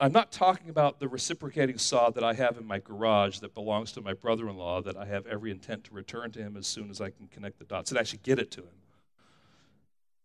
I'm 0.00 0.12
not 0.12 0.30
talking 0.30 0.68
about 0.68 1.00
the 1.00 1.08
reciprocating 1.08 1.78
saw 1.78 2.10
that 2.10 2.22
I 2.22 2.34
have 2.34 2.58
in 2.58 2.66
my 2.66 2.78
garage 2.78 3.38
that 3.38 3.54
belongs 3.54 3.92
to 3.92 4.02
my 4.02 4.12
brother 4.12 4.48
in 4.48 4.56
law 4.56 4.82
that 4.82 4.96
I 4.96 5.06
have 5.06 5.26
every 5.26 5.50
intent 5.50 5.84
to 5.84 5.94
return 5.94 6.32
to 6.32 6.40
him 6.40 6.56
as 6.56 6.66
soon 6.66 6.90
as 6.90 7.00
I 7.00 7.10
can 7.10 7.28
connect 7.28 7.58
the 7.58 7.64
dots 7.64 7.90
and 7.90 7.98
actually 7.98 8.20
get 8.22 8.38
it 8.38 8.50
to 8.52 8.60
him. 8.60 8.68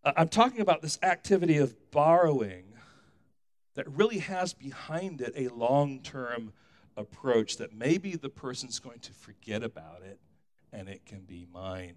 I'm 0.04 0.28
talking 0.28 0.62
about 0.62 0.82
this 0.82 1.00
activity 1.04 1.58
of 1.58 1.92
borrowing 1.92 2.74
that 3.76 3.90
really 3.90 4.20
has 4.20 4.54
behind 4.54 5.22
it 5.22 5.34
a 5.36 5.48
long 5.50 6.02
term 6.02 6.54
approach 6.98 7.58
that 7.58 7.74
maybe 7.74 8.16
the 8.16 8.30
person's 8.30 8.80
going 8.80 9.00
to 9.00 9.14
forget 9.14 9.64
about 9.64 10.02
it 10.04 10.20
and 10.72 10.88
it 10.88 11.06
can 11.06 11.22
be 11.22 11.48
mine. 11.52 11.96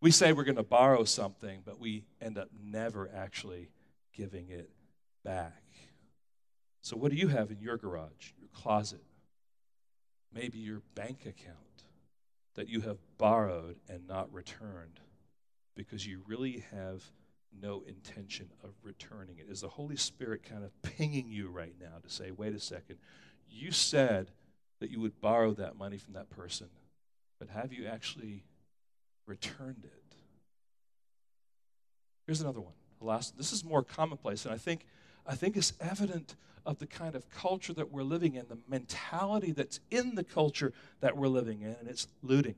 We 0.00 0.10
say 0.10 0.32
we're 0.32 0.44
going 0.44 0.56
to 0.56 0.62
borrow 0.62 1.04
something, 1.04 1.62
but 1.64 1.80
we 1.80 2.04
end 2.20 2.38
up 2.38 2.48
never 2.62 3.10
actually 3.14 3.70
giving 4.12 4.50
it 4.50 4.70
back. 5.24 5.62
So, 6.82 6.96
what 6.96 7.10
do 7.10 7.16
you 7.16 7.28
have 7.28 7.50
in 7.50 7.60
your 7.60 7.76
garage, 7.76 8.32
your 8.38 8.48
closet? 8.52 9.02
Maybe 10.32 10.58
your 10.58 10.82
bank 10.94 11.20
account 11.22 11.56
that 12.54 12.68
you 12.68 12.82
have 12.82 12.98
borrowed 13.18 13.76
and 13.88 14.06
not 14.06 14.32
returned 14.32 15.00
because 15.74 16.06
you 16.06 16.22
really 16.26 16.64
have 16.72 17.02
no 17.60 17.82
intention 17.86 18.50
of 18.62 18.70
returning 18.82 19.38
it. 19.38 19.46
Is 19.48 19.60
the 19.60 19.68
Holy 19.68 19.96
Spirit 19.96 20.42
kind 20.42 20.64
of 20.64 20.70
pinging 20.82 21.28
you 21.28 21.48
right 21.48 21.74
now 21.80 21.98
to 22.02 22.10
say, 22.10 22.30
wait 22.30 22.54
a 22.54 22.60
second, 22.60 22.98
you 23.50 23.70
said 23.70 24.30
that 24.80 24.90
you 24.90 25.00
would 25.00 25.20
borrow 25.20 25.52
that 25.54 25.76
money 25.76 25.96
from 25.96 26.14
that 26.14 26.30
person, 26.30 26.68
but 27.38 27.48
have 27.48 27.72
you 27.72 27.86
actually 27.86 28.44
returned 29.26 29.84
it? 29.84 30.14
Here's 32.26 32.40
another 32.40 32.60
one. 32.60 32.74
The 32.98 33.06
last, 33.06 33.36
this 33.36 33.52
is 33.52 33.64
more 33.64 33.82
commonplace, 33.82 34.44
and 34.44 34.54
I 34.54 34.58
think, 34.58 34.86
I 35.26 35.34
think 35.34 35.56
it's 35.56 35.72
evident 35.80 36.34
of 36.64 36.78
the 36.78 36.86
kind 36.86 37.14
of 37.14 37.30
culture 37.30 37.72
that 37.72 37.92
we're 37.92 38.02
living 38.02 38.34
in, 38.34 38.46
the 38.48 38.58
mentality 38.68 39.52
that's 39.52 39.80
in 39.90 40.16
the 40.16 40.24
culture 40.24 40.72
that 41.00 41.16
we're 41.16 41.28
living 41.28 41.62
in, 41.62 41.76
and 41.78 41.88
it's 41.88 42.08
looting. 42.22 42.56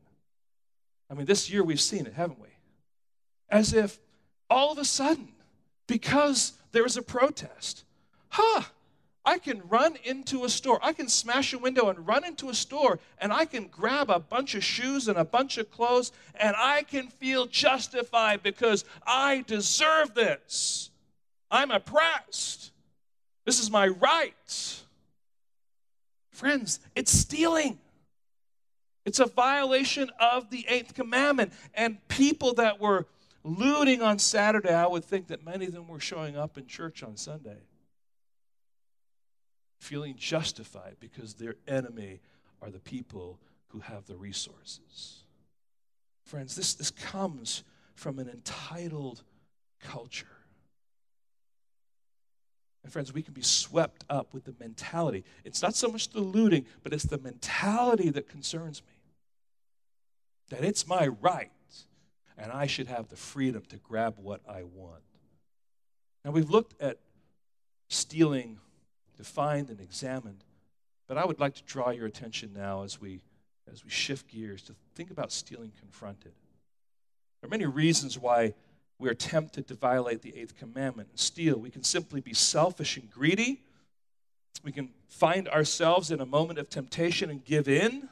I 1.11 1.14
mean, 1.14 1.26
this 1.26 1.51
year 1.51 1.62
we've 1.62 1.80
seen 1.80 2.07
it, 2.07 2.14
haven't 2.14 2.41
we? 2.41 2.49
As 3.51 3.72
if 3.74 3.99
all 4.49 4.72
of 4.72 4.78
a 4.78 4.84
sudden, 4.84 5.28
because 5.86 6.55
there 6.72 6.86
is 6.86 6.97
a 6.97 7.03
protest, 7.03 7.84
huh, 8.30 8.62
I 9.29 9.37
can 9.37 9.61
run 9.68 9.97
into 10.05 10.45
a 10.45 10.49
store. 10.49 10.79
I 10.83 10.95
can 10.95 11.07
smash 11.07 11.53
a 11.53 11.59
window 11.59 11.91
and 11.91 12.07
run 12.07 12.24
into 12.24 12.49
a 12.49 12.55
store, 12.55 12.99
and 13.18 13.31
I 13.31 13.45
can 13.45 13.66
grab 13.66 14.09
a 14.09 14.18
bunch 14.18 14.55
of 14.55 14.64
shoes 14.64 15.07
and 15.07 15.18
a 15.18 15.24
bunch 15.24 15.59
of 15.59 15.70
clothes, 15.70 16.12
and 16.35 16.57
I 16.57 16.83
can 16.83 17.09
feel 17.09 17.45
justified 17.45 18.43
because 18.43 18.87
I 19.07 19.45
deserve 19.47 20.14
this. 20.14 20.89
I'm 21.51 21.70
oppressed. 21.70 22.72
This 23.45 23.61
is 23.61 23.70
my 23.70 23.89
right. 23.89 24.83
Friends, 26.31 26.81
it's 26.97 27.12
stealing. 27.12 27.79
It's 29.05 29.20
a 29.20 29.26
violation 29.26 30.11
of 30.18 30.49
the 30.49 30.64
eighth 30.68 30.95
commandment. 30.95 31.53
And 31.74 31.99
people 32.09 32.55
that 32.55 32.81
were 32.81 33.07
looting 33.45 34.01
on 34.01 34.18
Saturday, 34.18 34.72
I 34.72 34.87
would 34.87 35.05
think 35.05 35.26
that 35.26 35.45
many 35.45 35.66
of 35.66 35.72
them 35.72 35.87
were 35.87 36.01
showing 36.01 36.35
up 36.35 36.57
in 36.57 36.66
church 36.66 37.03
on 37.03 37.18
Sunday, 37.18 37.59
feeling 39.79 40.14
justified 40.16 40.97
because 41.01 41.35
their 41.35 41.55
enemy 41.66 42.20
are 42.61 42.70
the 42.70 42.81
people 42.81 43.39
who 43.68 43.81
have 43.81 44.07
the 44.07 44.16
resources. 44.16 45.24
Friends, 46.24 46.57
this, 46.57 46.74
this 46.74 46.91
comes 46.91 47.64
from 47.95 48.18
an 48.18 48.29
entitled 48.29 49.22
culture. 49.81 50.26
And 52.83 52.93
friends, 52.93 53.12
we 53.12 53.22
can 53.22 53.35
be 53.35 53.43
swept 53.43 54.05
up 54.09 54.33
with 54.33 54.45
the 54.45 54.55
mentality. 54.59 55.24
It's 55.45 55.62
not 55.62 55.74
so 55.74 55.89
much 55.89 56.11
the 56.11 56.20
looting, 56.20 56.64
but 56.83 56.93
it's 56.93 57.05
the 57.05 57.18
mentality 57.18 58.11
that 58.11 58.29
concerns 58.29 58.83
me. 58.83 58.95
That 60.51 60.64
it's 60.64 60.87
my 60.87 61.09
right 61.09 61.51
and 62.39 62.53
I 62.53 62.66
should 62.66 62.87
have 62.87 63.09
the 63.09 63.16
freedom 63.16 63.62
to 63.68 63.76
grab 63.76 64.14
what 64.16 64.41
I 64.49 64.62
want. 64.62 65.03
Now, 66.24 66.31
we've 66.31 66.49
looked 66.49 66.81
at 66.81 66.99
stealing 67.89 68.59
defined 69.19 69.69
and 69.69 69.81
examined, 69.81 70.45
but 71.09 71.19
I 71.19 71.27
would 71.27 71.41
like 71.41 71.55
to 71.57 71.62
draw 71.64 71.91
your 71.91 72.07
attention 72.07 72.53
now 72.57 72.85
as 72.85 73.01
we, 73.01 73.21
as 73.71 73.85
we 73.85 73.91
shift 73.91 74.29
gears 74.29 74.62
to 74.62 74.75
think 74.95 75.11
about 75.11 75.33
stealing 75.33 75.73
confronted. 75.79 76.33
There 77.41 77.49
are 77.49 77.51
many 77.51 77.66
reasons 77.66 78.16
why 78.16 78.55
we 78.99 79.09
are 79.09 79.14
tempted 79.14 79.69
to 79.69 79.75
violate 79.75 80.23
the 80.23 80.35
eighth 80.37 80.57
commandment 80.57 81.11
and 81.11 81.19
steal. 81.19 81.59
We 81.59 81.71
can 81.71 81.83
simply 81.83 82.21
be 82.21 82.33
selfish 82.33 82.97
and 82.97 83.11
greedy. 83.11 83.61
We 84.64 84.73
can 84.73 84.91
find 85.09 85.49
ourselves 85.49 86.11
in 86.11 86.21
a 86.21 86.27
moment 86.27 86.59
of 86.59 86.71
temptation 86.71 87.31
and 87.31 87.45
give 87.45 87.69
in. 87.69 88.09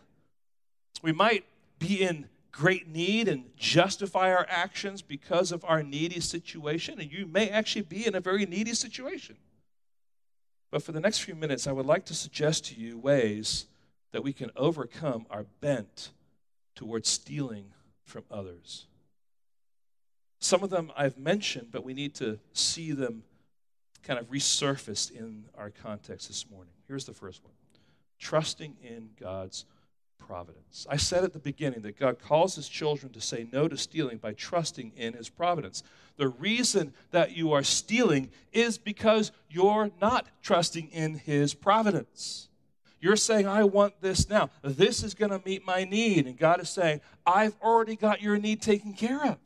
We 1.02 1.12
might 1.12 1.44
be 1.78 2.02
in 2.02 2.28
great 2.52 2.88
need 2.88 3.28
and 3.28 3.44
justify 3.56 4.32
our 4.32 4.46
actions 4.48 5.02
because 5.02 5.52
of 5.52 5.64
our 5.64 5.82
needy 5.82 6.20
situation, 6.20 7.00
and 7.00 7.12
you 7.12 7.26
may 7.26 7.50
actually 7.50 7.82
be 7.82 8.06
in 8.06 8.14
a 8.14 8.20
very 8.20 8.46
needy 8.46 8.74
situation. 8.74 9.36
But 10.70 10.82
for 10.82 10.92
the 10.92 11.00
next 11.00 11.18
few 11.18 11.34
minutes, 11.34 11.66
I 11.66 11.72
would 11.72 11.86
like 11.86 12.04
to 12.06 12.14
suggest 12.14 12.66
to 12.66 12.74
you 12.74 12.98
ways 12.98 13.66
that 14.12 14.22
we 14.22 14.32
can 14.32 14.50
overcome 14.56 15.26
our 15.30 15.44
bent 15.60 16.10
towards 16.74 17.08
stealing 17.08 17.72
from 18.04 18.24
others. 18.30 18.86
Some 20.38 20.62
of 20.62 20.70
them 20.70 20.92
I've 20.96 21.18
mentioned, 21.18 21.68
but 21.70 21.84
we 21.84 21.94
need 21.94 22.14
to 22.16 22.38
see 22.52 22.92
them 22.92 23.24
kind 24.02 24.20
of 24.20 24.30
resurfaced 24.30 25.10
in 25.10 25.44
our 25.56 25.70
context 25.70 26.28
this 26.28 26.48
morning. 26.50 26.72
Here's 26.86 27.04
the 27.04 27.14
first 27.14 27.42
one 27.42 27.52
trusting 28.18 28.76
in 28.82 29.10
God's 29.20 29.66
providence. 30.18 30.86
I 30.90 30.96
said 30.96 31.24
at 31.24 31.32
the 31.32 31.38
beginning 31.38 31.82
that 31.82 31.98
God 31.98 32.18
calls 32.18 32.56
his 32.56 32.68
children 32.68 33.12
to 33.12 33.20
say 33.20 33.46
no 33.52 33.68
to 33.68 33.76
stealing 33.76 34.18
by 34.18 34.32
trusting 34.32 34.92
in 34.96 35.14
his 35.14 35.28
providence. 35.28 35.82
The 36.16 36.28
reason 36.28 36.94
that 37.10 37.36
you 37.36 37.52
are 37.52 37.62
stealing 37.62 38.30
is 38.52 38.78
because 38.78 39.32
you're 39.48 39.90
not 40.00 40.26
trusting 40.42 40.88
in 40.88 41.14
his 41.14 41.54
providence. 41.54 42.48
You're 43.00 43.16
saying, 43.16 43.46
I 43.46 43.64
want 43.64 44.00
this 44.00 44.28
now. 44.28 44.50
This 44.62 45.02
is 45.02 45.14
going 45.14 45.30
to 45.30 45.42
meet 45.44 45.66
my 45.66 45.84
need. 45.84 46.26
And 46.26 46.38
God 46.38 46.60
is 46.60 46.70
saying, 46.70 47.02
I've 47.26 47.54
already 47.62 47.94
got 47.94 48.22
your 48.22 48.38
need 48.38 48.62
taken 48.62 48.94
care 48.94 49.24
of. 49.24 49.38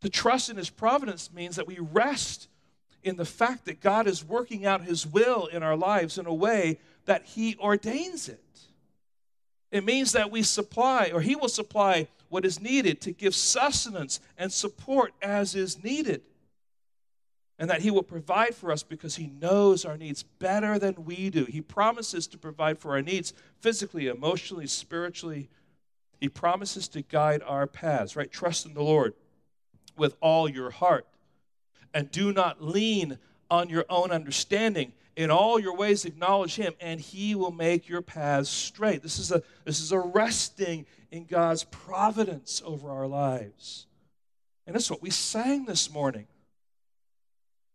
To 0.00 0.08
trust 0.08 0.48
in 0.48 0.56
his 0.56 0.70
providence 0.70 1.32
means 1.32 1.56
that 1.56 1.66
we 1.66 1.78
rest 1.78 2.48
in 3.02 3.16
the 3.16 3.24
fact 3.24 3.66
that 3.66 3.80
God 3.80 4.06
is 4.06 4.24
working 4.24 4.64
out 4.64 4.82
his 4.82 5.06
will 5.06 5.46
in 5.46 5.62
our 5.62 5.76
lives 5.76 6.18
in 6.18 6.26
a 6.26 6.34
way 6.34 6.78
that 7.04 7.24
he 7.24 7.56
ordains 7.58 8.28
it. 8.28 8.40
It 9.70 9.84
means 9.84 10.12
that 10.12 10.30
we 10.30 10.42
supply, 10.42 11.10
or 11.12 11.20
He 11.20 11.36
will 11.36 11.48
supply 11.48 12.08
what 12.28 12.44
is 12.44 12.60
needed 12.60 13.00
to 13.02 13.12
give 13.12 13.34
sustenance 13.34 14.20
and 14.36 14.52
support 14.52 15.12
as 15.22 15.54
is 15.54 15.82
needed. 15.82 16.22
And 17.58 17.68
that 17.70 17.82
He 17.82 17.90
will 17.90 18.02
provide 18.02 18.54
for 18.54 18.70
us 18.70 18.82
because 18.82 19.16
He 19.16 19.26
knows 19.40 19.84
our 19.84 19.96
needs 19.96 20.22
better 20.22 20.78
than 20.78 21.04
we 21.04 21.28
do. 21.30 21.44
He 21.44 21.60
promises 21.60 22.26
to 22.28 22.38
provide 22.38 22.78
for 22.78 22.92
our 22.92 23.02
needs 23.02 23.32
physically, 23.60 24.06
emotionally, 24.06 24.66
spiritually. 24.66 25.48
He 26.20 26.28
promises 26.28 26.88
to 26.88 27.02
guide 27.02 27.42
our 27.44 27.66
paths, 27.66 28.16
right? 28.16 28.30
Trust 28.30 28.66
in 28.66 28.74
the 28.74 28.82
Lord 28.82 29.14
with 29.96 30.16
all 30.20 30.48
your 30.48 30.70
heart. 30.70 31.06
And 31.92 32.10
do 32.10 32.32
not 32.32 32.62
lean 32.62 33.18
on 33.50 33.68
your 33.68 33.84
own 33.88 34.10
understanding. 34.10 34.92
In 35.18 35.32
all 35.32 35.58
your 35.58 35.74
ways 35.74 36.04
acknowledge 36.04 36.54
him, 36.54 36.74
and 36.80 37.00
he 37.00 37.34
will 37.34 37.50
make 37.50 37.88
your 37.88 38.02
paths 38.02 38.48
straight. 38.48 39.02
This 39.02 39.18
is 39.18 39.32
a, 39.32 39.42
this 39.64 39.80
is 39.80 39.90
a 39.90 39.98
resting 39.98 40.86
in 41.10 41.24
God's 41.24 41.64
providence 41.64 42.62
over 42.64 42.88
our 42.88 43.08
lives. 43.08 43.88
And 44.64 44.76
that's 44.76 44.88
what 44.88 45.02
we 45.02 45.10
sang 45.10 45.64
this 45.64 45.90
morning. 45.90 46.28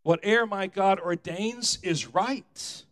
Whate'er 0.04 0.46
my 0.46 0.68
God 0.68 1.02
ordains 1.02 1.80
is 1.84 2.14
right. 2.14 2.84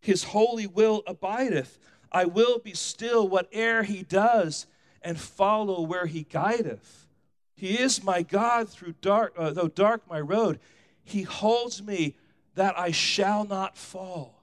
His 0.00 0.22
holy 0.22 0.68
will 0.68 1.02
abideth. 1.08 1.80
I 2.12 2.24
will 2.24 2.60
be 2.60 2.74
still 2.74 3.28
whate'er 3.28 3.82
he 3.82 4.04
does, 4.04 4.66
and 5.02 5.18
follow 5.18 5.82
where 5.82 6.06
he 6.06 6.22
guideth. 6.22 7.08
He 7.56 7.80
is 7.80 8.04
my 8.04 8.22
God 8.22 8.68
through 8.68 8.94
dark, 9.00 9.34
uh, 9.36 9.50
though 9.50 9.66
dark 9.66 10.08
my 10.08 10.20
road. 10.20 10.60
He 11.02 11.22
holds 11.22 11.82
me 11.82 12.14
that 12.58 12.76
I 12.76 12.90
shall 12.90 13.44
not 13.44 13.76
fall. 13.76 14.42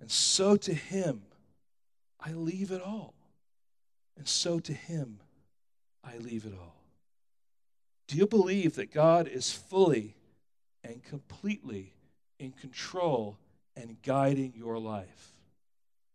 And 0.00 0.10
so 0.10 0.56
to 0.56 0.72
him 0.72 1.20
I 2.18 2.32
leave 2.32 2.70
it 2.70 2.80
all. 2.80 3.12
And 4.16 4.26
so 4.26 4.58
to 4.60 4.72
him 4.72 5.20
I 6.02 6.16
leave 6.16 6.46
it 6.46 6.54
all. 6.58 6.76
Do 8.06 8.16
you 8.16 8.26
believe 8.26 8.76
that 8.76 8.90
God 8.90 9.28
is 9.28 9.52
fully 9.52 10.16
and 10.82 11.04
completely 11.04 11.92
in 12.38 12.52
control 12.52 13.36
and 13.76 14.00
guiding 14.02 14.54
your 14.56 14.78
life? 14.78 15.32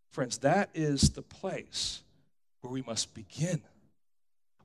Friends, 0.09 0.39
that 0.39 0.71
is 0.73 1.11
the 1.11 1.21
place 1.21 2.01
where 2.61 2.73
we 2.73 2.81
must 2.81 3.13
begin. 3.13 3.61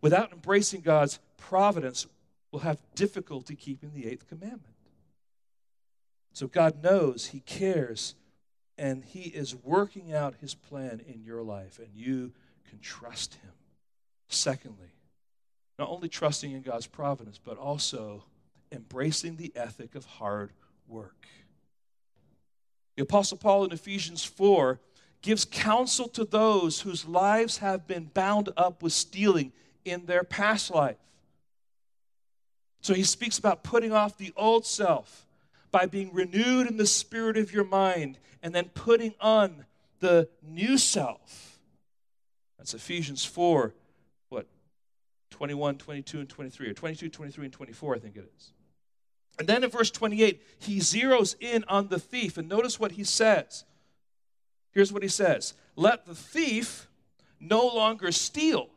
Without 0.01 0.33
embracing 0.33 0.81
God's 0.81 1.19
providence, 1.37 2.07
we'll 2.51 2.63
have 2.63 2.79
difficulty 2.95 3.55
keeping 3.57 3.93
the 3.93 4.07
eighth 4.07 4.27
commandment. 4.27 4.74
So 6.35 6.49
God 6.49 6.83
knows, 6.83 7.27
He 7.27 7.41
cares, 7.41 8.17
and 8.77 9.05
He 9.05 9.23
is 9.23 9.55
working 9.55 10.13
out 10.13 10.35
His 10.41 10.55
plan 10.55 11.01
in 11.07 11.23
your 11.23 11.43
life, 11.43 11.79
and 11.79 11.95
you 11.95 12.33
can 12.69 12.81
trust 12.81 13.35
Him. 13.35 13.53
Secondly, 14.29 14.93
not 15.79 15.89
only 15.89 16.09
trusting 16.09 16.51
in 16.51 16.63
God's 16.63 16.89
providence, 16.89 17.39
but 17.43 17.57
also 17.57 18.25
embracing 18.73 19.37
the 19.37 19.53
ethic 19.55 19.95
of 19.95 20.05
hard 20.05 20.51
work. 20.89 21.27
The 22.97 23.05
Apostle 23.05 23.39
Paul 23.39 23.65
in 23.65 23.73
Ephesians 23.73 24.25
4 24.25 24.81
gives 25.23 25.45
counsel 25.45 26.09
to 26.09 26.25
those 26.25 26.81
whose 26.81 27.07
lives 27.07 27.59
have 27.59 27.87
been 27.87 28.11
bound 28.13 28.51
up 28.57 28.83
with 28.83 28.93
stealing 28.93 29.53
in 29.85 30.07
their 30.07 30.25
past 30.25 30.73
life. 30.73 30.97
So 32.81 32.93
he 32.93 33.05
speaks 33.05 33.39
about 33.39 33.63
putting 33.63 33.93
off 33.93 34.19
the 34.19 34.33
old 34.37 34.67
self 34.67 35.24
by 35.75 35.87
being 35.87 36.15
renewed 36.15 36.69
in 36.69 36.77
the 36.77 36.87
spirit 36.87 37.37
of 37.37 37.53
your 37.53 37.65
mind 37.65 38.17
and 38.45 38.55
then 38.55 38.67
putting 38.75 39.13
on 39.21 39.65
the 39.99 40.29
new 40.41 40.79
self. 40.79 41.59
That's 42.57 42.75
Ephesians 42.75 43.25
4, 43.25 43.75
what, 44.29 44.47
21, 45.31 45.79
22, 45.79 46.21
and 46.21 46.29
23, 46.29 46.69
or 46.69 46.75
22, 46.75 47.09
23, 47.09 47.45
and 47.47 47.53
24, 47.53 47.97
I 47.97 47.99
think 47.99 48.17
it 48.17 48.33
is. 48.37 48.53
And 49.41 49.49
then 49.49 49.65
in 49.65 49.71
verse 49.71 49.91
28, 49.91 50.41
he 50.61 50.77
zeroes 50.77 51.35
in 51.41 51.65
on 51.67 51.89
the 51.89 51.99
thief. 51.99 52.39
And 52.39 52.49
notice 52.49 52.79
what 52.79 52.93
he 52.93 53.03
says. 53.03 53.65
Here's 54.71 54.93
what 54.93 55.03
he 55.03 55.09
says 55.09 55.55
Let 55.75 56.07
the 56.07 56.15
thief 56.15 56.87
no 57.41 57.67
longer 57.67 58.13
steal, 58.13 58.69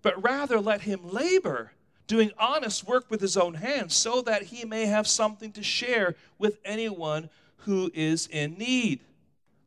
but 0.00 0.24
rather 0.24 0.60
let 0.60 0.80
him 0.80 1.00
labor, 1.04 1.72
doing 2.06 2.30
honest 2.38 2.86
work 2.86 3.10
with 3.10 3.20
his 3.20 3.36
own 3.36 3.54
hands, 3.54 3.94
so 3.94 4.22
that 4.22 4.44
he 4.44 4.64
may 4.64 4.86
have 4.86 5.06
something 5.06 5.52
to 5.52 5.62
share 5.62 6.14
with 6.38 6.58
anyone 6.64 7.28
who 7.58 7.90
is 7.94 8.26
in 8.28 8.54
need. 8.54 9.00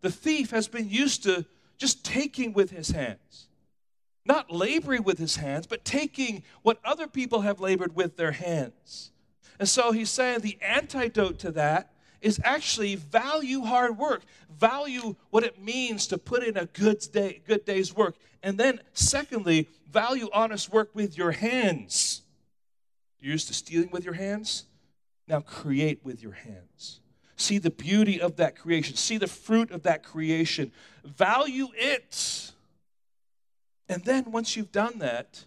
The 0.01 0.11
thief 0.11 0.51
has 0.51 0.67
been 0.67 0.89
used 0.89 1.23
to 1.23 1.45
just 1.77 2.03
taking 2.05 2.53
with 2.53 2.71
his 2.71 2.89
hands. 2.89 3.47
Not 4.25 4.51
laboring 4.51 5.03
with 5.03 5.17
his 5.17 5.37
hands, 5.37 5.65
but 5.65 5.83
taking 5.83 6.43
what 6.61 6.79
other 6.85 7.07
people 7.07 7.41
have 7.41 7.59
labored 7.59 7.95
with 7.95 8.15
their 8.15 8.31
hands. 8.31 9.11
And 9.59 9.67
so 9.67 9.91
he's 9.91 10.09
saying 10.09 10.39
the 10.39 10.57
antidote 10.61 11.39
to 11.39 11.51
that 11.51 11.91
is 12.21 12.39
actually 12.43 12.95
value 12.95 13.61
hard 13.61 13.97
work, 13.97 14.23
value 14.49 15.15
what 15.29 15.43
it 15.43 15.61
means 15.61 16.07
to 16.07 16.17
put 16.17 16.43
in 16.43 16.57
a 16.57 16.65
good 16.65 16.99
day, 17.11 17.41
good 17.47 17.65
day's 17.65 17.95
work, 17.95 18.15
and 18.43 18.57
then 18.57 18.81
secondly, 18.93 19.67
value 19.89 20.29
honest 20.33 20.71
work 20.71 20.89
with 20.93 21.17
your 21.17 21.31
hands. 21.31 22.21
You're 23.21 23.33
used 23.33 23.47
to 23.47 23.53
stealing 23.53 23.89
with 23.91 24.05
your 24.05 24.13
hands? 24.13 24.65
Now 25.27 25.41
create 25.41 25.99
with 26.03 26.21
your 26.23 26.31
hands. 26.33 27.01
See 27.35 27.57
the 27.57 27.69
beauty 27.69 28.19
of 28.19 28.35
that 28.37 28.57
creation. 28.57 28.95
See 28.95 29.17
the 29.17 29.27
fruit 29.27 29.71
of 29.71 29.83
that 29.83 30.03
creation. 30.03 30.71
Value 31.05 31.67
it. 31.73 32.51
And 33.87 34.03
then 34.03 34.31
once 34.31 34.55
you've 34.55 34.71
done 34.71 34.99
that, 34.99 35.45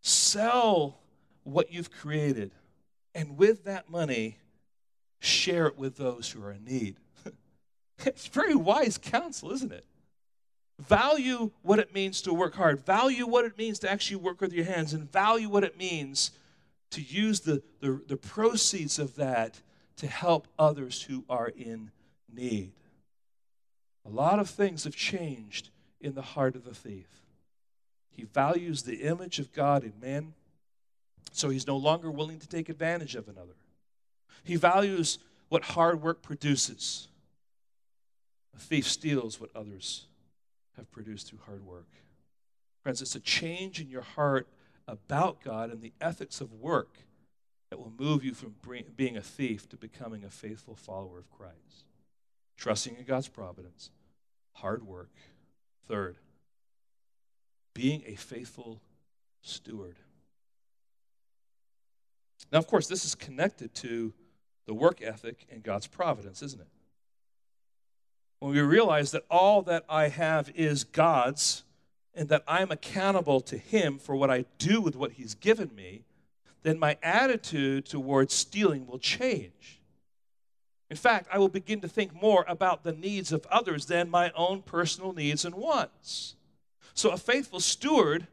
sell 0.00 0.98
what 1.42 1.72
you've 1.72 1.90
created. 1.90 2.52
And 3.14 3.36
with 3.36 3.64
that 3.64 3.90
money, 3.90 4.38
share 5.20 5.66
it 5.66 5.78
with 5.78 5.96
those 5.96 6.30
who 6.30 6.42
are 6.42 6.52
in 6.52 6.64
need. 6.64 6.96
it's 8.04 8.26
very 8.26 8.54
wise 8.54 8.98
counsel, 8.98 9.52
isn't 9.52 9.72
it? 9.72 9.84
Value 10.80 11.52
what 11.62 11.78
it 11.78 11.94
means 11.94 12.20
to 12.22 12.34
work 12.34 12.54
hard. 12.54 12.84
Value 12.84 13.26
what 13.26 13.44
it 13.44 13.56
means 13.56 13.78
to 13.80 13.90
actually 13.90 14.16
work 14.16 14.40
with 14.40 14.52
your 14.52 14.64
hands. 14.64 14.92
And 14.92 15.10
value 15.10 15.48
what 15.48 15.64
it 15.64 15.78
means 15.78 16.32
to 16.90 17.00
use 17.00 17.40
the, 17.40 17.62
the, 17.80 18.00
the 18.06 18.16
proceeds 18.16 18.98
of 18.98 19.14
that 19.16 19.60
to 19.96 20.06
help 20.06 20.48
others 20.58 21.02
who 21.02 21.24
are 21.28 21.48
in 21.48 21.92
need. 22.32 22.72
A 24.04 24.10
lot 24.10 24.38
of 24.38 24.50
things 24.50 24.84
have 24.84 24.96
changed 24.96 25.70
in 26.00 26.14
the 26.14 26.22
heart 26.22 26.56
of 26.56 26.64
the 26.64 26.74
thief. 26.74 27.06
He 28.10 28.24
values 28.24 28.82
the 28.82 29.02
image 29.02 29.38
of 29.38 29.52
God 29.52 29.82
in 29.82 29.92
man, 30.00 30.34
so 31.32 31.48
he's 31.48 31.66
no 31.66 31.76
longer 31.76 32.10
willing 32.10 32.38
to 32.40 32.48
take 32.48 32.68
advantage 32.68 33.14
of 33.14 33.28
another. 33.28 33.56
He 34.42 34.56
values 34.56 35.18
what 35.48 35.62
hard 35.62 36.02
work 36.02 36.22
produces. 36.22 37.08
A 38.54 38.58
thief 38.58 38.86
steals 38.86 39.40
what 39.40 39.50
others 39.54 40.06
have 40.76 40.90
produced 40.90 41.28
through 41.28 41.40
hard 41.46 41.64
work. 41.64 41.88
Friends, 42.82 43.00
it's 43.00 43.14
a 43.14 43.20
change 43.20 43.80
in 43.80 43.88
your 43.88 44.02
heart 44.02 44.48
about 44.86 45.42
God 45.42 45.70
and 45.70 45.80
the 45.80 45.92
ethics 46.00 46.40
of 46.40 46.52
work 46.52 46.98
that 47.70 47.78
will 47.78 47.92
move 47.98 48.24
you 48.24 48.34
from 48.34 48.54
being 48.96 49.16
a 49.16 49.22
thief 49.22 49.68
to 49.70 49.76
becoming 49.76 50.24
a 50.24 50.30
faithful 50.30 50.74
follower 50.74 51.18
of 51.18 51.30
Christ. 51.30 51.84
Trusting 52.56 52.96
in 52.96 53.04
God's 53.04 53.28
providence, 53.28 53.90
hard 54.52 54.86
work. 54.86 55.10
Third, 55.86 56.16
being 57.74 58.02
a 58.06 58.14
faithful 58.14 58.80
steward. 59.42 59.96
Now, 62.52 62.58
of 62.58 62.66
course, 62.66 62.86
this 62.86 63.04
is 63.04 63.14
connected 63.14 63.74
to 63.76 64.14
the 64.66 64.72
work 64.72 65.02
ethic 65.02 65.46
and 65.50 65.62
God's 65.62 65.86
providence, 65.86 66.42
isn't 66.42 66.60
it? 66.60 66.68
When 68.44 68.52
we 68.52 68.60
realize 68.60 69.10
that 69.12 69.24
all 69.30 69.62
that 69.62 69.86
I 69.88 70.08
have 70.08 70.50
is 70.54 70.84
God's 70.84 71.62
and 72.14 72.28
that 72.28 72.44
I'm 72.46 72.70
accountable 72.70 73.40
to 73.40 73.56
Him 73.56 73.98
for 73.98 74.14
what 74.14 74.30
I 74.30 74.44
do 74.58 74.82
with 74.82 74.96
what 74.96 75.12
He's 75.12 75.34
given 75.34 75.74
me, 75.74 76.04
then 76.62 76.78
my 76.78 76.98
attitude 77.02 77.86
towards 77.86 78.34
stealing 78.34 78.86
will 78.86 78.98
change. 78.98 79.80
In 80.90 80.96
fact, 80.98 81.26
I 81.32 81.38
will 81.38 81.48
begin 81.48 81.80
to 81.80 81.88
think 81.88 82.12
more 82.20 82.44
about 82.46 82.84
the 82.84 82.92
needs 82.92 83.32
of 83.32 83.46
others 83.46 83.86
than 83.86 84.10
my 84.10 84.30
own 84.36 84.60
personal 84.60 85.14
needs 85.14 85.46
and 85.46 85.54
wants. 85.54 86.34
So 86.92 87.12
a 87.12 87.16
faithful 87.16 87.60
steward 87.60 88.26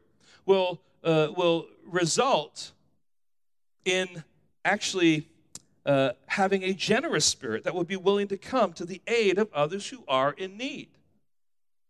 will, 0.44 0.82
uh, 1.02 1.28
will 1.34 1.68
result 1.86 2.72
in 3.86 4.24
actually 4.62 5.26
uh, 5.84 6.12
having 6.26 6.62
a 6.62 6.72
generous 6.72 7.24
spirit 7.24 7.64
that 7.64 7.74
would 7.74 7.88
be 7.88 7.96
willing 7.96 8.28
to 8.28 8.36
come 8.36 8.72
to 8.74 8.84
the 8.84 9.02
aid 9.06 9.38
of 9.38 9.52
others 9.52 9.88
who 9.88 10.04
are 10.06 10.32
in 10.32 10.56
need. 10.56 10.88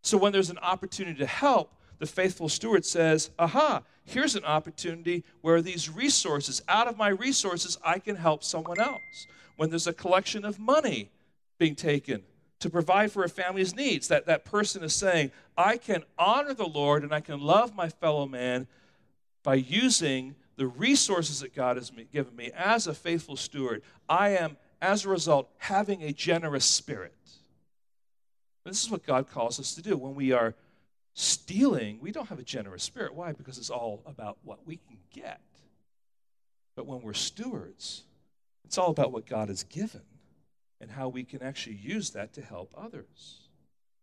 So 0.03 0.17
when 0.19 0.33
there's 0.33 0.51
an 0.51 0.59
opportunity 0.59 1.19
to 1.19 1.27
help, 1.27 1.75
the 1.99 2.07
faithful 2.07 2.49
steward 2.49 2.85
says, 2.85 3.31
Aha, 3.39 3.83
here's 4.05 4.35
an 4.35 4.45
opportunity 4.45 5.25
where 5.41 5.63
these 5.63 5.89
resources, 5.89 6.63
out 6.69 6.89
of 6.89 6.97
my 6.97 7.09
resources, 7.09 7.79
I 7.85 7.99
can 7.99 8.17
help 8.17 8.43
someone 8.43 8.81
else. 8.81 9.27
When 9.57 9.71
there's 9.71 9.87
a 9.87 9.93
collection 9.93 10.45
of 10.45 10.59
money 10.59 11.11
being 11.59 11.77
taken 11.77 12.23
to 12.59 12.71
provide 12.71 13.13
for 13.13 13.23
a 13.23 13.29
family's 13.29 13.77
needs, 13.77 14.09
that, 14.09 14.27
that 14.27 14.45
person 14.45 14.83
is 14.83 14.95
saying, 14.95 15.31
I 15.57 15.77
can 15.77 16.03
honor 16.19 16.55
the 16.55 16.67
Lord 16.67 17.05
and 17.05 17.13
I 17.13 17.21
can 17.21 17.41
love 17.41 17.75
my 17.75 17.89
fellow 17.89 18.27
man 18.27 18.67
by 19.43 19.55
using 19.55 20.35
the 20.63 20.69
resources 20.69 21.41
that 21.41 21.57
God 21.57 21.77
has 21.77 21.91
given 22.13 22.37
me 22.37 22.53
as 22.55 22.87
a 22.87 22.95
faithful 22.95 23.35
steward, 23.35 23.83
I 24.09 24.29
am, 24.37 24.57
as 24.81 25.05
a 25.05 25.09
result, 25.09 25.51
having 25.59 26.05
a 26.05 26.13
generous 26.13 26.65
spirit. 26.65 27.17
This 28.65 28.81
is 28.81 28.89
what 28.89 29.05
God 29.05 29.29
calls 29.29 29.59
us 29.59 29.75
to 29.75 29.83
do. 29.83 29.97
When 29.97 30.15
we 30.15 30.31
are 30.31 30.55
stealing, 31.15 31.99
we 32.01 32.13
don't 32.13 32.29
have 32.29 32.39
a 32.39 32.45
generous 32.45 32.85
spirit. 32.85 33.13
Why? 33.13 33.33
Because 33.33 33.59
it's 33.59 33.71
all 33.71 34.05
about 34.07 34.39
what 34.45 34.65
we 34.65 34.77
can 34.77 34.99
get. 35.13 35.41
But 36.77 36.87
when 36.87 37.03
we're 37.03 37.13
stewards, 37.13 38.05
it's 38.65 38.79
all 38.79 38.91
about 38.93 39.11
what 39.11 39.27
God 39.27 39.49
has 39.49 39.65
given 39.65 40.03
and 40.81 40.93
how 40.93 41.09
we 41.09 41.25
can 41.25 41.43
actually 41.43 41.75
use 41.75 42.11
that 42.11 42.35
to 42.35 42.41
help 42.41 42.73
others. 42.79 43.49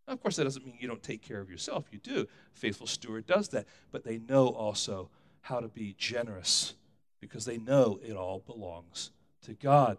Now, 0.05 0.13
of 0.13 0.21
course, 0.21 0.35
that 0.35 0.43
doesn't 0.43 0.65
mean 0.65 0.75
you 0.77 0.89
don't 0.89 1.01
take 1.01 1.21
care 1.21 1.39
of 1.39 1.49
yourself. 1.49 1.85
You 1.89 1.99
do. 1.99 2.27
Faithful 2.51 2.85
steward 2.85 3.27
does 3.27 3.47
that. 3.49 3.65
But 3.93 4.03
they 4.03 4.17
know 4.17 4.49
also 4.49 5.09
how 5.49 5.59
to 5.59 5.67
be 5.67 5.95
generous 5.97 6.75
because 7.19 7.43
they 7.43 7.57
know 7.57 7.99
it 8.03 8.15
all 8.15 8.43
belongs 8.45 9.09
to 9.41 9.53
God. 9.53 9.97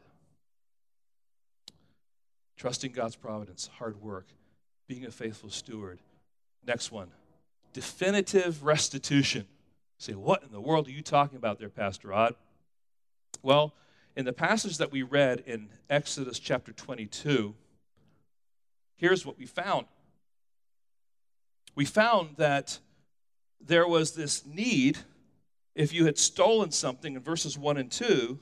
Trusting 2.56 2.92
God's 2.92 3.16
providence, 3.16 3.68
hard 3.78 4.00
work, 4.00 4.28
being 4.86 5.04
a 5.04 5.10
faithful 5.10 5.50
steward. 5.50 5.98
Next 6.64 6.92
one 6.92 7.08
definitive 7.72 8.64
restitution. 8.64 9.42
You 9.42 9.46
say, 9.98 10.14
what 10.14 10.42
in 10.42 10.50
the 10.50 10.60
world 10.60 10.88
are 10.88 10.92
you 10.92 11.02
talking 11.02 11.36
about 11.36 11.58
there, 11.58 11.68
Pastor 11.68 12.08
Rod? 12.08 12.34
Well, 13.42 13.74
in 14.16 14.24
the 14.24 14.32
passage 14.32 14.78
that 14.78 14.90
we 14.90 15.02
read 15.02 15.44
in 15.46 15.68
Exodus 15.88 16.40
chapter 16.40 16.72
22, 16.72 17.54
here's 18.96 19.24
what 19.24 19.38
we 19.38 19.46
found. 19.46 19.86
We 21.76 21.84
found 21.84 22.36
that 22.38 22.80
there 23.60 23.86
was 23.86 24.12
this 24.12 24.44
need 24.44 24.98
if 25.80 25.94
you 25.94 26.04
had 26.04 26.18
stolen 26.18 26.70
something 26.70 27.16
in 27.16 27.22
verses 27.22 27.56
1 27.56 27.78
and 27.78 27.90
2, 27.90 28.38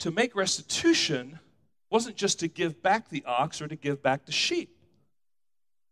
to 0.00 0.10
make 0.10 0.34
restitution 0.34 1.38
wasn't 1.90 2.16
just 2.16 2.40
to 2.40 2.48
give 2.48 2.82
back 2.82 3.08
the 3.08 3.22
ox 3.24 3.62
or 3.62 3.68
to 3.68 3.76
give 3.76 4.02
back 4.02 4.26
the 4.26 4.32
sheep. 4.32 4.76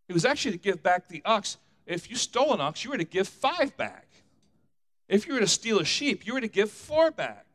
It 0.08 0.12
was 0.12 0.24
actually 0.24 0.52
to 0.52 0.58
give 0.58 0.82
back 0.82 1.06
the 1.06 1.22
ox. 1.24 1.58
If 1.86 2.10
you 2.10 2.16
stole 2.16 2.52
an 2.52 2.60
ox, 2.60 2.82
you 2.82 2.90
were 2.90 2.98
to 2.98 3.04
give 3.04 3.28
five 3.28 3.76
back. 3.76 4.08
If 5.08 5.28
you 5.28 5.34
were 5.34 5.40
to 5.40 5.46
steal 5.46 5.78
a 5.78 5.84
sheep, 5.84 6.26
you 6.26 6.34
were 6.34 6.40
to 6.40 6.48
give 6.48 6.72
four 6.72 7.12
back. 7.12 7.46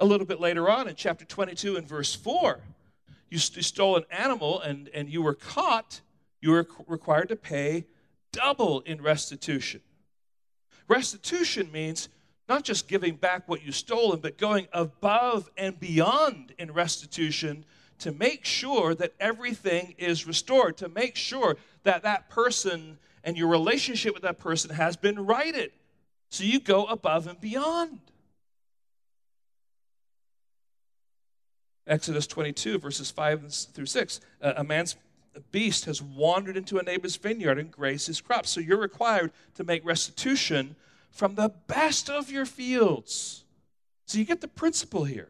A 0.00 0.06
little 0.06 0.26
bit 0.26 0.40
later 0.40 0.70
on 0.70 0.88
in 0.88 0.94
chapter 0.94 1.26
22 1.26 1.76
and 1.76 1.86
verse 1.86 2.14
4, 2.14 2.60
you 3.28 3.38
stole 3.38 3.96
an 3.96 4.04
animal 4.10 4.62
and, 4.62 4.88
and 4.94 5.10
you 5.10 5.20
were 5.20 5.34
caught, 5.34 6.00
you 6.40 6.52
were 6.52 6.66
required 6.86 7.28
to 7.28 7.36
pay 7.36 7.84
double 8.32 8.80
in 8.80 9.02
restitution. 9.02 9.82
Restitution 10.88 11.70
means 11.72 12.08
not 12.48 12.64
just 12.64 12.88
giving 12.88 13.16
back 13.16 13.48
what 13.48 13.64
you 13.64 13.72
stolen, 13.72 14.20
but 14.20 14.36
going 14.36 14.66
above 14.72 15.48
and 15.56 15.78
beyond 15.78 16.52
in 16.58 16.72
restitution 16.72 17.64
to 18.00 18.12
make 18.12 18.44
sure 18.44 18.94
that 18.94 19.14
everything 19.20 19.94
is 19.96 20.26
restored, 20.26 20.76
to 20.78 20.88
make 20.88 21.16
sure 21.16 21.56
that 21.84 22.02
that 22.02 22.28
person 22.28 22.98
and 23.24 23.36
your 23.36 23.48
relationship 23.48 24.12
with 24.12 24.24
that 24.24 24.38
person 24.38 24.70
has 24.70 24.96
been 24.96 25.24
righted. 25.24 25.70
So 26.30 26.44
you 26.44 26.58
go 26.60 26.84
above 26.86 27.26
and 27.26 27.40
beyond. 27.40 28.00
Exodus 31.86 32.26
22, 32.26 32.78
verses 32.78 33.10
5 33.10 33.52
through 33.72 33.86
6. 33.86 34.20
A 34.40 34.64
man's 34.64 34.96
beast 35.40 35.86
has 35.86 36.02
wandered 36.02 36.56
into 36.56 36.78
a 36.78 36.82
neighbor's 36.82 37.16
vineyard 37.16 37.58
and 37.58 37.70
grazed 37.70 38.06
his 38.06 38.20
crops. 38.20 38.50
So 38.50 38.60
you're 38.60 38.78
required 38.78 39.32
to 39.54 39.64
make 39.64 39.84
restitution 39.84 40.76
from 41.10 41.34
the 41.34 41.52
best 41.66 42.10
of 42.10 42.30
your 42.30 42.46
fields. 42.46 43.44
So 44.06 44.18
you 44.18 44.24
get 44.24 44.40
the 44.40 44.48
principle 44.48 45.04
here. 45.04 45.28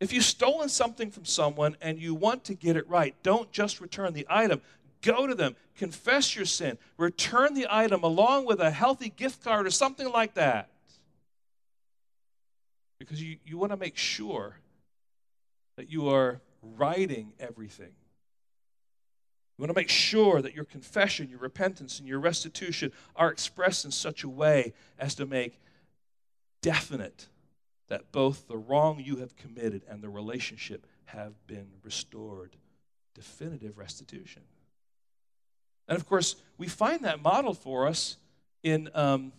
If 0.00 0.12
you've 0.12 0.24
stolen 0.24 0.68
something 0.68 1.10
from 1.10 1.24
someone 1.24 1.76
and 1.80 1.98
you 1.98 2.14
want 2.14 2.44
to 2.44 2.54
get 2.54 2.76
it 2.76 2.88
right, 2.88 3.14
don't 3.22 3.50
just 3.52 3.80
return 3.80 4.12
the 4.12 4.26
item. 4.28 4.60
Go 5.00 5.26
to 5.26 5.34
them, 5.34 5.56
confess 5.76 6.34
your 6.34 6.44
sin, 6.44 6.78
return 6.98 7.54
the 7.54 7.66
item 7.70 8.02
along 8.02 8.46
with 8.46 8.60
a 8.60 8.70
healthy 8.70 9.08
gift 9.08 9.44
card 9.44 9.66
or 9.66 9.70
something 9.70 10.10
like 10.10 10.34
that. 10.34 10.68
Because 12.98 13.22
you, 13.22 13.36
you 13.46 13.58
want 13.58 13.72
to 13.72 13.76
make 13.76 13.96
sure 13.96 14.56
that 15.76 15.90
you 15.90 16.08
are 16.08 16.40
righting 16.62 17.32
everything. 17.38 17.92
You 19.56 19.62
want 19.62 19.70
to 19.70 19.80
make 19.80 19.88
sure 19.88 20.42
that 20.42 20.54
your 20.54 20.64
confession, 20.64 21.30
your 21.30 21.38
repentance, 21.38 22.00
and 22.00 22.08
your 22.08 22.18
restitution 22.18 22.92
are 23.14 23.30
expressed 23.30 23.84
in 23.84 23.92
such 23.92 24.24
a 24.24 24.28
way 24.28 24.72
as 24.98 25.14
to 25.16 25.26
make 25.26 25.60
definite 26.60 27.28
that 27.88 28.10
both 28.10 28.48
the 28.48 28.56
wrong 28.56 29.00
you 29.04 29.16
have 29.16 29.36
committed 29.36 29.82
and 29.88 30.02
the 30.02 30.08
relationship 30.08 30.86
have 31.04 31.34
been 31.46 31.68
restored. 31.82 32.56
Definitive 33.14 33.78
restitution. 33.78 34.42
And 35.86 35.96
of 35.96 36.06
course, 36.06 36.34
we 36.58 36.66
find 36.66 37.04
that 37.04 37.22
model 37.22 37.54
for 37.54 37.86
us 37.86 38.16
in 38.64 38.88
um, 38.94 39.32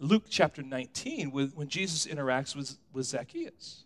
Luke 0.00 0.24
chapter 0.28 0.62
19 0.62 1.30
with, 1.30 1.54
when 1.54 1.68
Jesus 1.68 2.06
interacts 2.06 2.56
with, 2.56 2.78
with 2.92 3.06
Zacchaeus. 3.06 3.83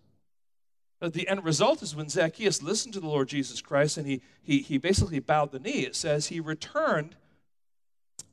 But 1.00 1.12
the 1.12 1.28
end 1.28 1.44
result 1.44 1.82
is 1.82 1.94
when 1.94 2.08
Zacchaeus 2.08 2.62
listened 2.62 2.94
to 2.94 3.00
the 3.00 3.06
Lord 3.06 3.28
Jesus 3.28 3.60
Christ 3.60 3.96
and 3.98 4.06
he, 4.06 4.20
he, 4.42 4.58
he 4.58 4.78
basically 4.78 5.20
bowed 5.20 5.52
the 5.52 5.60
knee, 5.60 5.84
it 5.84 5.94
says 5.94 6.26
he 6.26 6.40
returned 6.40 7.14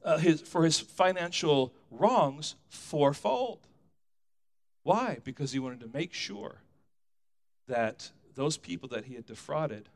uh, 0.04 0.18
his, 0.18 0.42
for 0.42 0.64
his 0.64 0.80
financial 0.80 1.74
wrongs 1.92 2.56
fourfold. 2.70 3.60
Why? 4.84 5.20
Because 5.24 5.52
he 5.52 5.60
wanted 5.60 5.80
to 5.82 5.90
make 5.94 6.14
sure 6.14 6.62
that 7.68 8.12
those 8.36 8.58
people 8.58 8.90
that 8.90 9.06
he 9.06 9.16
had 9.16 9.26
defrauded 9.26 9.90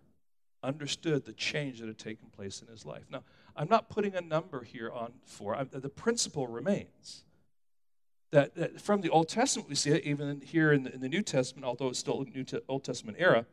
understood 0.64 1.26
the 1.26 1.34
change 1.34 1.80
that 1.80 1.88
had 1.88 1.98
taken 1.98 2.28
place 2.30 2.62
in 2.62 2.68
his 2.68 2.86
life. 2.86 3.04
Now, 3.10 3.24
I'm 3.56 3.70
not 3.70 3.90
putting 3.90 4.16
a 4.16 4.22
number 4.22 4.64
here 4.64 4.92
on 4.92 5.14
four, 5.26 5.56
I, 5.56 5.64
the 5.64 5.90
principle 5.90 6.48
remains 6.48 7.24
that, 8.32 8.56
that, 8.56 8.82
from 8.82 9.02
the 9.02 9.10
Old 9.10 9.28
Testament, 9.28 9.70
we 9.70 9.76
see 9.76 9.92
it 9.92 10.04
even 10.04 10.42
here 10.42 10.72
in 10.72 10.84
the, 10.84 10.94
in 10.94 11.02
the 11.02 11.10
New 11.10 11.22
Testament, 11.22 11.66
although 11.66 11.88
it's 11.88 12.00
still 12.00 12.26
New 12.34 12.44
Te- 12.44 12.60
Old 12.68 12.84
Testament 12.84 13.18
era. 13.20 13.46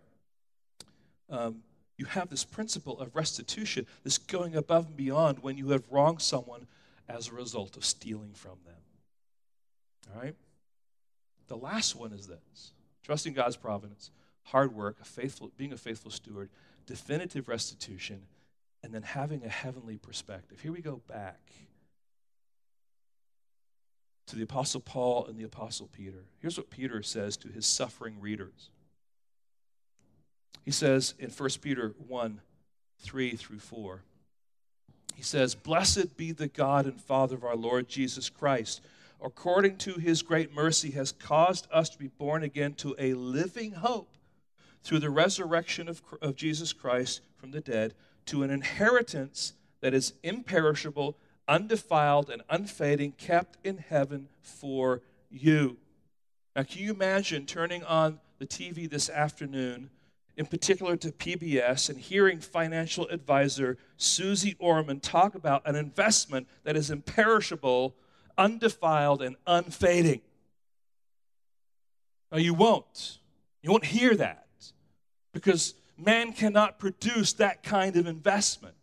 Um, 1.31 1.63
you 1.97 2.05
have 2.05 2.29
this 2.29 2.45
principle 2.45 3.01
of 3.01 3.15
restitution, 3.17 3.87
this 4.05 4.19
going 4.19 4.55
above 4.55 4.87
and 4.87 4.97
beyond 4.97 5.39
when 5.39 5.57
you 5.57 5.71
have 5.71 5.85
wronged 5.91 6.21
someone 6.21 6.67
as 7.09 7.29
a 7.29 7.33
result 7.33 7.77
of 7.77 7.85
stealing 7.85 8.33
from 8.35 8.59
them. 8.67 8.75
All 10.15 10.23
right? 10.23 10.35
The 11.49 11.57
last 11.57 11.97
one 11.97 12.13
is 12.13 12.27
this 12.27 12.73
trusting 13.03 13.35
God's 13.35 13.57
providence, 13.57 14.11
hard 14.43 14.75
work, 14.75 14.97
a 15.01 15.05
faithful, 15.05 15.53
being 15.57 15.73
a 15.73 15.77
faithful 15.77 16.11
steward, 16.11 16.51
definitive 16.87 17.49
restitution, 17.49 18.23
and 18.83 18.93
then 18.93 19.03
having 19.03 19.45
a 19.45 19.49
heavenly 19.49 19.97
perspective. 19.97 20.61
Here 20.61 20.73
we 20.73 20.81
go 20.83 21.01
back 21.09 21.41
to 24.27 24.37
the 24.37 24.43
Apostle 24.43 24.81
Paul 24.81 25.27
and 25.27 25.39
the 25.39 25.45
Apostle 25.45 25.89
Peter. 25.93 26.25
Here's 26.41 26.57
what 26.57 26.71
Peter 26.71 27.03
says 27.03 27.37
to 27.39 27.49
his 27.49 27.67
suffering 27.67 28.21
readers. 28.21 28.71
He 30.65 30.73
says 30.73 31.15
in 31.19 31.31
1 31.31 31.49
Peter 31.61 31.95
1 32.07 32.41
3 32.99 33.37
through 33.37 33.59
4, 33.59 34.03
he 35.15 35.23
says, 35.23 35.55
Blessed 35.55 36.17
be 36.17 36.33
the 36.33 36.49
God 36.49 36.87
and 36.87 37.01
Father 37.01 37.37
of 37.37 37.45
our 37.45 37.57
Lord 37.57 37.89
Jesus 37.89 38.29
Christ. 38.29 38.81
According 39.23 39.79
to 39.79 39.95
his 39.95 40.23
great 40.23 40.53
mercy, 40.53 40.91
has 40.91 41.13
caused 41.13 41.67
us 41.73 41.89
to 41.91 41.99
be 41.99 42.09
born 42.09 42.43
again 42.43 42.75
to 42.75 42.95
a 42.99 43.15
living 43.15 43.73
hope 43.73 44.17
through 44.83 44.99
the 44.99 45.11
resurrection 45.11 45.89
of, 45.89 46.03
of 46.21 46.37
Jesus 46.37 46.73
Christ 46.73 47.23
from 47.37 47.51
the 47.51 47.61
dead, 47.61 47.95
to 48.27 48.43
an 48.43 48.51
inheritance 48.51 49.55
that 49.81 49.95
is 49.95 50.13
imperishable 50.23 51.17
undefiled 51.49 52.31
and 52.31 52.43
unfading, 52.49 53.13
kept 53.13 53.59
in 53.65 53.79
heaven 53.79 54.29
for 54.41 55.03
you. 55.31 55.77
Now, 56.55 56.63
can 56.63 56.83
you 56.83 56.93
imagine 56.93 57.47
turning 57.47 57.85
on 57.85 58.19
the 58.39 58.47
TV 58.47 58.89
this 58.89 59.11
afternoon, 59.11 59.91
in 60.37 60.47
particular 60.47 60.97
to 60.97 61.13
PBS, 61.13 61.89
and 61.89 61.99
hearing 61.99 62.41
financial 62.41 63.07
advisor 63.09 63.79
Suze 63.97 64.55
Orman 64.59 65.01
talk 65.01 65.35
about 65.35 65.63
an 65.67 65.77
investment 65.77 66.49
that 66.65 66.77
is 66.77 66.91
imperishable, 66.91 67.95
undefiled, 68.39 69.23
and 69.23 69.37
unfading? 69.47 70.21
Now, 72.33 72.39
you 72.39 72.55
won't. 72.55 73.19
You 73.63 73.71
won't 73.71 73.85
hear 73.85 74.15
that 74.17 74.47
because 75.33 75.75
man 75.99 76.33
cannot 76.33 76.79
produce 76.79 77.35
that 77.35 77.63
kind 77.63 77.97
of 77.97 78.07
investment. 78.07 78.75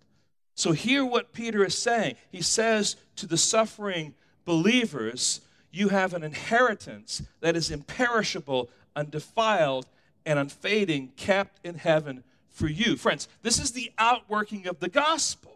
So, 0.55 0.71
hear 0.71 1.05
what 1.05 1.33
Peter 1.33 1.63
is 1.65 1.77
saying. 1.77 2.15
He 2.31 2.41
says 2.41 2.95
to 3.15 3.25
the 3.25 3.37
suffering 3.37 4.13
believers, 4.45 5.41
You 5.71 5.89
have 5.89 6.13
an 6.13 6.23
inheritance 6.23 7.23
that 7.41 7.55
is 7.55 7.71
imperishable, 7.71 8.69
undefiled, 8.95 9.87
and 10.25 10.39
unfading, 10.39 11.13
kept 11.15 11.65
in 11.65 11.75
heaven 11.75 12.23
for 12.49 12.67
you. 12.67 12.95
Friends, 12.95 13.27
this 13.41 13.59
is 13.59 13.71
the 13.71 13.91
outworking 13.97 14.67
of 14.67 14.79
the 14.79 14.89
gospel. 14.89 15.53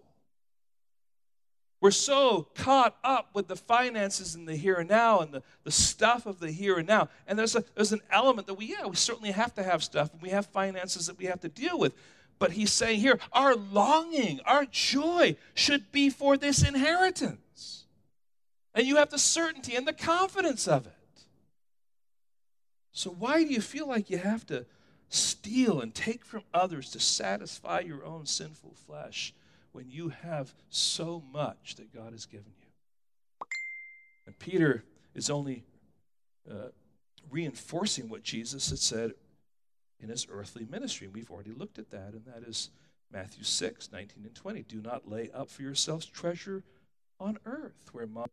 We're 1.79 1.91
so 1.91 2.47
caught 2.55 2.97
up 3.03 3.29
with 3.35 3.47
the 3.47 3.55
finances 3.55 4.33
and 4.33 4.47
the 4.47 4.55
here 4.55 4.75
and 4.75 4.89
now 4.89 5.19
and 5.19 5.31
the, 5.31 5.43
the 5.63 5.71
stuff 5.71 6.25
of 6.25 6.39
the 6.39 6.51
here 6.51 6.77
and 6.77 6.87
now. 6.87 7.09
And 7.27 7.37
there's, 7.37 7.55
a, 7.55 7.63
there's 7.75 7.91
an 7.91 8.01
element 8.09 8.47
that 8.47 8.55
we, 8.55 8.65
yeah, 8.65 8.87
we 8.87 8.95
certainly 8.95 9.31
have 9.31 9.53
to 9.55 9.63
have 9.63 9.83
stuff 9.83 10.11
and 10.11 10.21
we 10.21 10.29
have 10.29 10.47
finances 10.47 11.05
that 11.05 11.19
we 11.19 11.25
have 11.25 11.39
to 11.41 11.49
deal 11.49 11.77
with. 11.77 11.93
But 12.39 12.51
he's 12.51 12.71
saying 12.71 12.99
here, 12.99 13.19
our 13.31 13.55
longing, 13.55 14.39
our 14.45 14.65
joy 14.65 15.37
should 15.55 15.91
be 15.91 16.09
for 16.09 16.37
this 16.37 16.67
inheritance. 16.67 17.85
And 18.75 18.85
you 18.85 18.97
have 18.97 19.09
the 19.09 19.17
certainty 19.17 19.75
and 19.75 19.87
the 19.87 19.93
confidence 19.93 20.67
of 20.67 20.85
it. 20.85 20.93
So, 22.91 23.11
why 23.11 23.43
do 23.43 23.53
you 23.53 23.61
feel 23.61 23.87
like 23.87 24.09
you 24.09 24.17
have 24.17 24.45
to 24.47 24.65
steal 25.09 25.81
and 25.81 25.93
take 25.93 26.25
from 26.25 26.43
others 26.53 26.91
to 26.91 26.99
satisfy 26.99 27.79
your 27.79 28.03
own 28.05 28.25
sinful 28.25 28.73
flesh 28.85 29.33
when 29.71 29.89
you 29.89 30.09
have 30.09 30.53
so 30.69 31.23
much 31.31 31.75
that 31.75 31.93
God 31.93 32.11
has 32.11 32.25
given 32.25 32.53
you? 32.59 33.47
And 34.25 34.37
Peter 34.37 34.83
is 35.15 35.29
only 35.29 35.63
uh, 36.49 36.69
reinforcing 37.31 38.09
what 38.09 38.23
Jesus 38.23 38.69
had 38.69 38.79
said 38.79 39.13
in 40.01 40.09
his 40.09 40.27
earthly 40.29 40.65
ministry. 40.69 41.05
And 41.05 41.15
we've 41.15 41.31
already 41.31 41.51
looked 41.51 41.79
at 41.79 41.89
that, 41.91 42.13
and 42.13 42.25
that 42.25 42.47
is 42.47 42.69
Matthew 43.11 43.43
6, 43.43 43.91
19 43.91 44.23
and 44.23 44.35
20. 44.35 44.63
Do 44.63 44.81
not 44.81 45.09
lay 45.09 45.29
up 45.33 45.49
for 45.49 45.61
yourselves 45.61 46.05
treasure 46.05 46.63
on 47.19 47.37
earth 47.45 47.73
where 47.91 48.05
moth. 48.05 48.29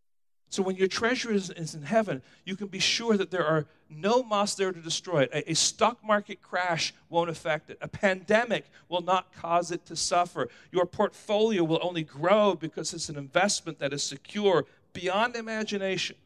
So 0.51 0.63
when 0.63 0.77
your 0.77 0.89
treasure 0.89 1.33
is, 1.33 1.51
is, 1.51 1.75
in 1.75 1.83
heaven, 1.83 2.23
you 2.45 2.55
can 2.55 2.69
be 2.69 2.79
sure 2.79 3.17
that 3.17 3.31
there 3.31 3.45
are 3.45 3.67
no 3.91 4.23
moths 4.23 4.55
there 4.55 4.71
to 4.71 4.81
destroy 4.81 5.23
it. 5.23 5.31
A, 5.33 5.51
a 5.51 5.55
stock 5.55 5.99
market 6.05 6.43
crash 6.43 6.95
won't 7.09 7.31
affect 7.31 7.71
it. 7.71 7.79
A 7.81 7.89
pandemic 7.89 8.67
will 8.89 9.01
not 9.01 9.33
cause 9.33 9.73
it 9.73 9.85
to 9.87 9.97
suffer. 9.97 10.49
Your 10.71 10.87
portfolio 10.87 11.65
will 11.65 11.81
only 11.83 12.05
grow 12.05 12.55
because 12.55 12.95
it's 12.95 13.09
an 13.09 13.17
investment 13.17 13.81
that 13.81 13.93
is 13.93 14.05
secure 14.05 14.65
beyond 14.93 15.35
imagination. 15.35 16.17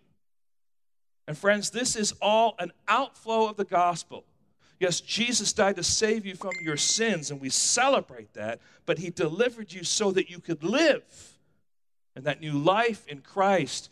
And 1.27 1.37
friends, 1.37 1.71
this 1.71 1.97
is 1.97 2.13
all 2.21 2.55
an 2.59 2.73
outflow 2.87 3.49
of 3.49 3.57
the 3.57 3.65
gospel. 3.65 4.25
Yes, 4.81 5.01
Jesus 5.01 5.53
died 5.53 5.77
to 5.77 5.83
save 5.83 6.25
you 6.25 6.35
from 6.35 6.53
your 6.63 6.77
sins, 6.77 7.31
and 7.31 7.41
we 7.41 7.51
celebrate 7.51 8.35
that, 8.35 8.61
but 8.87 8.99
He 8.99 9.11
delivered 9.11 9.73
you 9.73 9.83
so 9.83 10.13
that 10.13 10.31
you 10.31 10.39
could 10.39 10.63
live. 10.63 11.03
And 12.15 12.25
that 12.25 12.41
new 12.41 12.53
life 12.53 13.07
in 13.07 13.21
Christ 13.21 13.91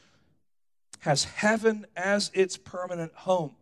has 1.01 1.25
heaven 1.25 1.87
as 1.97 2.31
its 2.35 2.57
permanent 2.57 3.13
home. 3.15 3.55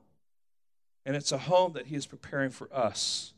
And 1.04 1.16
it's 1.16 1.32
a 1.32 1.38
home 1.38 1.74
that 1.74 1.86
He 1.86 1.96
is 1.96 2.06
preparing 2.06 2.50
for 2.50 2.68
us. 2.72 3.32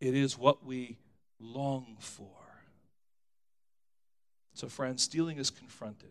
It 0.00 0.14
is 0.14 0.38
what 0.38 0.64
we 0.64 0.98
long 1.40 1.96
for. 1.98 2.26
So, 4.54 4.68
friends, 4.68 5.02
stealing 5.02 5.38
is 5.38 5.50
confronted. 5.50 6.10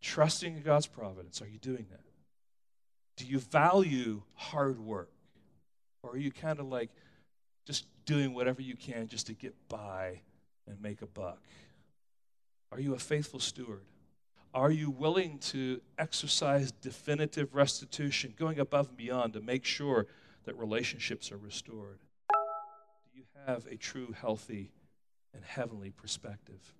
Trusting 0.00 0.56
in 0.56 0.62
God's 0.62 0.86
providence. 0.86 1.42
Are 1.42 1.48
you 1.48 1.58
doing 1.58 1.86
that? 1.90 2.00
Do 3.16 3.26
you 3.26 3.38
value 3.38 4.22
hard 4.34 4.78
work? 4.78 5.10
Or 6.02 6.12
are 6.12 6.18
you 6.18 6.30
kind 6.30 6.58
of 6.58 6.66
like 6.66 6.90
just 7.64 7.86
doing 8.04 8.34
whatever 8.34 8.60
you 8.60 8.76
can 8.76 9.08
just 9.08 9.26
to 9.28 9.34
get 9.34 9.54
by 9.68 10.20
and 10.66 10.80
make 10.80 11.02
a 11.02 11.06
buck? 11.06 11.40
Are 12.72 12.80
you 12.80 12.94
a 12.94 12.98
faithful 12.98 13.40
steward? 13.40 13.84
Are 14.54 14.70
you 14.70 14.90
willing 14.90 15.38
to 15.38 15.80
exercise 15.98 16.72
definitive 16.72 17.54
restitution, 17.54 18.34
going 18.36 18.58
above 18.58 18.88
and 18.88 18.96
beyond 18.96 19.32
to 19.34 19.40
make 19.40 19.64
sure 19.64 20.06
that 20.44 20.58
relationships 20.58 21.32
are 21.32 21.38
restored? 21.38 22.00
Do 22.30 23.18
you 23.18 23.24
have 23.46 23.66
a 23.66 23.76
true, 23.76 24.14
healthy, 24.18 24.72
and 25.34 25.44
heavenly 25.44 25.90
perspective? 25.90 26.74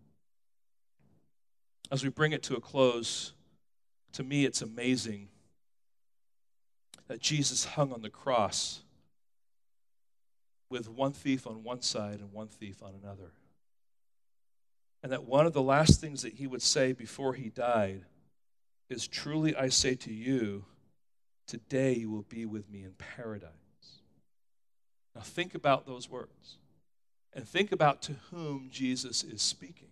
As 1.90 2.03
we 2.03 2.11
bring 2.11 2.32
it 2.32 2.43
to 2.44 2.57
a 2.57 2.61
close, 2.61 3.32
to 4.12 4.23
me 4.23 4.44
it's 4.44 4.62
amazing 4.62 5.28
that 7.09 7.20
Jesus 7.20 7.65
hung 7.65 7.93
on 7.93 8.03
the 8.03 8.11
cross 8.11 8.82
with 10.73 10.89
one 10.89 11.12
thief 11.12 11.47
on 11.47 11.62
one 11.62 11.82
side 11.82 12.19
and 12.19 12.32
one 12.32 12.49
thief 12.49 12.82
on 12.82 12.94
another. 13.01 13.31
And 15.03 15.12
that 15.12 15.24
one 15.24 15.47
of 15.47 15.53
the 15.53 15.62
last 15.62 16.01
things 16.01 16.23
that 16.23 16.35
he 16.35 16.47
would 16.47 16.62
say 16.62 16.93
before 16.93 17.35
he 17.35 17.51
died 17.51 18.07
is 18.89 19.07
Truly 19.07 19.55
I 19.55 19.69
say 19.69 19.94
to 19.97 20.12
you, 20.12 20.65
today 21.47 21.93
you 21.93 22.11
will 22.11 22.24
be 22.28 22.47
with 22.47 22.70
me 22.70 22.85
in 22.85 22.93
paradise. 22.93 23.51
Now 25.15 25.20
think 25.20 25.55
about 25.55 25.86
those 25.86 26.11
words 26.11 26.57
and 27.35 27.47
think 27.47 27.70
about 27.70 28.01
to 28.03 28.15
whom 28.31 28.70
Jesus 28.73 29.23
is 29.23 29.43
speaking. 29.43 29.89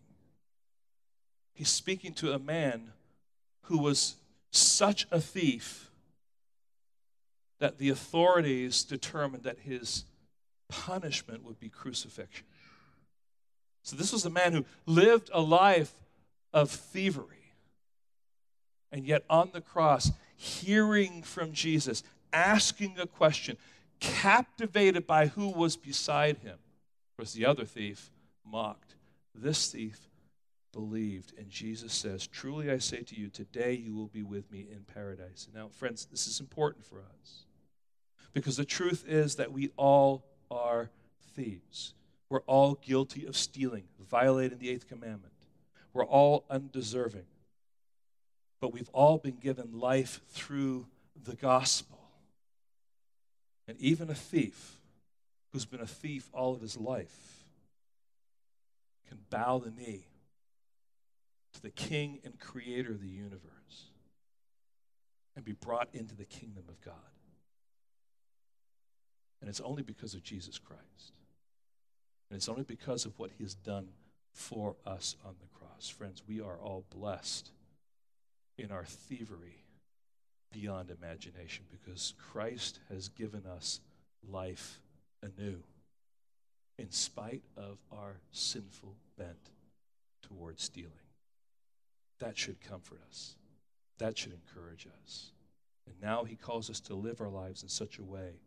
He's 1.52 1.68
speaking 1.68 2.14
to 2.14 2.32
a 2.32 2.38
man 2.38 2.92
who 3.64 3.78
was 3.78 4.14
such 4.50 5.06
a 5.10 5.20
thief 5.20 5.90
that 7.58 7.76
the 7.76 7.90
authorities 7.90 8.82
determined 8.82 9.42
that 9.42 9.58
his 9.58 10.04
punishment 10.70 11.44
would 11.44 11.60
be 11.60 11.68
crucifixion. 11.68 12.46
So, 13.82 13.96
this 13.96 14.12
was 14.12 14.24
a 14.24 14.30
man 14.30 14.52
who 14.52 14.64
lived 14.86 15.30
a 15.32 15.40
life 15.40 15.92
of 16.52 16.70
thievery. 16.70 17.54
And 18.92 19.06
yet, 19.06 19.24
on 19.30 19.50
the 19.52 19.60
cross, 19.60 20.10
hearing 20.36 21.22
from 21.22 21.52
Jesus, 21.52 22.02
asking 22.32 22.98
a 22.98 23.06
question, 23.06 23.56
captivated 24.00 25.06
by 25.06 25.28
who 25.28 25.48
was 25.48 25.76
beside 25.76 26.38
him, 26.38 26.58
was 27.18 27.32
the 27.32 27.46
other 27.46 27.64
thief 27.64 28.10
mocked. 28.44 28.94
This 29.34 29.70
thief 29.70 30.08
believed. 30.72 31.32
And 31.38 31.48
Jesus 31.48 31.92
says, 31.92 32.26
Truly 32.26 32.70
I 32.70 32.78
say 32.78 33.02
to 33.02 33.18
you, 33.18 33.28
today 33.28 33.72
you 33.72 33.94
will 33.94 34.08
be 34.08 34.22
with 34.22 34.50
me 34.50 34.66
in 34.70 34.84
paradise. 34.92 35.48
Now, 35.54 35.68
friends, 35.68 36.06
this 36.10 36.26
is 36.26 36.40
important 36.40 36.84
for 36.84 36.98
us 36.98 37.44
because 38.32 38.56
the 38.56 38.64
truth 38.64 39.04
is 39.06 39.36
that 39.36 39.52
we 39.52 39.70
all 39.76 40.24
are 40.50 40.90
thieves. 41.34 41.94
We're 42.28 42.40
all 42.40 42.74
guilty 42.74 43.26
of 43.26 43.36
stealing, 43.36 43.84
violating 44.08 44.58
the 44.58 44.70
eighth 44.70 44.88
commandment. 44.88 45.32
We're 45.92 46.04
all 46.04 46.44
undeserving. 46.48 47.26
But 48.60 48.72
we've 48.72 48.90
all 48.90 49.18
been 49.18 49.36
given 49.36 49.78
life 49.78 50.20
through 50.28 50.86
the 51.24 51.34
gospel. 51.34 51.98
And 53.66 53.78
even 53.80 54.10
a 54.10 54.14
thief 54.14 54.76
who's 55.52 55.64
been 55.64 55.80
a 55.80 55.86
thief 55.86 56.28
all 56.32 56.54
of 56.54 56.60
his 56.60 56.76
life 56.76 57.44
can 59.08 59.18
bow 59.30 59.58
the 59.58 59.70
knee 59.70 60.06
to 61.54 61.62
the 61.62 61.70
king 61.70 62.20
and 62.24 62.38
creator 62.38 62.92
of 62.92 63.00
the 63.00 63.08
universe 63.08 63.90
and 65.34 65.44
be 65.44 65.52
brought 65.52 65.88
into 65.92 66.14
the 66.14 66.24
kingdom 66.24 66.64
of 66.68 66.80
God. 66.80 66.94
And 69.40 69.48
it's 69.48 69.60
only 69.60 69.82
because 69.82 70.14
of 70.14 70.22
Jesus 70.22 70.58
Christ. 70.58 71.14
And 72.30 72.36
it's 72.36 72.48
only 72.48 72.62
because 72.62 73.06
of 73.06 73.18
what 73.18 73.30
he 73.36 73.44
has 73.44 73.54
done 73.54 73.88
for 74.32 74.76
us 74.86 75.16
on 75.24 75.34
the 75.40 75.58
cross. 75.58 75.88
Friends, 75.88 76.22
we 76.28 76.40
are 76.40 76.58
all 76.58 76.84
blessed 76.90 77.50
in 78.58 78.70
our 78.70 78.84
thievery 78.84 79.64
beyond 80.52 80.90
imagination 80.90 81.64
because 81.70 82.14
Christ 82.18 82.80
has 82.88 83.08
given 83.08 83.44
us 83.46 83.80
life 84.28 84.80
anew 85.22 85.62
in 86.78 86.90
spite 86.90 87.42
of 87.56 87.78
our 87.92 88.16
sinful 88.32 88.96
bent 89.18 89.50
towards 90.22 90.62
stealing. 90.62 90.90
That 92.18 92.38
should 92.38 92.60
comfort 92.60 93.00
us. 93.08 93.36
That 93.98 94.16
should 94.16 94.32
encourage 94.32 94.86
us. 95.02 95.32
And 95.86 95.94
now 96.00 96.24
he 96.24 96.36
calls 96.36 96.70
us 96.70 96.80
to 96.80 96.94
live 96.94 97.20
our 97.20 97.28
lives 97.28 97.62
in 97.62 97.68
such 97.68 97.98
a 97.98 98.04
way 98.04 98.40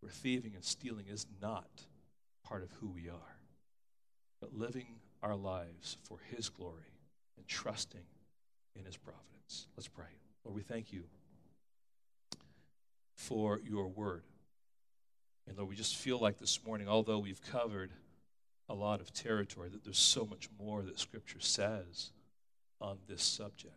where 0.00 0.10
thieving 0.10 0.52
and 0.54 0.64
stealing 0.64 1.06
is 1.08 1.26
not 1.40 1.82
part 2.44 2.62
of 2.62 2.70
who 2.80 2.88
we 2.88 3.08
are, 3.08 3.38
but 4.40 4.54
living 4.54 4.86
our 5.22 5.36
lives 5.36 5.96
for 6.04 6.18
His 6.30 6.48
glory 6.48 6.92
and 7.36 7.46
trusting 7.46 8.04
in 8.74 8.84
His 8.84 8.96
providence. 8.96 9.66
Let's 9.76 9.88
pray. 9.88 10.04
Lord, 10.44 10.54
we 10.54 10.62
thank 10.62 10.92
you 10.92 11.04
for 13.14 13.60
your 13.64 13.88
word. 13.88 14.22
And 15.48 15.56
Lord, 15.56 15.68
we 15.68 15.76
just 15.76 15.96
feel 15.96 16.18
like 16.18 16.38
this 16.38 16.64
morning, 16.64 16.88
although 16.88 17.18
we've 17.18 17.42
covered 17.42 17.90
a 18.68 18.74
lot 18.74 19.00
of 19.00 19.12
territory, 19.12 19.68
that 19.68 19.84
there's 19.84 19.98
so 19.98 20.26
much 20.26 20.48
more 20.58 20.82
that 20.82 20.98
Scripture 20.98 21.40
says 21.40 22.10
on 22.80 22.98
this 23.08 23.22
subject. 23.22 23.74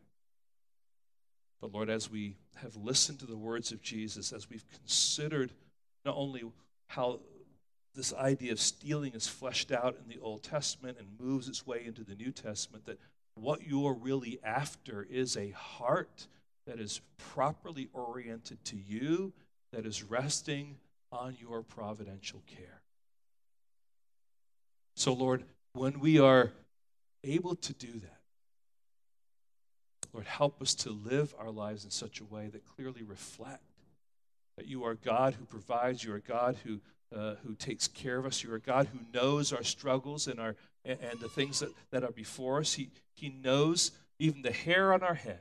But 1.61 1.73
Lord, 1.73 1.89
as 1.89 2.09
we 2.09 2.37
have 2.61 2.75
listened 2.75 3.19
to 3.19 3.25
the 3.25 3.37
words 3.37 3.71
of 3.71 3.81
Jesus, 3.81 4.31
as 4.31 4.49
we've 4.49 4.65
considered 4.69 5.51
not 6.05 6.15
only 6.15 6.43
how 6.87 7.19
this 7.95 8.13
idea 8.13 8.51
of 8.51 8.59
stealing 8.59 9.13
is 9.13 9.27
fleshed 9.27 9.71
out 9.71 9.97
in 10.01 10.07
the 10.07 10.21
Old 10.21 10.43
Testament 10.43 10.97
and 10.99 11.07
moves 11.19 11.47
its 11.47 11.65
way 11.65 11.83
into 11.85 12.03
the 12.03 12.15
New 12.15 12.31
Testament, 12.31 12.85
that 12.85 12.99
what 13.35 13.65
you're 13.65 13.93
really 13.93 14.39
after 14.43 15.07
is 15.09 15.35
a 15.35 15.51
heart 15.51 16.27
that 16.65 16.79
is 16.79 17.01
properly 17.17 17.89
oriented 17.93 18.63
to 18.65 18.77
you, 18.77 19.33
that 19.71 19.85
is 19.85 20.03
resting 20.03 20.77
on 21.11 21.35
your 21.39 21.61
providential 21.63 22.43
care. 22.47 22.81
So, 24.95 25.13
Lord, 25.13 25.43
when 25.73 25.99
we 25.99 26.19
are 26.19 26.51
able 27.23 27.55
to 27.55 27.73
do 27.73 27.91
that, 27.91 28.19
Lord, 30.13 30.25
help 30.25 30.61
us 30.61 30.73
to 30.75 30.89
live 30.89 31.33
our 31.39 31.51
lives 31.51 31.85
in 31.85 31.91
such 31.91 32.19
a 32.19 32.25
way 32.25 32.47
that 32.47 32.65
clearly 32.65 33.03
reflect 33.03 33.63
that 34.59 34.67
you 34.67 34.83
are 34.83 34.95
God 34.95 35.35
who 35.35 35.45
provides, 35.45 36.03
you 36.03 36.13
are 36.13 36.19
God 36.19 36.57
who, 36.65 36.81
uh, 37.15 37.35
who 37.45 37.55
takes 37.55 37.87
care 37.87 38.17
of 38.17 38.25
us, 38.25 38.43
you 38.43 38.53
are 38.53 38.59
God 38.59 38.89
who 38.91 38.99
knows 39.13 39.53
our 39.53 39.63
struggles 39.63 40.27
and, 40.27 40.37
our, 40.37 40.57
and, 40.83 41.17
the 41.21 41.29
things 41.29 41.61
that, 41.61 41.69
that 41.91 42.03
are 42.03 42.11
before 42.11 42.59
us. 42.59 42.73
He, 42.73 42.89
he 43.15 43.29
knows 43.29 43.91
even 44.19 44.41
the 44.41 44.51
hair 44.51 44.91
on 44.91 45.01
our 45.01 45.13
head. 45.13 45.39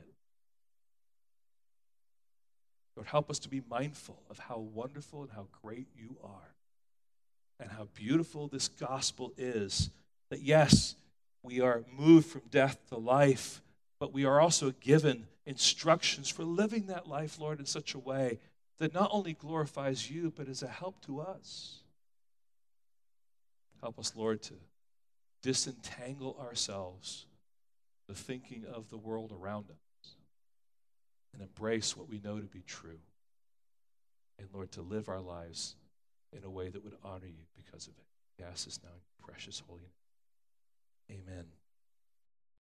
Lord, 2.95 3.07
help 3.07 3.29
us 3.29 3.39
to 3.39 3.49
be 3.49 3.61
mindful 3.69 4.23
of 4.29 4.39
how 4.39 4.59
wonderful 4.73 5.23
and 5.23 5.31
how 5.31 5.47
great 5.61 5.87
you 5.97 6.15
are, 6.23 6.55
and 7.59 7.71
how 7.71 7.89
beautiful 7.93 8.47
this 8.47 8.69
gospel 8.69 9.33
is. 9.37 9.89
That 10.29 10.43
yes, 10.43 10.95
we 11.43 11.59
are 11.59 11.83
moved 11.91 12.27
from 12.27 12.43
death 12.49 12.79
to 12.87 12.95
life, 12.95 13.61
but 13.99 14.13
we 14.13 14.23
are 14.23 14.39
also 14.39 14.71
given 14.79 15.27
instructions 15.45 16.29
for 16.29 16.45
living 16.45 16.85
that 16.85 17.05
life, 17.05 17.37
Lord, 17.37 17.59
in 17.59 17.65
such 17.65 17.93
a 17.93 17.99
way 17.99 18.39
that 18.79 18.93
not 18.93 19.09
only 19.11 19.33
glorifies 19.33 20.09
you, 20.09 20.33
but 20.35 20.47
is 20.47 20.63
a 20.63 20.67
help 20.67 20.99
to 21.05 21.19
us. 21.19 21.79
Help 23.81 23.99
us, 23.99 24.13
Lord, 24.15 24.41
to 24.43 24.53
disentangle 25.41 26.37
ourselves, 26.41 27.25
the 28.07 28.13
thinking 28.15 28.65
of 28.73 28.89
the 28.89 28.97
world 28.97 29.31
around 29.31 29.65
us, 29.69 30.15
and 31.33 31.41
embrace 31.41 31.95
what 31.95 32.09
we 32.09 32.19
know 32.23 32.39
to 32.39 32.47
be 32.47 32.63
true. 32.65 32.99
And 34.37 34.47
Lord, 34.53 34.71
to 34.73 34.81
live 34.81 35.09
our 35.09 35.19
lives 35.19 35.75
in 36.35 36.43
a 36.43 36.49
way 36.49 36.69
that 36.69 36.83
would 36.83 36.95
honor 37.03 37.27
you 37.27 37.45
because 37.55 37.87
of 37.87 37.93
it. 37.93 38.05
We 38.37 38.45
ask 38.45 38.65
this 38.65 38.79
now 38.81 38.89
in 38.89 39.25
precious 39.25 39.61
holy 39.67 39.81
name. 41.09 41.21
Amen. 41.27 41.45